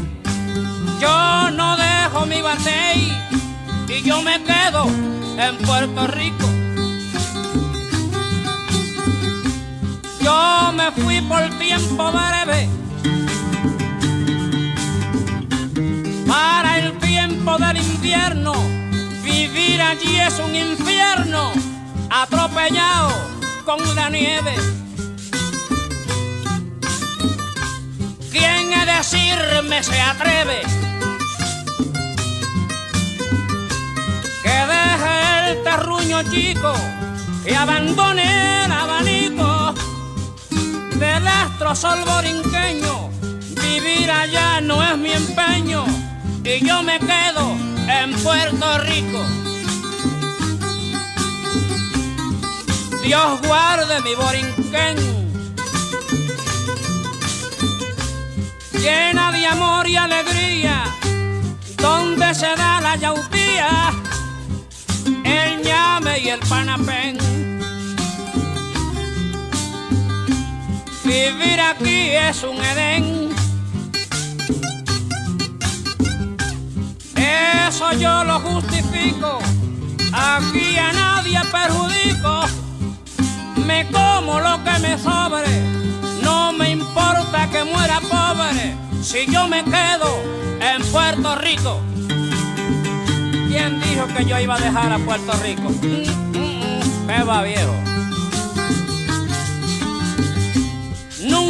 Yo 0.99 1.49
no 1.51 1.77
dejo 1.77 2.25
mi 2.25 2.41
batey 2.41 3.17
y 3.87 4.01
yo 4.03 4.21
me 4.21 4.43
quedo 4.43 4.85
en 5.37 5.57
Puerto 5.59 6.07
Rico. 6.07 6.56
Me 10.73 10.91
fui 10.91 11.21
por 11.21 11.41
tiempo 11.57 12.11
breve 12.11 12.67
para 16.27 16.79
el 16.79 16.97
tiempo 16.97 17.57
del 17.57 17.77
invierno. 17.77 18.53
Vivir 19.23 19.81
allí 19.81 20.19
es 20.19 20.37
un 20.39 20.53
infierno, 20.53 21.53
atropellado 22.09 23.11
con 23.63 23.79
la 23.95 24.09
nieve. 24.09 24.55
¿Quién 28.31 28.73
a 28.73 28.85
decirme 28.97 29.81
se 29.81 30.01
atreve? 30.01 30.61
Que 34.43 34.57
deje 34.73 35.51
el 35.51 35.63
terruño 35.63 36.21
chico 36.23 36.73
y 37.45 37.53
abandone 37.53 38.65
el 38.65 38.71
abanico 38.71 39.73
del 40.99 41.27
astro 41.27 41.75
sol 41.75 41.99
borinqueño. 42.05 43.09
Vivir 43.61 44.09
allá 44.09 44.61
no 44.61 44.81
es 44.83 44.97
mi 44.97 45.11
empeño 45.11 45.85
y 46.43 46.65
yo 46.65 46.81
me 46.83 46.99
quedo 46.99 47.55
en 47.87 48.13
Puerto 48.23 48.77
Rico. 48.79 49.25
Dios 53.03 53.41
guarde 53.47 54.01
mi 54.01 54.15
borinquén, 54.15 54.97
llena 58.73 59.31
de 59.31 59.45
amor 59.45 59.87
y 59.87 59.95
alegría, 59.95 60.83
donde 61.77 62.35
se 62.35 62.47
da 62.55 62.81
la 62.81 62.97
yautía, 62.97 63.91
el 65.23 65.61
ñame 65.61 66.19
y 66.19 66.29
el 66.29 66.39
panapén. 66.39 67.36
Vivir 71.07 71.61
aquí 71.61 72.09
es 72.09 72.43
un 72.43 72.57
Edén. 72.57 73.29
Eso 77.15 77.93
yo 77.93 78.25
lo 78.25 78.41
justifico. 78.41 79.39
Aquí 80.11 80.77
a 80.77 80.91
nadie 80.91 81.39
perjudico. 81.49 82.41
Me 83.65 83.87
como 83.87 84.41
lo 84.41 84.61
que 84.65 84.79
me 84.79 84.97
sobre. 84.97 85.47
No 86.23 86.51
me 86.51 86.71
importa 86.71 87.49
que 87.51 87.63
muera 87.63 88.01
pobre. 88.01 88.75
Si 89.01 89.31
yo 89.31 89.47
me 89.47 89.63
quedo 89.63 90.09
en 90.59 90.85
Puerto 90.91 91.35
Rico. 91.37 91.79
¿Quién 93.47 93.79
dijo 93.79 94.07
que 94.07 94.25
yo 94.25 94.37
iba 94.39 94.55
a 94.55 94.59
dejar 94.59 94.91
a 94.91 94.99
Puerto 94.99 95.31
Rico? 95.41 95.69
Mm, 95.69 96.37
mm, 96.37 96.37
mm, 96.37 97.05
Me 97.05 97.23
va 97.23 97.43
viejo. 97.43 97.96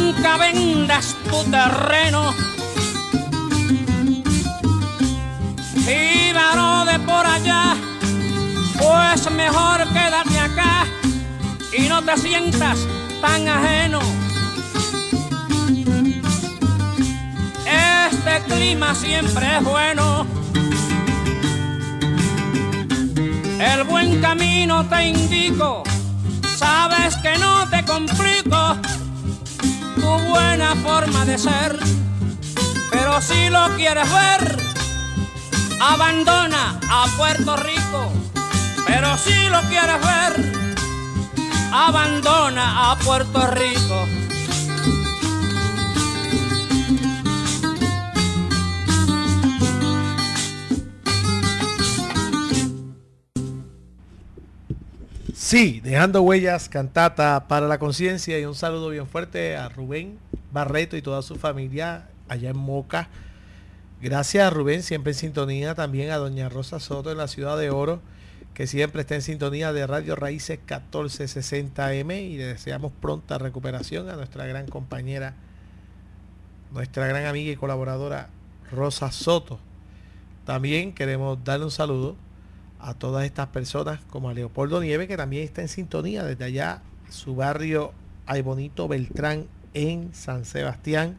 Nunca 0.08 0.38
vendas 0.38 1.14
tu 1.28 1.44
terreno. 1.50 2.34
Jíbaro 5.84 6.86
de 6.86 6.98
por 7.00 7.26
allá, 7.26 7.76
pues 8.78 9.30
mejor 9.30 9.86
quédate 9.88 10.38
acá 10.38 10.86
y 11.76 11.90
no 11.90 12.02
te 12.02 12.16
sientas 12.16 12.78
tan 13.20 13.46
ajeno. 13.46 14.00
Este 17.66 18.54
clima 18.54 18.94
siempre 18.94 19.58
es 19.58 19.62
bueno. 19.62 20.26
El 23.60 23.84
buen 23.84 24.22
camino 24.22 24.86
te 24.86 25.08
indico, 25.08 25.82
sabes 26.56 27.14
que 27.16 27.36
no 27.36 27.68
te 27.68 27.84
complico 27.84 28.78
tu 30.08 30.24
buena 30.24 30.74
forma 30.76 31.24
de 31.26 31.36
ser. 31.36 31.78
Pero 32.90 33.20
si 33.20 33.50
lo 33.50 33.76
quieres 33.76 34.08
ver, 34.10 34.56
abandona 35.80 36.80
a 36.90 37.06
Puerto 37.16 37.56
Rico. 37.56 38.12
Pero 38.86 39.16
si 39.18 39.38
lo 39.50 39.60
quieres 39.68 40.00
ver, 40.12 40.32
abandona 41.72 42.90
a 42.90 42.96
Puerto 42.96 43.46
Rico. 43.48 44.27
Sí, 55.48 55.80
dejando 55.80 56.20
huellas, 56.20 56.68
cantata 56.68 57.48
para 57.48 57.66
la 57.66 57.78
conciencia 57.78 58.38
y 58.38 58.44
un 58.44 58.54
saludo 58.54 58.90
bien 58.90 59.06
fuerte 59.06 59.56
a 59.56 59.70
Rubén 59.70 60.18
Barreto 60.52 60.94
y 60.94 61.00
toda 61.00 61.22
su 61.22 61.36
familia 61.36 62.10
allá 62.28 62.50
en 62.50 62.58
Moca. 62.58 63.08
Gracias 64.02 64.46
a 64.46 64.50
Rubén, 64.50 64.82
siempre 64.82 65.12
en 65.12 65.18
sintonía, 65.18 65.74
también 65.74 66.10
a 66.10 66.18
doña 66.18 66.50
Rosa 66.50 66.80
Soto 66.80 67.10
en 67.10 67.16
la 67.16 67.28
ciudad 67.28 67.56
de 67.56 67.70
Oro, 67.70 68.02
que 68.52 68.66
siempre 68.66 69.00
está 69.00 69.14
en 69.14 69.22
sintonía 69.22 69.72
de 69.72 69.86
Radio 69.86 70.16
Raíces 70.16 70.58
1460M 70.66 72.28
y 72.28 72.36
le 72.36 72.44
deseamos 72.44 72.92
pronta 73.00 73.38
recuperación 73.38 74.10
a 74.10 74.16
nuestra 74.16 74.44
gran 74.44 74.66
compañera, 74.66 75.34
nuestra 76.72 77.06
gran 77.06 77.24
amiga 77.24 77.50
y 77.50 77.56
colaboradora 77.56 78.28
Rosa 78.70 79.10
Soto. 79.12 79.58
También 80.44 80.92
queremos 80.92 81.42
darle 81.42 81.64
un 81.64 81.70
saludo 81.70 82.16
a 82.80 82.94
todas 82.94 83.24
estas 83.24 83.48
personas 83.48 84.00
como 84.10 84.28
a 84.28 84.34
Leopoldo 84.34 84.80
Nieve 84.80 85.08
que 85.08 85.16
también 85.16 85.44
está 85.44 85.62
en 85.62 85.68
sintonía 85.68 86.24
desde 86.24 86.44
allá 86.44 86.82
su 87.10 87.34
barrio 87.34 87.92
Ay 88.26 88.42
Bonito 88.42 88.88
Beltrán 88.88 89.46
en 89.74 90.14
San 90.14 90.44
Sebastián. 90.44 91.16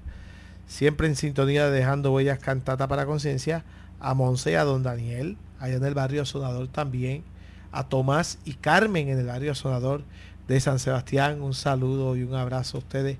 Siempre 0.67 1.07
en 1.07 1.15
sintonía 1.15 1.69
dejando 1.69 2.13
huellas 2.13 2.39
cantata 2.39 2.87
para 2.87 3.05
conciencia 3.05 3.63
a 3.99 4.13
Monse 4.13 4.57
a 4.57 4.63
Don 4.63 4.83
Daniel 4.83 5.37
allá 5.59 5.75
en 5.75 5.83
el 5.83 5.93
barrio 5.93 6.25
Sonador 6.25 6.67
también 6.67 7.23
a 7.71 7.87
Tomás 7.87 8.39
y 8.45 8.53
Carmen 8.53 9.09
en 9.09 9.19
el 9.19 9.25
barrio 9.25 9.55
Sonador 9.55 10.03
de 10.47 10.59
San 10.59 10.79
Sebastián. 10.79 11.41
Un 11.41 11.53
saludo 11.53 12.15
y 12.15 12.23
un 12.23 12.35
abrazo 12.35 12.77
a 12.77 12.79
ustedes 12.79 13.17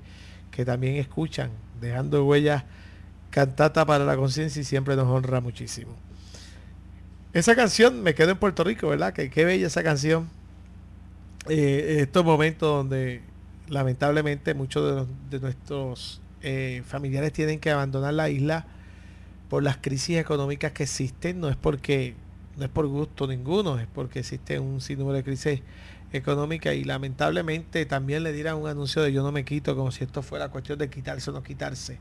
que 0.52 0.66
también 0.66 0.96
escuchan 0.96 1.52
dejando 1.82 2.26
huellas 2.26 2.64
cantata 3.30 3.86
para 3.86 4.06
la 4.06 4.16
conciencia 4.16 4.62
y 4.62 4.66
siempre 4.66 4.96
nos 4.96 5.08
honra 5.08 5.42
muchísimo 5.42 6.09
esa 7.34 7.55
canción 7.55 8.01
me 8.01 8.15
quedó 8.15 8.32
en 8.32 8.38
Puerto 8.38 8.63
Rico, 8.63 8.88
¿verdad? 8.89 9.13
Que 9.13 9.30
qué 9.30 9.45
bella 9.45 9.67
esa 9.67 9.84
canción. 9.84 10.30
Eh, 11.47 11.97
estos 12.01 12.25
momentos 12.25 12.69
donde 12.69 13.21
lamentablemente 13.67 14.53
muchos 14.53 15.07
de, 15.30 15.39
nuestros 15.39 16.21
eh, 16.41 16.84
familiares 16.86 17.32
tienen 17.32 17.59
que 17.59 17.71
abandonar 17.71 18.13
la 18.13 18.30
isla 18.30 18.65
por 19.49 19.63
las 19.63 19.77
crisis 19.77 20.17
económicas 20.17 20.71
que 20.71 20.84
existen. 20.84 21.39
No 21.39 21.49
es 21.49 21.55
porque, 21.55 22.15
no 22.57 22.65
es 22.65 22.71
por 22.71 22.88
gusto 22.88 23.27
ninguno, 23.27 23.80
es 23.80 23.88
porque 23.88 24.19
existe 24.19 24.59
un 24.59 24.82
sinnúmero 24.82 25.17
de 25.17 25.23
crisis 25.23 25.61
económicas 26.11 26.73
y 26.73 26.84
lamentablemente 26.84 27.86
también 27.86 28.23
le 28.23 28.32
dieran 28.32 28.55
un 28.55 28.67
anuncio 28.67 29.03
de 29.03 29.13
yo 29.13 29.21
no 29.21 29.32
me 29.32 29.45
quito 29.45 29.75
como 29.75 29.91
si 29.91 30.03
esto 30.03 30.23
fuera 30.23 30.49
cuestión 30.49 30.80
de 30.80 30.89
quitarse 30.89 31.30
o 31.30 31.34
no 31.34 31.43
quitarse. 31.43 31.99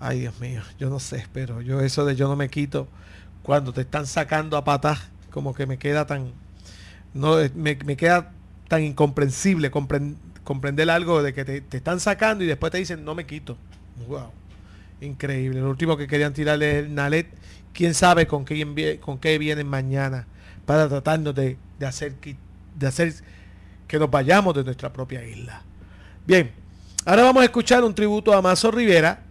Ay 0.00 0.20
Dios 0.20 0.40
mío, 0.40 0.62
yo 0.78 0.90
no 0.90 0.98
sé, 0.98 1.24
pero 1.32 1.60
yo 1.60 1.80
eso 1.80 2.04
de 2.04 2.16
yo 2.16 2.26
no 2.26 2.34
me 2.34 2.48
quito 2.48 2.88
cuando 3.44 3.74
te 3.74 3.82
están 3.82 4.06
sacando 4.06 4.56
a 4.56 4.64
patas, 4.64 4.98
como 5.30 5.54
que 5.54 5.66
me 5.66 5.78
queda 5.78 6.06
tan, 6.06 6.32
no, 7.12 7.36
me, 7.54 7.76
me 7.84 7.96
queda 7.96 8.32
tan 8.68 8.82
incomprensible 8.82 9.70
comprender 9.70 10.90
algo 10.90 11.22
de 11.22 11.34
que 11.34 11.44
te, 11.44 11.60
te, 11.60 11.76
están 11.76 12.00
sacando 12.00 12.42
y 12.42 12.46
después 12.46 12.72
te 12.72 12.78
dicen 12.78 13.04
no 13.04 13.14
me 13.14 13.26
quito. 13.26 13.58
Wow, 14.08 14.30
increíble. 15.02 15.60
Lo 15.60 15.68
último 15.68 15.98
que 15.98 16.06
querían 16.06 16.32
tirarle 16.32 16.70
es 16.70 16.86
el 16.86 16.94
Nalet. 16.94 17.28
Quién 17.74 17.92
sabe 17.92 18.26
con 18.26 18.46
qué, 18.46 18.98
con 18.98 19.18
qué 19.18 19.36
vienen 19.36 19.68
mañana 19.68 20.26
para 20.64 20.88
tratarnos 20.88 21.34
de, 21.34 21.58
de, 21.78 21.86
hacer, 21.86 22.14
de 22.78 22.86
hacer 22.86 23.12
que 23.86 23.98
nos 23.98 24.10
vayamos 24.10 24.54
de 24.54 24.64
nuestra 24.64 24.90
propia 24.90 25.22
isla. 25.22 25.60
Bien, 26.26 26.50
ahora 27.04 27.24
vamos 27.24 27.42
a 27.42 27.44
escuchar 27.44 27.84
un 27.84 27.94
tributo 27.94 28.32
a 28.32 28.40
Mazo 28.40 28.70
Rivera 28.70 29.23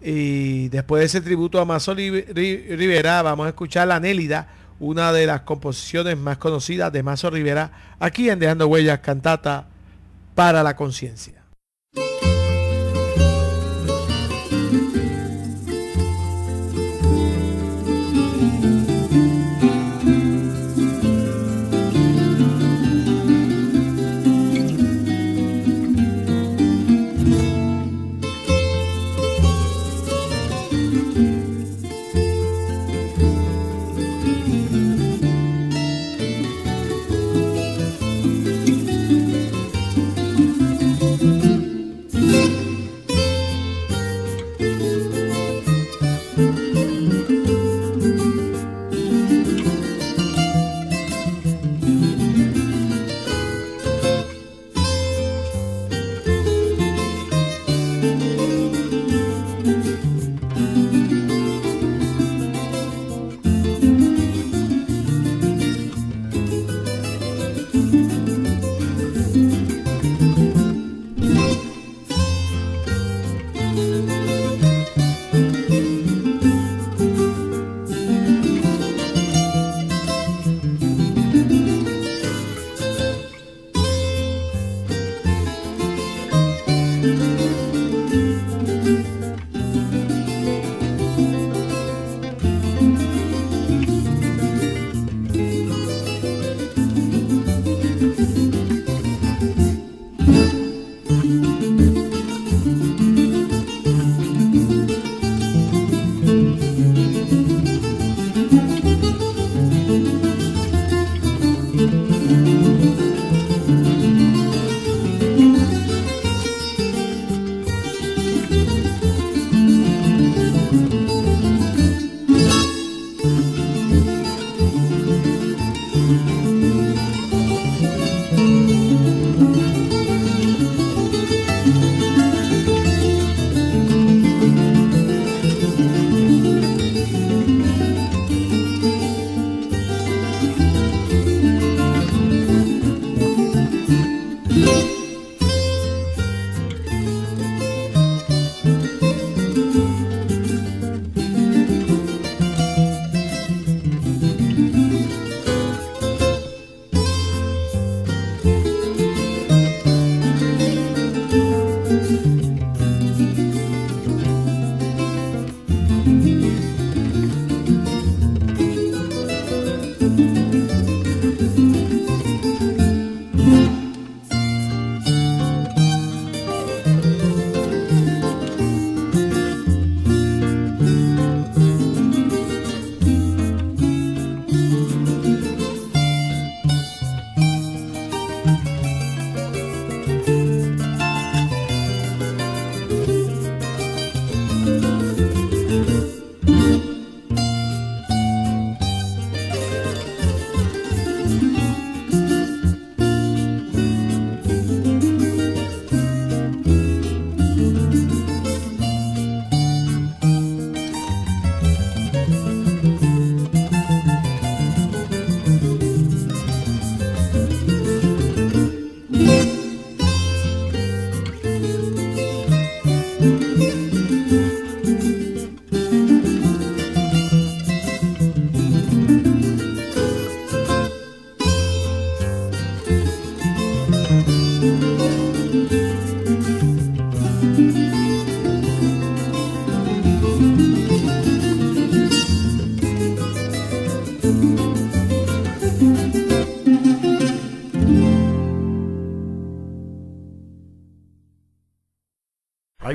y 0.00 0.68
después 0.68 1.00
de 1.00 1.06
ese 1.06 1.20
tributo 1.20 1.60
a 1.60 1.64
Mazo 1.64 1.94
Rivera, 1.94 3.22
vamos 3.22 3.46
a 3.46 3.50
escuchar 3.50 3.88
La 3.88 4.00
Nélida, 4.00 4.48
una 4.78 5.12
de 5.12 5.26
las 5.26 5.40
composiciones 5.42 6.18
más 6.18 6.38
conocidas 6.38 6.92
de 6.92 7.02
Mazo 7.02 7.30
Rivera, 7.30 7.96
aquí 7.98 8.28
en 8.28 8.38
Dejando 8.38 8.66
Huellas, 8.66 9.00
cantata 9.00 9.66
para 10.34 10.62
la 10.62 10.76
conciencia. 10.76 11.35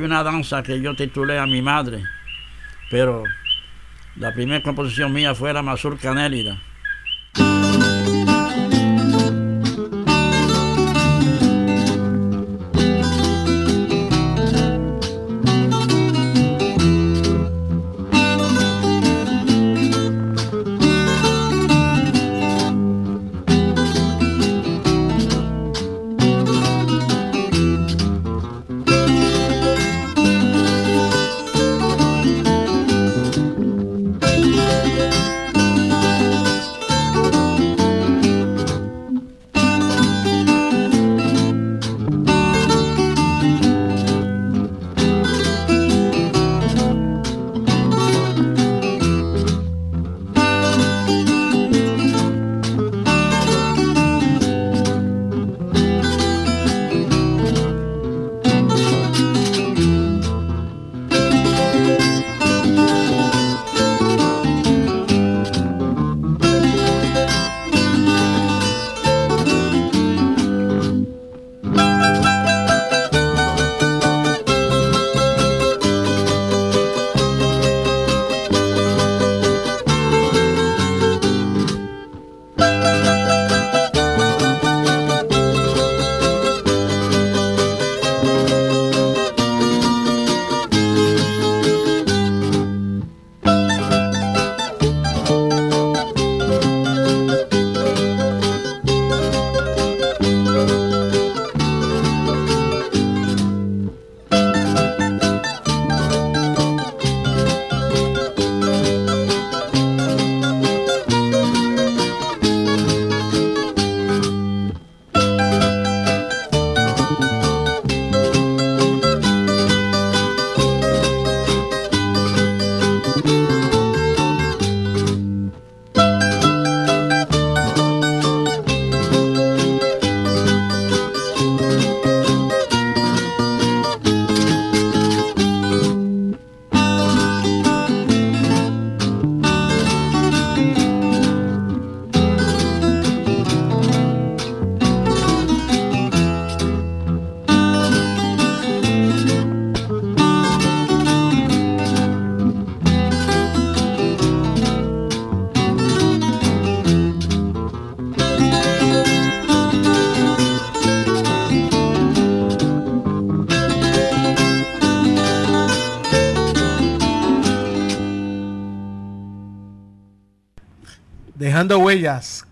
Hay 0.02 0.06
una 0.06 0.24
danza 0.24 0.64
que 0.64 0.82
yo 0.82 0.96
titulé 0.96 1.38
a 1.38 1.46
mi 1.46 1.62
madre, 1.62 2.04
pero 2.90 3.24
la 4.16 4.34
primera 4.34 4.64
composición 4.64 5.14
mía 5.14 5.36
fue 5.36 5.54
la 5.54 5.62
mazurca 5.62 6.12
Nélida. 6.12 6.60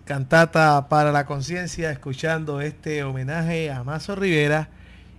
Cantata 0.05 0.87
para 0.89 1.11
la 1.11 1.25
conciencia, 1.25 1.89
escuchando 1.91 2.61
este 2.61 3.03
homenaje 3.03 3.71
a 3.71 3.83
Mazo 3.83 4.15
Rivera 4.15 4.69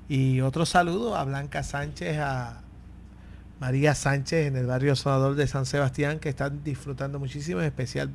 y 0.08 0.40
otro 0.40 0.66
saludo 0.66 1.16
a 1.16 1.24
Blanca 1.24 1.64
Sánchez, 1.64 2.18
a 2.18 2.60
María 3.58 3.96
Sánchez 3.96 4.46
en 4.46 4.56
el 4.56 4.66
barrio 4.66 4.94
Sonador 4.94 5.34
de 5.34 5.48
San 5.48 5.66
Sebastián, 5.66 6.20
que 6.20 6.28
están 6.28 6.62
disfrutando 6.62 7.18
muchísimo, 7.18 7.60
en 7.60 7.66
especial 7.66 8.10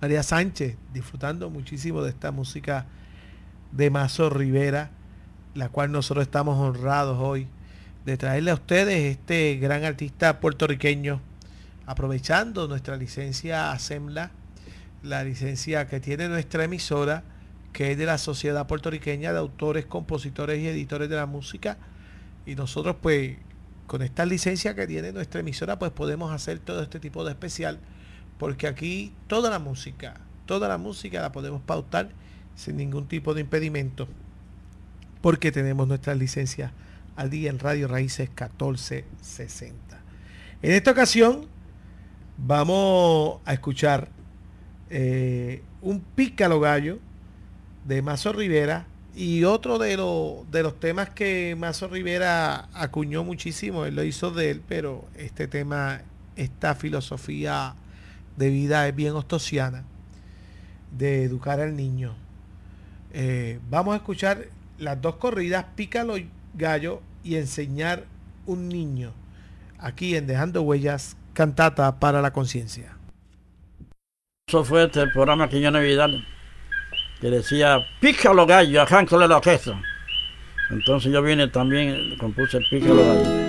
María 0.00 0.22
Sánchez, 0.22 0.78
disfrutando 0.94 1.50
muchísimo 1.50 2.02
de 2.02 2.10
esta 2.10 2.32
música 2.32 2.86
de 3.72 3.90
Mazo 3.90 4.30
Rivera 4.30 4.90
la 5.54 5.68
cual 5.68 5.92
nosotros 5.92 6.22
estamos 6.22 6.58
honrados 6.58 7.18
hoy 7.20 7.46
de 8.06 8.16
traerle 8.16 8.52
a 8.52 8.54
ustedes 8.54 9.18
este 9.18 9.56
gran 9.56 9.84
artista 9.84 10.40
puertorriqueño, 10.40 11.20
aprovechando 11.84 12.68
nuestra 12.68 12.96
licencia 12.96 13.72
ASEMLA, 13.72 14.30
la 15.06 15.22
licencia 15.22 15.86
que 15.86 16.00
tiene 16.00 16.28
nuestra 16.28 16.64
emisora, 16.64 17.22
que 17.72 17.92
es 17.92 17.98
de 17.98 18.06
la 18.06 18.18
Sociedad 18.18 18.66
Puertorriqueña 18.66 19.32
de 19.32 19.38
Autores, 19.38 19.86
Compositores 19.86 20.60
y 20.60 20.66
Editores 20.66 21.08
de 21.08 21.16
la 21.16 21.26
Música. 21.26 21.78
Y 22.44 22.56
nosotros 22.56 22.96
pues 23.00 23.36
con 23.86 24.02
esta 24.02 24.26
licencia 24.26 24.74
que 24.74 24.86
tiene 24.86 25.12
nuestra 25.12 25.40
emisora 25.40 25.78
pues 25.78 25.92
podemos 25.92 26.32
hacer 26.32 26.58
todo 26.58 26.82
este 26.82 26.98
tipo 26.98 27.24
de 27.24 27.30
especial, 27.32 27.78
porque 28.38 28.66
aquí 28.66 29.12
toda 29.28 29.48
la 29.48 29.60
música, 29.60 30.14
toda 30.44 30.68
la 30.68 30.78
música 30.78 31.22
la 31.22 31.32
podemos 31.32 31.62
pautar 31.62 32.10
sin 32.56 32.76
ningún 32.76 33.06
tipo 33.06 33.32
de 33.32 33.42
impedimento, 33.42 34.08
porque 35.20 35.52
tenemos 35.52 35.86
nuestra 35.86 36.14
licencia 36.14 36.72
al 37.14 37.30
día 37.30 37.50
en 37.50 37.60
Radio 37.60 37.86
Raíces 37.86 38.28
1460. 38.28 39.98
En 40.62 40.72
esta 40.72 40.90
ocasión 40.90 41.46
vamos 42.38 43.40
a 43.44 43.52
escuchar 43.52 44.15
eh, 44.90 45.62
un 45.82 46.00
pícalo 46.00 46.60
gallo 46.60 46.98
de 47.84 48.02
Mazo 48.02 48.32
Rivera 48.32 48.86
y 49.14 49.44
otro 49.44 49.78
de, 49.78 49.96
de 50.50 50.62
los 50.62 50.78
temas 50.78 51.10
que 51.10 51.56
Mazo 51.58 51.88
Rivera 51.88 52.68
acuñó 52.74 53.24
muchísimo, 53.24 53.86
él 53.86 53.96
lo 53.96 54.04
hizo 54.04 54.30
de 54.30 54.50
él, 54.50 54.62
pero 54.68 55.06
este 55.16 55.48
tema, 55.48 56.02
esta 56.36 56.74
filosofía 56.74 57.74
de 58.36 58.50
vida 58.50 58.86
es 58.86 58.94
bien 58.94 59.14
ostosiana, 59.14 59.84
de 60.96 61.24
educar 61.24 61.60
al 61.60 61.76
niño. 61.76 62.14
Eh, 63.12 63.58
vamos 63.70 63.94
a 63.94 63.96
escuchar 63.96 64.48
las 64.78 65.00
dos 65.00 65.16
corridas, 65.16 65.64
Pícalo 65.74 66.16
Gallo 66.54 67.00
y 67.24 67.36
Enseñar 67.36 68.04
un 68.44 68.68
Niño, 68.68 69.12
aquí 69.78 70.16
en 70.16 70.26
Dejando 70.26 70.62
Huellas, 70.62 71.16
cantata 71.32 71.98
para 71.98 72.20
la 72.20 72.32
conciencia. 72.32 72.95
Eso 74.48 74.62
fue 74.62 74.84
este 74.84 75.08
programa 75.08 75.48
que 75.48 75.60
yo 75.60 75.72
no 75.72 75.80
Vidal, 75.80 76.24
que 77.20 77.30
decía, 77.30 77.84
pícalo 77.98 78.46
gallo, 78.46 78.80
arráncale 78.80 79.26
la 79.26 79.38
orquesta. 79.38 79.76
Entonces 80.70 81.12
yo 81.12 81.20
vine 81.20 81.48
también, 81.48 82.16
compuse 82.16 82.60
Pícalo 82.70 82.94
gallo. 82.94 83.45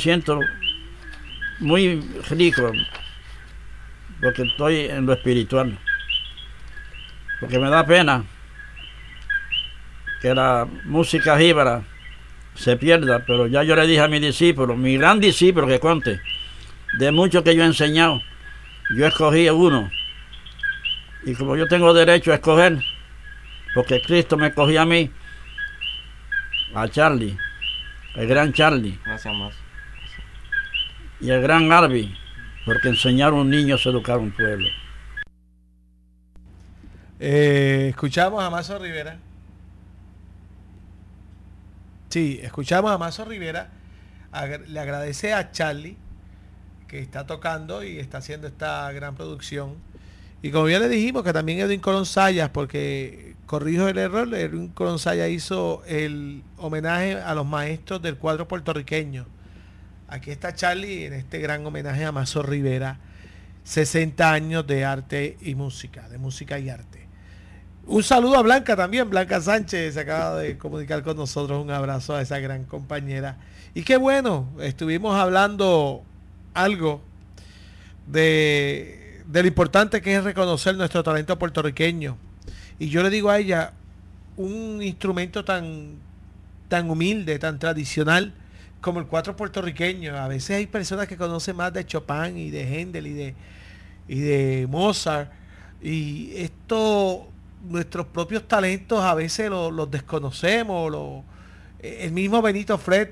Siento 0.00 0.40
muy 1.60 2.00
rico 2.28 2.72
porque 4.20 4.42
estoy 4.42 4.86
en 4.86 5.06
lo 5.06 5.12
espiritual. 5.12 5.78
Porque 7.38 7.58
me 7.58 7.70
da 7.70 7.86
pena 7.86 8.24
que 10.20 10.34
la 10.34 10.66
música 10.84 11.38
jíbara 11.38 11.82
se 12.54 12.76
pierda, 12.76 13.24
pero 13.24 13.46
ya 13.46 13.62
yo 13.62 13.74
le 13.74 13.86
dije 13.86 14.00
a 14.00 14.08
mi 14.08 14.20
discípulo, 14.20 14.76
mi 14.76 14.96
gran 14.98 15.20
discípulo 15.20 15.66
que 15.66 15.80
conte, 15.80 16.20
de 16.98 17.10
mucho 17.12 17.42
que 17.42 17.54
yo 17.54 17.62
he 17.62 17.66
enseñado, 17.66 18.20
yo 18.94 19.06
escogí 19.06 19.48
uno. 19.48 19.90
Y 21.24 21.34
como 21.34 21.56
yo 21.56 21.66
tengo 21.66 21.94
derecho 21.94 22.32
a 22.32 22.34
escoger, 22.34 22.78
porque 23.74 24.02
Cristo 24.02 24.36
me 24.36 24.48
escogió 24.48 24.82
a 24.82 24.86
mí, 24.86 25.10
a 26.74 26.88
Charlie, 26.88 27.38
el 28.16 28.26
gran 28.26 28.52
Charlie. 28.52 28.98
Gracias 29.04 29.34
más. 29.34 29.69
Y 31.20 31.30
el 31.30 31.42
gran 31.42 31.70
Arby, 31.70 32.14
porque 32.64 32.88
enseñar 32.88 33.30
a 33.30 33.34
un 33.34 33.50
niño 33.50 33.74
es 33.74 33.84
educar 33.86 34.16
a 34.16 34.18
un 34.18 34.30
pueblo. 34.30 34.68
Eh, 37.18 37.88
escuchamos 37.90 38.42
a 38.42 38.48
Mazo 38.48 38.78
Rivera. 38.78 39.18
Sí, 42.08 42.40
escuchamos 42.42 42.90
a 42.90 42.98
Mazo 42.98 43.24
Rivera. 43.24 43.70
Le 44.68 44.80
agradece 44.80 45.34
a 45.34 45.50
Charlie 45.50 45.96
que 46.88 46.98
está 46.98 47.26
tocando 47.26 47.84
y 47.84 47.98
está 47.98 48.18
haciendo 48.18 48.46
esta 48.46 48.90
gran 48.92 49.14
producción. 49.14 49.76
Y 50.42 50.50
como 50.50 50.68
ya 50.68 50.78
le 50.78 50.88
dijimos 50.88 51.22
que 51.22 51.32
también 51.32 51.60
Edwin 51.60 51.80
Colón 51.80 52.06
Sayas, 52.06 52.48
porque 52.48 53.36
corrijo 53.44 53.88
el 53.88 53.98
error, 53.98 54.32
Erwin 54.34 54.68
Colonsaya 54.68 55.28
hizo 55.28 55.82
el 55.86 56.42
homenaje 56.56 57.16
a 57.20 57.34
los 57.34 57.44
maestros 57.44 58.00
del 58.00 58.16
cuadro 58.16 58.48
puertorriqueño. 58.48 59.26
Aquí 60.10 60.32
está 60.32 60.52
Charlie 60.52 61.04
en 61.04 61.12
este 61.12 61.38
gran 61.38 61.64
homenaje 61.64 62.04
a 62.04 62.10
Mazo 62.10 62.42
Rivera, 62.42 62.98
60 63.62 64.32
años 64.32 64.66
de 64.66 64.84
arte 64.84 65.36
y 65.40 65.54
música, 65.54 66.08
de 66.08 66.18
música 66.18 66.58
y 66.58 66.68
arte. 66.68 67.06
Un 67.86 68.02
saludo 68.02 68.36
a 68.36 68.42
Blanca 68.42 68.74
también, 68.74 69.08
Blanca 69.08 69.40
Sánchez 69.40 69.94
se 69.94 70.00
acaba 70.00 70.36
de 70.40 70.58
comunicar 70.58 71.04
con 71.04 71.16
nosotros, 71.16 71.62
un 71.62 71.70
abrazo 71.70 72.16
a 72.16 72.22
esa 72.22 72.40
gran 72.40 72.64
compañera. 72.64 73.38
Y 73.72 73.84
qué 73.84 73.98
bueno, 73.98 74.48
estuvimos 74.60 75.14
hablando 75.14 76.02
algo 76.54 77.00
de, 78.08 79.22
de 79.28 79.42
lo 79.42 79.46
importante 79.46 80.02
que 80.02 80.16
es 80.16 80.24
reconocer 80.24 80.74
nuestro 80.74 81.04
talento 81.04 81.38
puertorriqueño. 81.38 82.18
Y 82.80 82.88
yo 82.88 83.04
le 83.04 83.10
digo 83.10 83.30
a 83.30 83.38
ella, 83.38 83.74
un 84.36 84.82
instrumento 84.82 85.44
tan, 85.44 85.98
tan 86.66 86.90
humilde, 86.90 87.38
tan 87.38 87.60
tradicional 87.60 88.34
como 88.80 89.00
el 89.00 89.06
cuatro 89.06 89.36
puertorriqueño. 89.36 90.16
A 90.16 90.28
veces 90.28 90.56
hay 90.56 90.66
personas 90.66 91.06
que 91.06 91.16
conocen 91.16 91.56
más 91.56 91.72
de 91.72 91.84
Chopin 91.84 92.36
y 92.36 92.50
de 92.50 92.62
Händel 92.62 93.06
y 93.06 93.12
de, 93.12 93.34
y 94.08 94.20
de 94.20 94.66
Mozart. 94.68 95.30
Y 95.82 96.32
esto, 96.36 97.28
nuestros 97.68 98.06
propios 98.06 98.46
talentos 98.46 99.02
a 99.02 99.14
veces 99.14 99.50
los 99.50 99.90
desconocemos. 99.90 100.90
Lo, 100.90 101.24
el 101.78 102.12
mismo 102.12 102.42
Benito 102.42 102.76
Fred, 102.78 103.10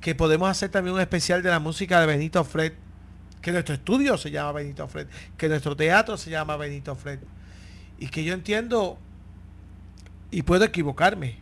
que 0.00 0.14
podemos 0.14 0.48
hacer 0.48 0.70
también 0.70 0.94
un 0.94 1.00
especial 1.00 1.42
de 1.42 1.50
la 1.50 1.60
música 1.60 2.00
de 2.00 2.06
Benito 2.06 2.42
Fred, 2.44 2.72
que 3.40 3.52
nuestro 3.52 3.74
estudio 3.74 4.16
se 4.16 4.30
llama 4.30 4.52
Benito 4.52 4.86
Fred, 4.86 5.08
que 5.36 5.48
nuestro 5.48 5.76
teatro 5.76 6.16
se 6.16 6.30
llama 6.30 6.56
Benito 6.56 6.94
Fred. 6.94 7.20
Y 7.98 8.08
que 8.08 8.24
yo 8.24 8.34
entiendo, 8.34 8.98
y 10.30 10.42
puedo 10.42 10.64
equivocarme, 10.64 11.36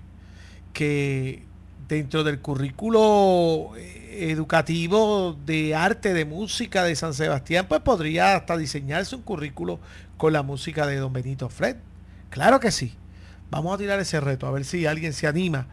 que 0.72 1.49
dentro 1.96 2.24
del 2.24 2.40
currículo 2.40 3.76
eh, 3.76 4.30
educativo 4.30 5.36
de 5.44 5.74
arte, 5.74 6.14
de 6.14 6.24
música 6.24 6.84
de 6.84 6.94
San 6.94 7.14
Sebastián, 7.14 7.66
pues 7.68 7.80
podría 7.80 8.36
hasta 8.36 8.56
diseñarse 8.56 9.16
un 9.16 9.22
currículo 9.22 9.80
con 10.16 10.32
la 10.32 10.42
música 10.42 10.86
de 10.86 10.96
don 10.96 11.12
Benito 11.12 11.48
Fred. 11.48 11.76
Claro 12.30 12.60
que 12.60 12.70
sí. 12.70 12.94
Vamos 13.50 13.74
a 13.74 13.78
tirar 13.78 13.98
ese 13.98 14.20
reto, 14.20 14.46
a 14.46 14.52
ver 14.52 14.64
si 14.64 14.86
alguien 14.86 15.12
se 15.12 15.26
anima. 15.26 15.66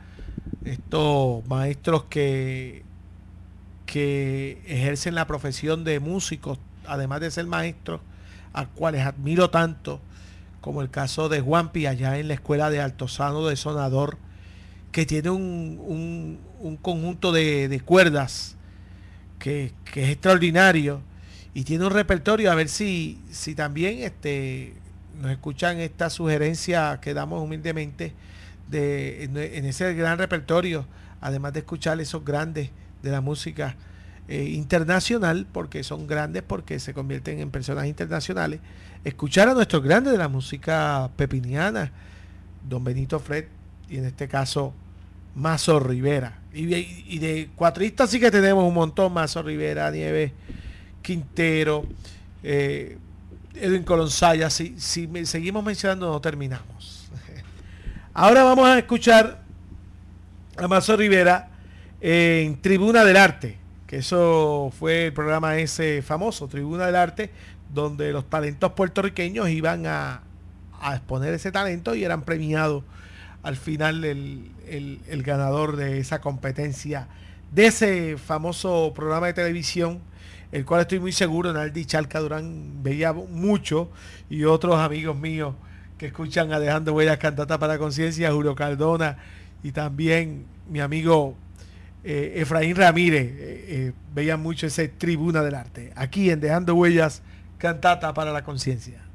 Estos 0.65 1.45
maestros 1.47 2.05
que, 2.05 2.83
que 3.85 4.61
ejercen 4.65 5.13
la 5.13 5.27
profesión 5.27 5.83
de 5.83 5.99
músicos, 5.99 6.57
además 6.87 7.21
de 7.21 7.29
ser 7.29 7.45
maestros, 7.45 8.01
a 8.53 8.65
cuales 8.65 9.05
admiro 9.05 9.51
tanto, 9.51 10.01
como 10.61 10.81
el 10.81 10.89
caso 10.89 11.29
de 11.29 11.41
Juanpi 11.41 11.85
allá 11.85 12.17
en 12.17 12.27
la 12.27 12.33
escuela 12.33 12.71
de 12.71 12.81
Altozano 12.81 13.45
de 13.45 13.55
Sonador, 13.55 14.17
que 14.91 15.05
tiene 15.05 15.29
un, 15.29 16.39
conjunto 16.81 17.31
de, 17.31 17.81
cuerdas 17.85 18.55
que, 19.39 19.73
es 19.95 20.09
extraordinario 20.09 21.01
y 21.53 21.63
tiene 21.63 21.85
un 21.85 21.91
repertorio, 21.91 22.51
a 22.51 22.55
ver 22.55 22.69
si, 22.69 23.19
si 23.31 23.55
también 23.55 23.99
este, 23.99 24.73
nos 25.21 25.31
escuchan 25.31 25.79
esta 25.79 26.09
sugerencia 26.09 26.99
que 27.01 27.13
damos 27.13 27.41
humildemente 27.41 28.13
de, 28.69 29.23
en, 29.23 29.65
ese 29.65 29.93
gran 29.93 30.17
repertorio, 30.17 30.85
además 31.21 31.53
de 31.53 31.59
escuchar 31.59 31.99
esos 31.99 32.23
grandes 32.23 32.69
de 33.01 33.11
la 33.11 33.21
música 33.21 33.75
eh, 34.27 34.43
internacional, 34.43 35.47
porque 35.51 35.83
son 35.83 36.05
grandes, 36.05 36.43
porque 36.43 36.79
se 36.79 36.93
convierten 36.93 37.39
en 37.39 37.49
personas 37.49 37.87
internacionales, 37.87 38.59
escuchar 39.03 39.49
a 39.49 39.53
nuestros 39.53 39.83
grandes 39.83 40.11
de 40.11 40.19
la 40.19 40.27
música 40.27 41.09
pepiniana, 41.15 41.91
don 42.67 42.83
Benito 42.83 43.19
Fred, 43.19 43.45
y 43.89 43.97
en 43.97 44.05
este 44.05 44.27
caso 44.27 44.73
Mazo 45.35 45.79
Rivera. 45.79 46.39
Y 46.53 46.65
de, 46.65 46.79
y 46.79 47.45
cuatristas 47.55 48.09
sí 48.09 48.19
que 48.19 48.31
tenemos 48.31 48.63
un 48.63 48.73
montón, 48.73 49.13
Mazo 49.13 49.43
Rivera, 49.43 49.91
Nieves, 49.91 50.31
Quintero, 51.01 51.85
eh, 52.41 52.97
Edwin 53.53 53.83
Colonsaya, 53.83 54.49
si, 54.49 54.79
si 54.79 55.07
seguimos 55.25 55.63
mencionando 55.63 56.11
no 56.11 56.19
terminamos. 56.19 57.09
Ahora 58.13 58.43
vamos 58.43 58.67
a 58.67 58.79
escuchar 58.79 59.43
a 60.57 60.67
Mazo 60.67 60.97
Rivera 60.97 61.49
en 62.01 62.59
Tribuna 62.59 63.03
del 63.03 63.17
Arte, 63.17 63.57
que 63.85 63.97
eso 63.97 64.71
fue 64.77 65.07
el 65.07 65.13
programa 65.13 65.57
ese 65.57 66.01
famoso, 66.01 66.47
Tribuna 66.47 66.87
del 66.87 66.95
Arte, 66.95 67.29
donde 67.71 68.11
los 68.11 68.27
talentos 68.27 68.71
puertorriqueños 68.71 69.49
iban 69.49 69.85
a, 69.85 70.23
a 70.81 70.95
exponer 70.95 71.33
ese 71.35 71.51
talento 71.51 71.93
y 71.93 72.03
eran 72.03 72.23
premiados 72.23 72.83
al 73.47 73.55
final 73.55 74.03
el, 74.03 74.51
el, 74.67 75.23
ganador 75.23 75.77
de 75.77 75.99
esa 75.99 76.19
competencia, 76.19 77.07
de 77.49 77.67
ese 77.67 78.17
famoso 78.17 78.91
programa 78.93 79.27
de 79.27 79.33
televisión, 79.35 79.99
el 80.51 80.65
cual 80.65 80.81
estoy 80.81 80.99
muy 80.99 81.13
seguro, 81.13 81.53
Naldi 81.53 81.85
Chalca 81.85 82.19
Durán 82.19 82.83
veía 82.83 83.13
mucho 83.13 83.89
y 84.29 84.43
otros 84.43 84.75
amigos 84.77 85.15
míos 85.15 85.55
que 85.97 86.07
escuchan 86.07 86.51
a 86.51 86.59
Dejando 86.59 86.93
Huellas 86.93 87.19
Cantata 87.19 87.57
para 87.57 87.77
Conciencia, 87.77 88.33
Julio 88.33 88.53
Cardona 88.53 89.17
y 89.63 89.71
también 89.71 90.45
mi 90.69 90.81
amigo 90.81 91.37
eh, 92.03 92.33
Efraín 92.41 92.75
Ramírez, 92.75 93.27
eh, 93.27 93.65
eh, 93.69 93.93
veían 94.13 94.41
mucho 94.41 94.67
ese 94.67 94.89
tribuna 94.89 95.41
del 95.41 95.55
arte, 95.55 95.93
aquí 95.95 96.31
en 96.31 96.41
Dejando 96.41 96.75
Huellas 96.75 97.21
Cantata 97.57 98.13
para 98.13 98.33
la 98.33 98.43
Conciencia. 98.43 99.07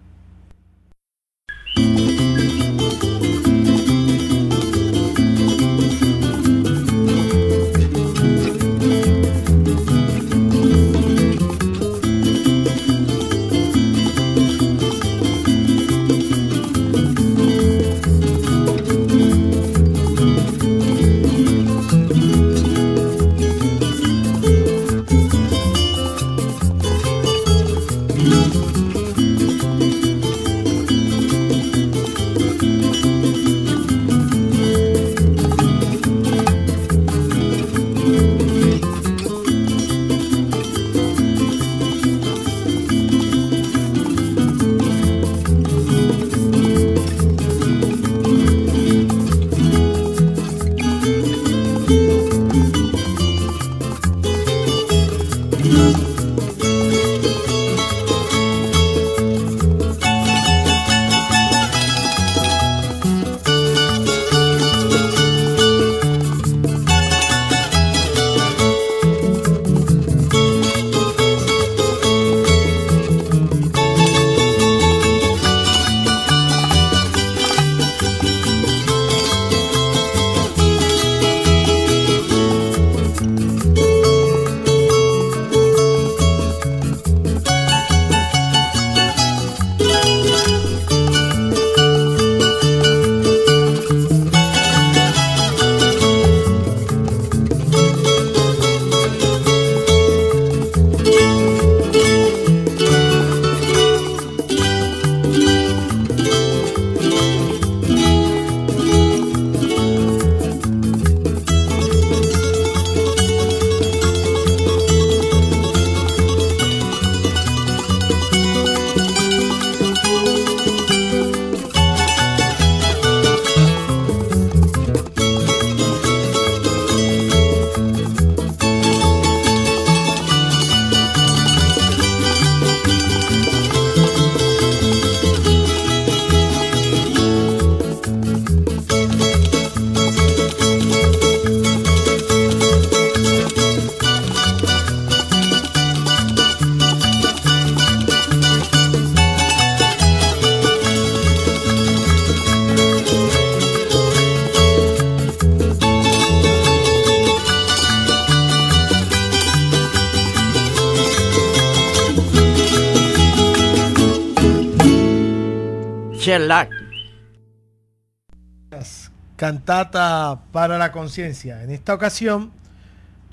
Cantata 169.47 170.39
para 170.53 170.79
la 170.79 170.93
conciencia. 170.93 171.65
En 171.65 171.71
esta 171.71 171.95
ocasión 171.95 172.53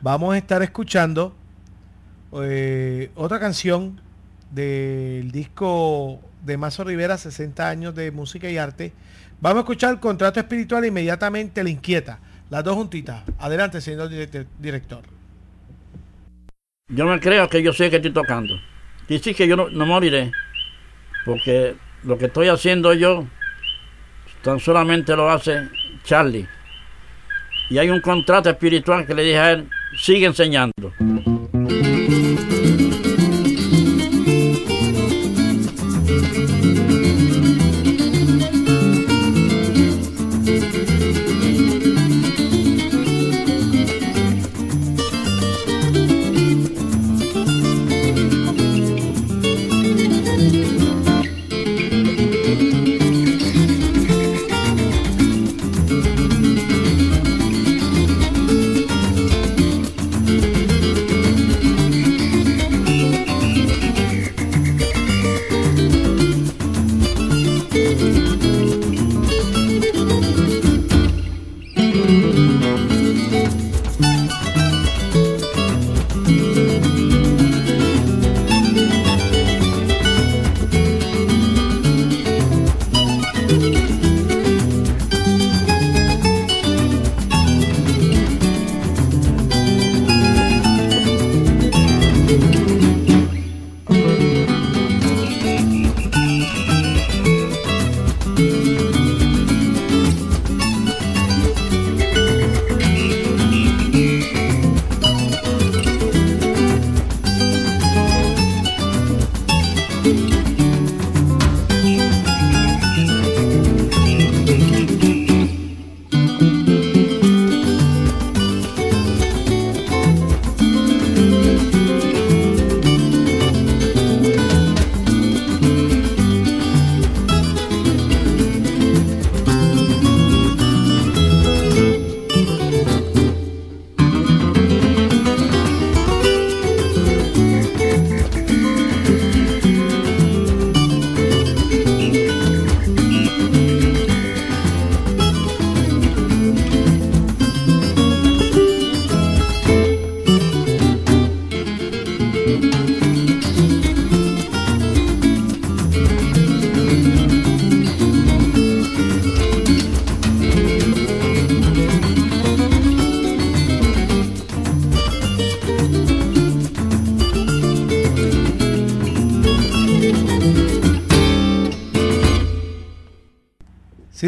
vamos 0.01 0.33
a 0.33 0.39
estar 0.39 0.63
escuchando 0.63 1.35
eh, 2.41 3.11
otra 3.13 3.39
canción 3.39 4.01
del 4.49 5.31
disco 5.31 6.19
de 6.43 6.57
Mazo 6.57 6.83
Rivera, 6.83 7.15
60 7.15 7.69
años 7.69 7.93
de 7.93 8.09
música 8.09 8.49
y 8.49 8.57
arte. 8.57 8.91
Vamos 9.39 9.57
a 9.57 9.59
escuchar 9.59 9.99
Contrato 9.99 10.39
Espiritual 10.39 10.83
e 10.83 10.87
inmediatamente 10.87 11.63
La 11.63 11.69
Inquieta. 11.69 12.17
Las 12.49 12.63
dos 12.63 12.73
juntitas. 12.73 13.21
Adelante, 13.37 13.79
señor 13.79 14.09
direct- 14.09 14.47
director. 14.57 15.03
Yo 16.87 17.05
me 17.05 17.19
creo 17.19 17.47
que 17.49 17.61
yo 17.61 17.71
sé 17.71 17.91
que 17.91 17.97
estoy 17.97 18.13
tocando. 18.13 18.55
Sí 19.07 19.35
que 19.35 19.47
yo 19.47 19.55
no, 19.55 19.69
no 19.69 19.85
moriré. 19.85 20.31
Porque 21.23 21.75
lo 22.01 22.17
que 22.17 22.25
estoy 22.25 22.47
haciendo 22.47 22.95
yo, 22.95 23.27
tan 24.41 24.59
solamente 24.59 25.15
lo 25.15 25.29
hace 25.29 25.69
Charlie. 26.09 26.47
Y 27.69 27.77
hay 27.77 27.91
un 27.91 28.01
contrato 28.01 28.49
espiritual 28.49 29.05
que 29.05 29.13
le 29.13 29.23
dije 29.23 29.37
a 29.37 29.51
él, 29.51 29.69
sigue 29.95 30.25
enseñando. 30.25 30.91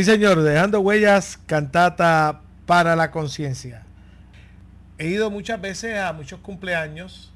Sí, 0.01 0.05
señor, 0.05 0.41
dejando 0.41 0.79
huellas, 0.79 1.37
cantata 1.45 2.41
para 2.65 2.95
la 2.95 3.11
conciencia. 3.11 3.83
He 4.97 5.09
ido 5.09 5.29
muchas 5.29 5.61
veces 5.61 5.99
a 5.99 6.11
muchos 6.11 6.39
cumpleaños 6.39 7.31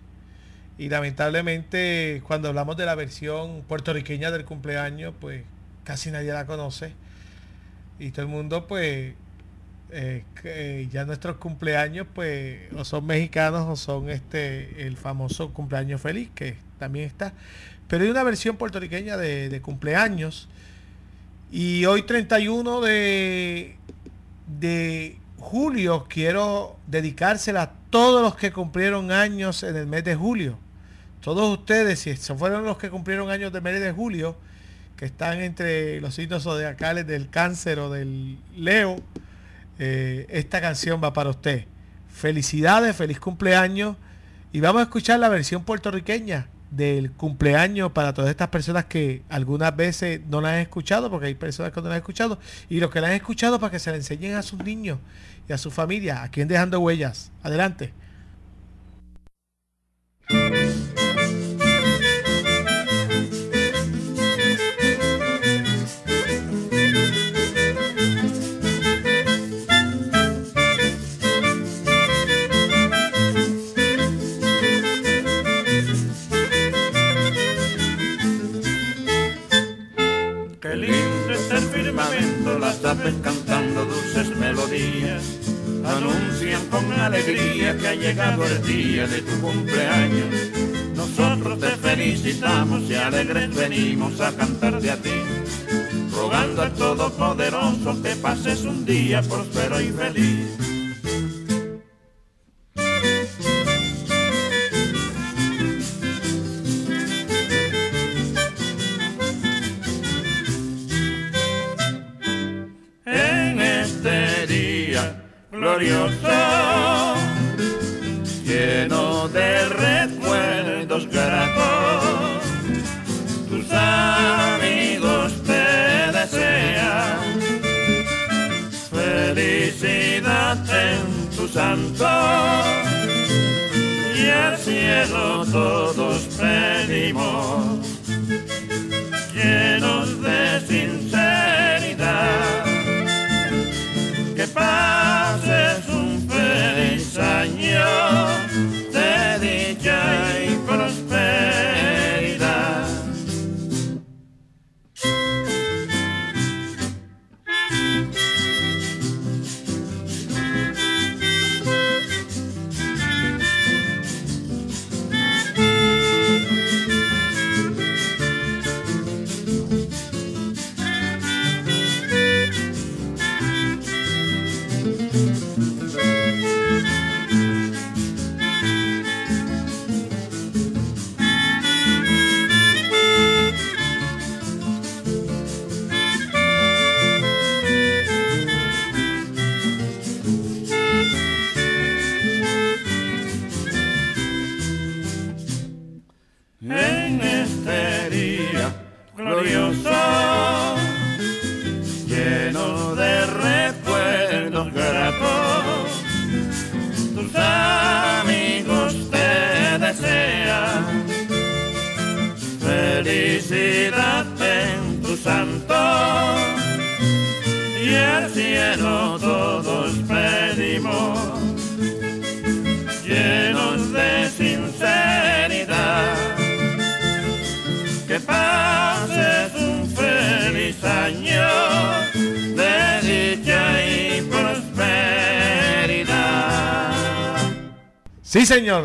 y 0.79 0.89
lamentablemente 0.89 2.23
cuando 2.25 2.47
hablamos 2.47 2.75
de 2.75 2.87
la 2.87 2.95
versión 2.95 3.61
puertorriqueña 3.67 4.31
del 4.31 4.45
cumpleaños, 4.45 5.13
pues 5.21 5.43
casi 5.83 6.09
nadie 6.09 6.33
la 6.33 6.47
conoce. 6.47 6.93
Y 7.99 8.09
todo 8.09 8.23
el 8.23 8.31
mundo, 8.31 8.65
pues, 8.65 9.13
eh, 9.91 10.23
que 10.41 10.89
ya 10.91 11.05
nuestros 11.05 11.37
cumpleaños, 11.37 12.07
pues, 12.15 12.73
o 12.73 12.83
son 12.83 13.05
mexicanos 13.05 13.67
o 13.69 13.75
son 13.75 14.09
este 14.09 14.87
el 14.87 14.97
famoso 14.97 15.53
cumpleaños 15.53 16.01
feliz, 16.01 16.31
que 16.33 16.57
también 16.79 17.05
está. 17.05 17.31
Pero 17.87 18.05
hay 18.05 18.09
una 18.09 18.23
versión 18.23 18.57
puertorriqueña 18.57 19.17
de, 19.17 19.49
de 19.49 19.61
cumpleaños. 19.61 20.49
Y 21.51 21.85
hoy 21.85 22.03
31 22.03 22.81
de, 22.81 23.77
de 24.59 25.17
julio 25.37 26.07
quiero 26.09 26.77
dedicársela 26.87 27.61
a 27.61 27.71
todos 27.89 28.21
los 28.21 28.35
que 28.35 28.51
cumplieron 28.51 29.11
años 29.11 29.63
en 29.63 29.75
el 29.75 29.87
mes 29.87 30.03
de 30.03 30.15
julio. 30.15 30.57
Todos 31.21 31.57
ustedes, 31.57 31.99
si 31.99 32.15
fueron 32.15 32.65
los 32.65 32.77
que 32.77 32.89
cumplieron 32.89 33.29
años 33.29 33.51
del 33.53 33.61
mes 33.61 33.79
de 33.79 33.91
julio, 33.91 34.35
que 34.97 35.05
están 35.05 35.41
entre 35.41 35.99
los 36.01 36.15
signos 36.15 36.43
zodiacales 36.43 37.05
del 37.07 37.29
cáncer 37.29 37.79
o 37.79 37.89
del 37.89 38.37
Leo, 38.55 38.97
eh, 39.79 40.27
esta 40.29 40.61
canción 40.61 41.01
va 41.03 41.13
para 41.13 41.29
usted. 41.29 41.65
Felicidades, 42.09 42.95
feliz 42.95 43.19
cumpleaños. 43.19 43.97
Y 44.51 44.61
vamos 44.61 44.81
a 44.81 44.83
escuchar 44.83 45.19
la 45.19 45.29
versión 45.29 45.63
puertorriqueña 45.63 46.47
del 46.75 47.11
cumpleaños 47.11 47.91
para 47.91 48.13
todas 48.13 48.29
estas 48.29 48.49
personas 48.49 48.85
que 48.85 49.23
algunas 49.29 49.75
veces 49.75 50.21
no 50.29 50.41
la 50.41 50.53
han 50.53 50.59
escuchado, 50.59 51.09
porque 51.09 51.27
hay 51.27 51.35
personas 51.35 51.71
que 51.71 51.81
no 51.81 51.87
la 51.87 51.95
han 51.95 51.99
escuchado, 51.99 52.39
y 52.69 52.79
los 52.79 52.91
que 52.91 53.01
la 53.01 53.07
han 53.07 53.13
escuchado 53.13 53.59
para 53.59 53.71
que 53.71 53.79
se 53.79 53.91
la 53.91 53.97
enseñen 53.97 54.35
a 54.35 54.41
sus 54.41 54.63
niños 54.63 54.99
y 55.47 55.53
a 55.53 55.57
su 55.57 55.71
familia, 55.71 56.23
aquí 56.23 56.41
en 56.41 56.47
Dejando 56.47 56.79
Huellas. 56.79 57.31
Adelante. 57.43 57.93
Cantando 82.93 83.83
dulces 83.83 84.37
melodías. 84.37 85.23
Anuncian 85.83 86.63
con 86.67 86.91
alegría 86.93 87.75
que 87.77 87.87
ha 87.87 87.95
llegado 87.95 88.45
el 88.45 88.61
día 88.63 89.07
de 89.07 89.23
tu 89.23 89.41
cumpleaños. 89.41 90.29
Nosotros 90.95 91.59
te 91.59 91.69
felicitamos 91.77 92.83
y 92.83 92.93
alegres 92.93 93.55
venimos 93.55 94.21
a 94.21 94.31
cantarte 94.35 94.91
a 94.91 94.97
ti. 94.97 95.09
Rogando 96.11 96.61
al 96.61 96.73
Todopoderoso 96.73 98.01
que 98.03 98.15
pases 98.17 98.61
un 98.61 98.85
día 98.85 99.23
próspero 99.23 99.81
y 99.81 99.89
feliz. 99.89 100.74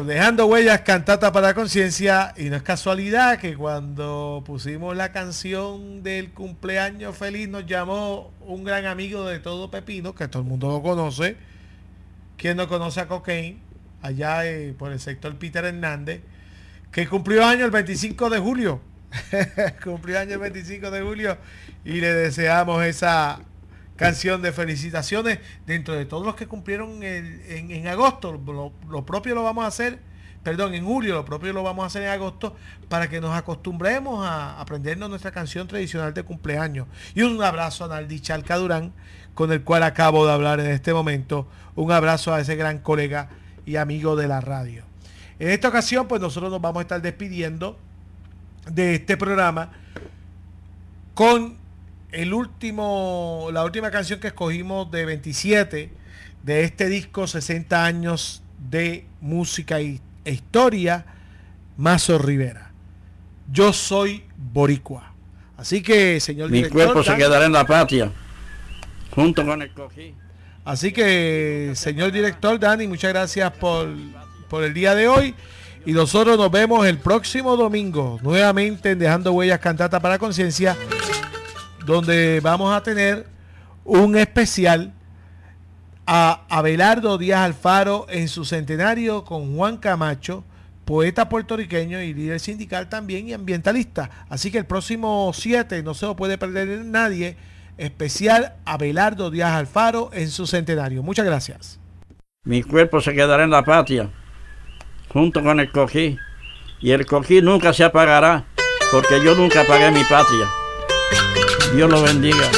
Dejando 0.07 0.47
huellas, 0.47 0.81
cantata 0.83 1.33
para 1.33 1.55
conciencia. 1.55 2.35
Y 2.37 2.45
no 2.51 2.57
es 2.57 2.63
casualidad 2.63 3.39
que 3.39 3.57
cuando 3.57 4.43
pusimos 4.45 4.97
la 4.97 5.13
canción 5.13 6.03
del 6.03 6.33
cumpleaños 6.33 7.17
feliz 7.17 7.49
nos 7.49 7.67
llamó 7.67 8.33
un 8.41 8.65
gran 8.65 8.87
amigo 8.87 9.27
de 9.27 9.39
todo 9.39 9.71
Pepino, 9.71 10.15
que 10.15 10.29
todo 10.29 10.43
el 10.43 10.49
mundo 10.49 10.69
lo 10.69 10.83
conoce. 10.83 11.37
quien 12.37 12.57
no 12.57 12.69
conoce 12.69 13.01
a 13.01 13.09
Cocaine? 13.09 13.59
Allá 14.03 14.47
eh, 14.47 14.75
por 14.79 14.93
el 14.93 15.01
sector 15.01 15.37
Peter 15.37 15.65
Hernández, 15.65 16.23
que 16.91 17.07
cumplió 17.07 17.45
año 17.45 17.65
el 17.65 17.71
25 17.71 18.31
de 18.31 18.39
julio. 18.39 18.81
cumplió 19.85 20.19
año 20.19 20.35
el 20.35 20.41
25 20.41 20.91
de 20.91 21.03
julio 21.03 21.37
y 21.85 22.01
le 22.01 22.15
deseamos 22.15 22.85
esa 22.85 23.41
canción 24.01 24.41
de 24.41 24.51
felicitaciones 24.51 25.41
dentro 25.67 25.95
de 25.95 26.07
todos 26.07 26.25
los 26.25 26.35
que 26.35 26.47
cumplieron 26.47 27.03
en, 27.03 27.71
en 27.71 27.87
agosto. 27.87 28.33
Lo, 28.33 28.73
lo 28.89 29.05
propio 29.05 29.35
lo 29.35 29.43
vamos 29.43 29.63
a 29.63 29.67
hacer, 29.67 29.99
perdón, 30.43 30.73
en 30.73 30.87
julio, 30.87 31.17
lo 31.17 31.25
propio 31.27 31.53
lo 31.53 31.63
vamos 31.63 31.85
a 31.85 31.87
hacer 31.89 32.05
en 32.05 32.09
agosto 32.09 32.57
para 32.89 33.11
que 33.11 33.21
nos 33.21 33.37
acostumbremos 33.37 34.27
a 34.27 34.59
aprendernos 34.59 35.11
nuestra 35.11 35.33
canción 35.33 35.69
tradicional 35.69 36.15
de 36.15 36.23
cumpleaños. 36.23 36.87
Y 37.15 37.21
un 37.21 37.43
abrazo 37.43 37.85
a 37.85 37.89
Naldi 37.89 38.21
Chalca 38.21 38.57
Durán, 38.57 38.95
con 39.35 39.53
el 39.53 39.63
cual 39.65 39.83
acabo 39.83 40.25
de 40.25 40.33
hablar 40.33 40.61
en 40.61 40.71
este 40.71 40.95
momento. 40.95 41.47
Un 41.77 41.93
abrazo 41.93 42.33
a 42.33 42.41
ese 42.41 42.57
gran 42.57 42.79
colega 42.79 43.29
y 43.67 43.77
amigo 43.77 44.17
de 44.17 44.29
la 44.29 44.41
radio. 44.41 44.83
En 45.39 45.51
esta 45.51 45.69
ocasión, 45.69 46.09
pues 46.09 46.23
nosotros 46.23 46.51
nos 46.51 46.63
vamos 46.63 46.81
a 46.81 46.83
estar 46.83 47.03
despidiendo 47.03 47.79
de 48.65 48.95
este 48.95 49.19
programa 49.19 49.73
con 51.13 51.60
el 52.13 52.35
último, 52.35 53.49
la 53.53 53.65
última 53.65 53.91
canción 53.91 54.21
que 54.21 54.29
escogimos 54.29 54.91
de 54.91 55.05
27 55.05 55.91
de 56.43 56.65
este 56.65 56.89
disco 56.89 57.27
60 57.27 57.85
años 57.85 58.43
de 58.71 59.05
música 59.21 59.81
y, 59.81 60.01
e 60.25 60.33
historia, 60.33 61.05
Mazo 61.77 62.19
Rivera. 62.19 62.73
Yo 63.51 63.73
soy 63.73 64.25
boricua. 64.37 65.13
Así 65.57 65.83
que, 65.83 66.21
señor 66.21 66.51
Mi 66.51 66.59
director, 66.59 66.93
cuerpo 66.93 67.03
se 67.03 67.17
quedará 67.17 67.45
en 67.45 67.53
la 67.53 67.67
patria, 67.67 68.11
junto 69.11 69.45
con 69.45 69.61
el 69.61 69.71
cojí. 69.73 70.15
Así 70.65 70.93
que, 70.93 71.73
señor 71.75 72.13
director 72.13 72.59
Dani, 72.59 72.87
muchas 72.87 73.13
gracias 73.13 73.51
por, 73.53 73.89
por 74.49 74.65
el 74.65 74.73
día 74.73 74.95
de 74.95 75.09
hoy. 75.09 75.35
Y 75.85 75.93
nosotros 75.93 76.37
nos 76.37 76.51
vemos 76.51 76.87
el 76.87 76.99
próximo 76.99 77.57
domingo, 77.57 78.19
nuevamente 78.23 78.91
en 78.91 78.99
Dejando 78.99 79.33
Huellas 79.33 79.61
Cantata 79.61 80.01
para 80.01 80.19
Conciencia, 80.19 80.77
donde 81.85 82.41
vamos 82.41 82.75
a 82.75 82.83
tener 82.83 83.27
un 83.85 84.17
especial 84.17 84.93
a 86.07 86.45
Abelardo 86.49 87.19
Díaz 87.19 87.43
Alfaro 87.43 88.07
en 88.09 88.29
su 88.29 88.45
centenario 88.45 89.25
con 89.25 89.57
Juan 89.57 89.77
Camacho, 89.77 90.45
poeta 90.85 91.29
puertorriqueño 91.29 92.03
y 92.03 92.13
líder 92.15 92.41
sindical 92.41 92.89
también 92.89 93.29
y 93.29 93.33
ambientalista. 93.33 94.11
Así 94.29 94.51
que 94.51 94.59
el 94.59 94.67
próximo 94.67 95.31
7 95.33 95.83
no 95.83 95.95
se 95.95 96.07
lo 96.07 96.17
puede 96.17 96.37
perder 96.37 96.85
nadie, 96.85 97.37
especial 97.79 98.55
Abelardo 98.65 99.31
Díaz 99.31 99.53
Alfaro 99.53 100.11
en 100.13 100.31
su 100.31 100.47
centenario. 100.47 101.03
Muchas 101.03 101.27
gracias. 101.27 101.79
Mi 102.45 102.63
cuerpo 102.63 103.01
se 103.01 103.15
quedará 103.15 103.45
en 103.45 103.51
la 103.51 103.65
patria, 103.65 104.11
junto 105.09 105.43
con 105.43 105.61
el 105.61 105.71
cojí. 105.71 106.19
Y 106.81 106.91
el 106.91 107.07
cojí 107.07 107.43
nunca 107.43 107.73
se 107.73 107.85
apagará, 107.85 108.47
porque 108.91 109.23
yo 109.23 109.35
nunca 109.35 109.61
apagué 109.61 109.91
mi 109.91 110.03
patria. 110.05 110.60
Dios 111.73 111.91
lo 111.91 112.03
bendiga. 112.03 112.51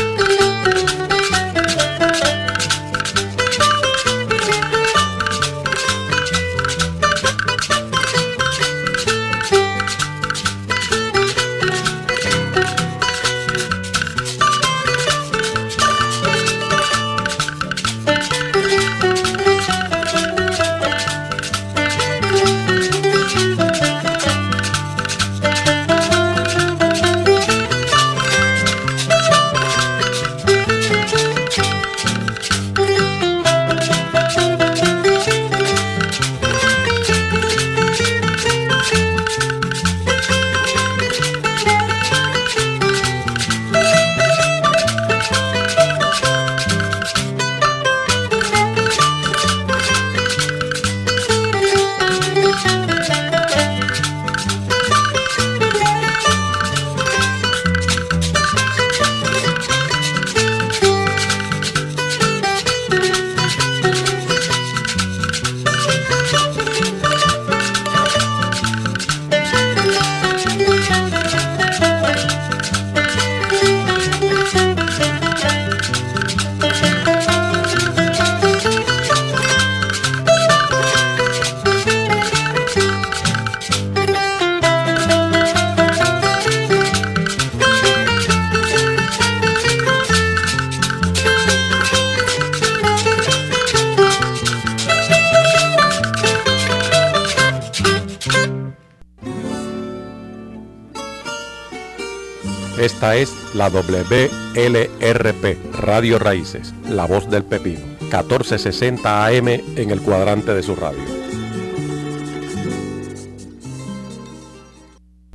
WLRP, 103.72 105.56
Radio 105.80 106.18
Raíces, 106.18 106.74
La 106.88 107.06
Voz 107.06 107.30
del 107.30 107.42
Pepino, 107.42 107.80
1460 108.00 109.26
AM 109.26 109.48
en 109.48 109.90
el 109.90 110.00
cuadrante 110.00 110.54
de 110.54 110.62
su 110.62 110.76
radio. 110.76 111.21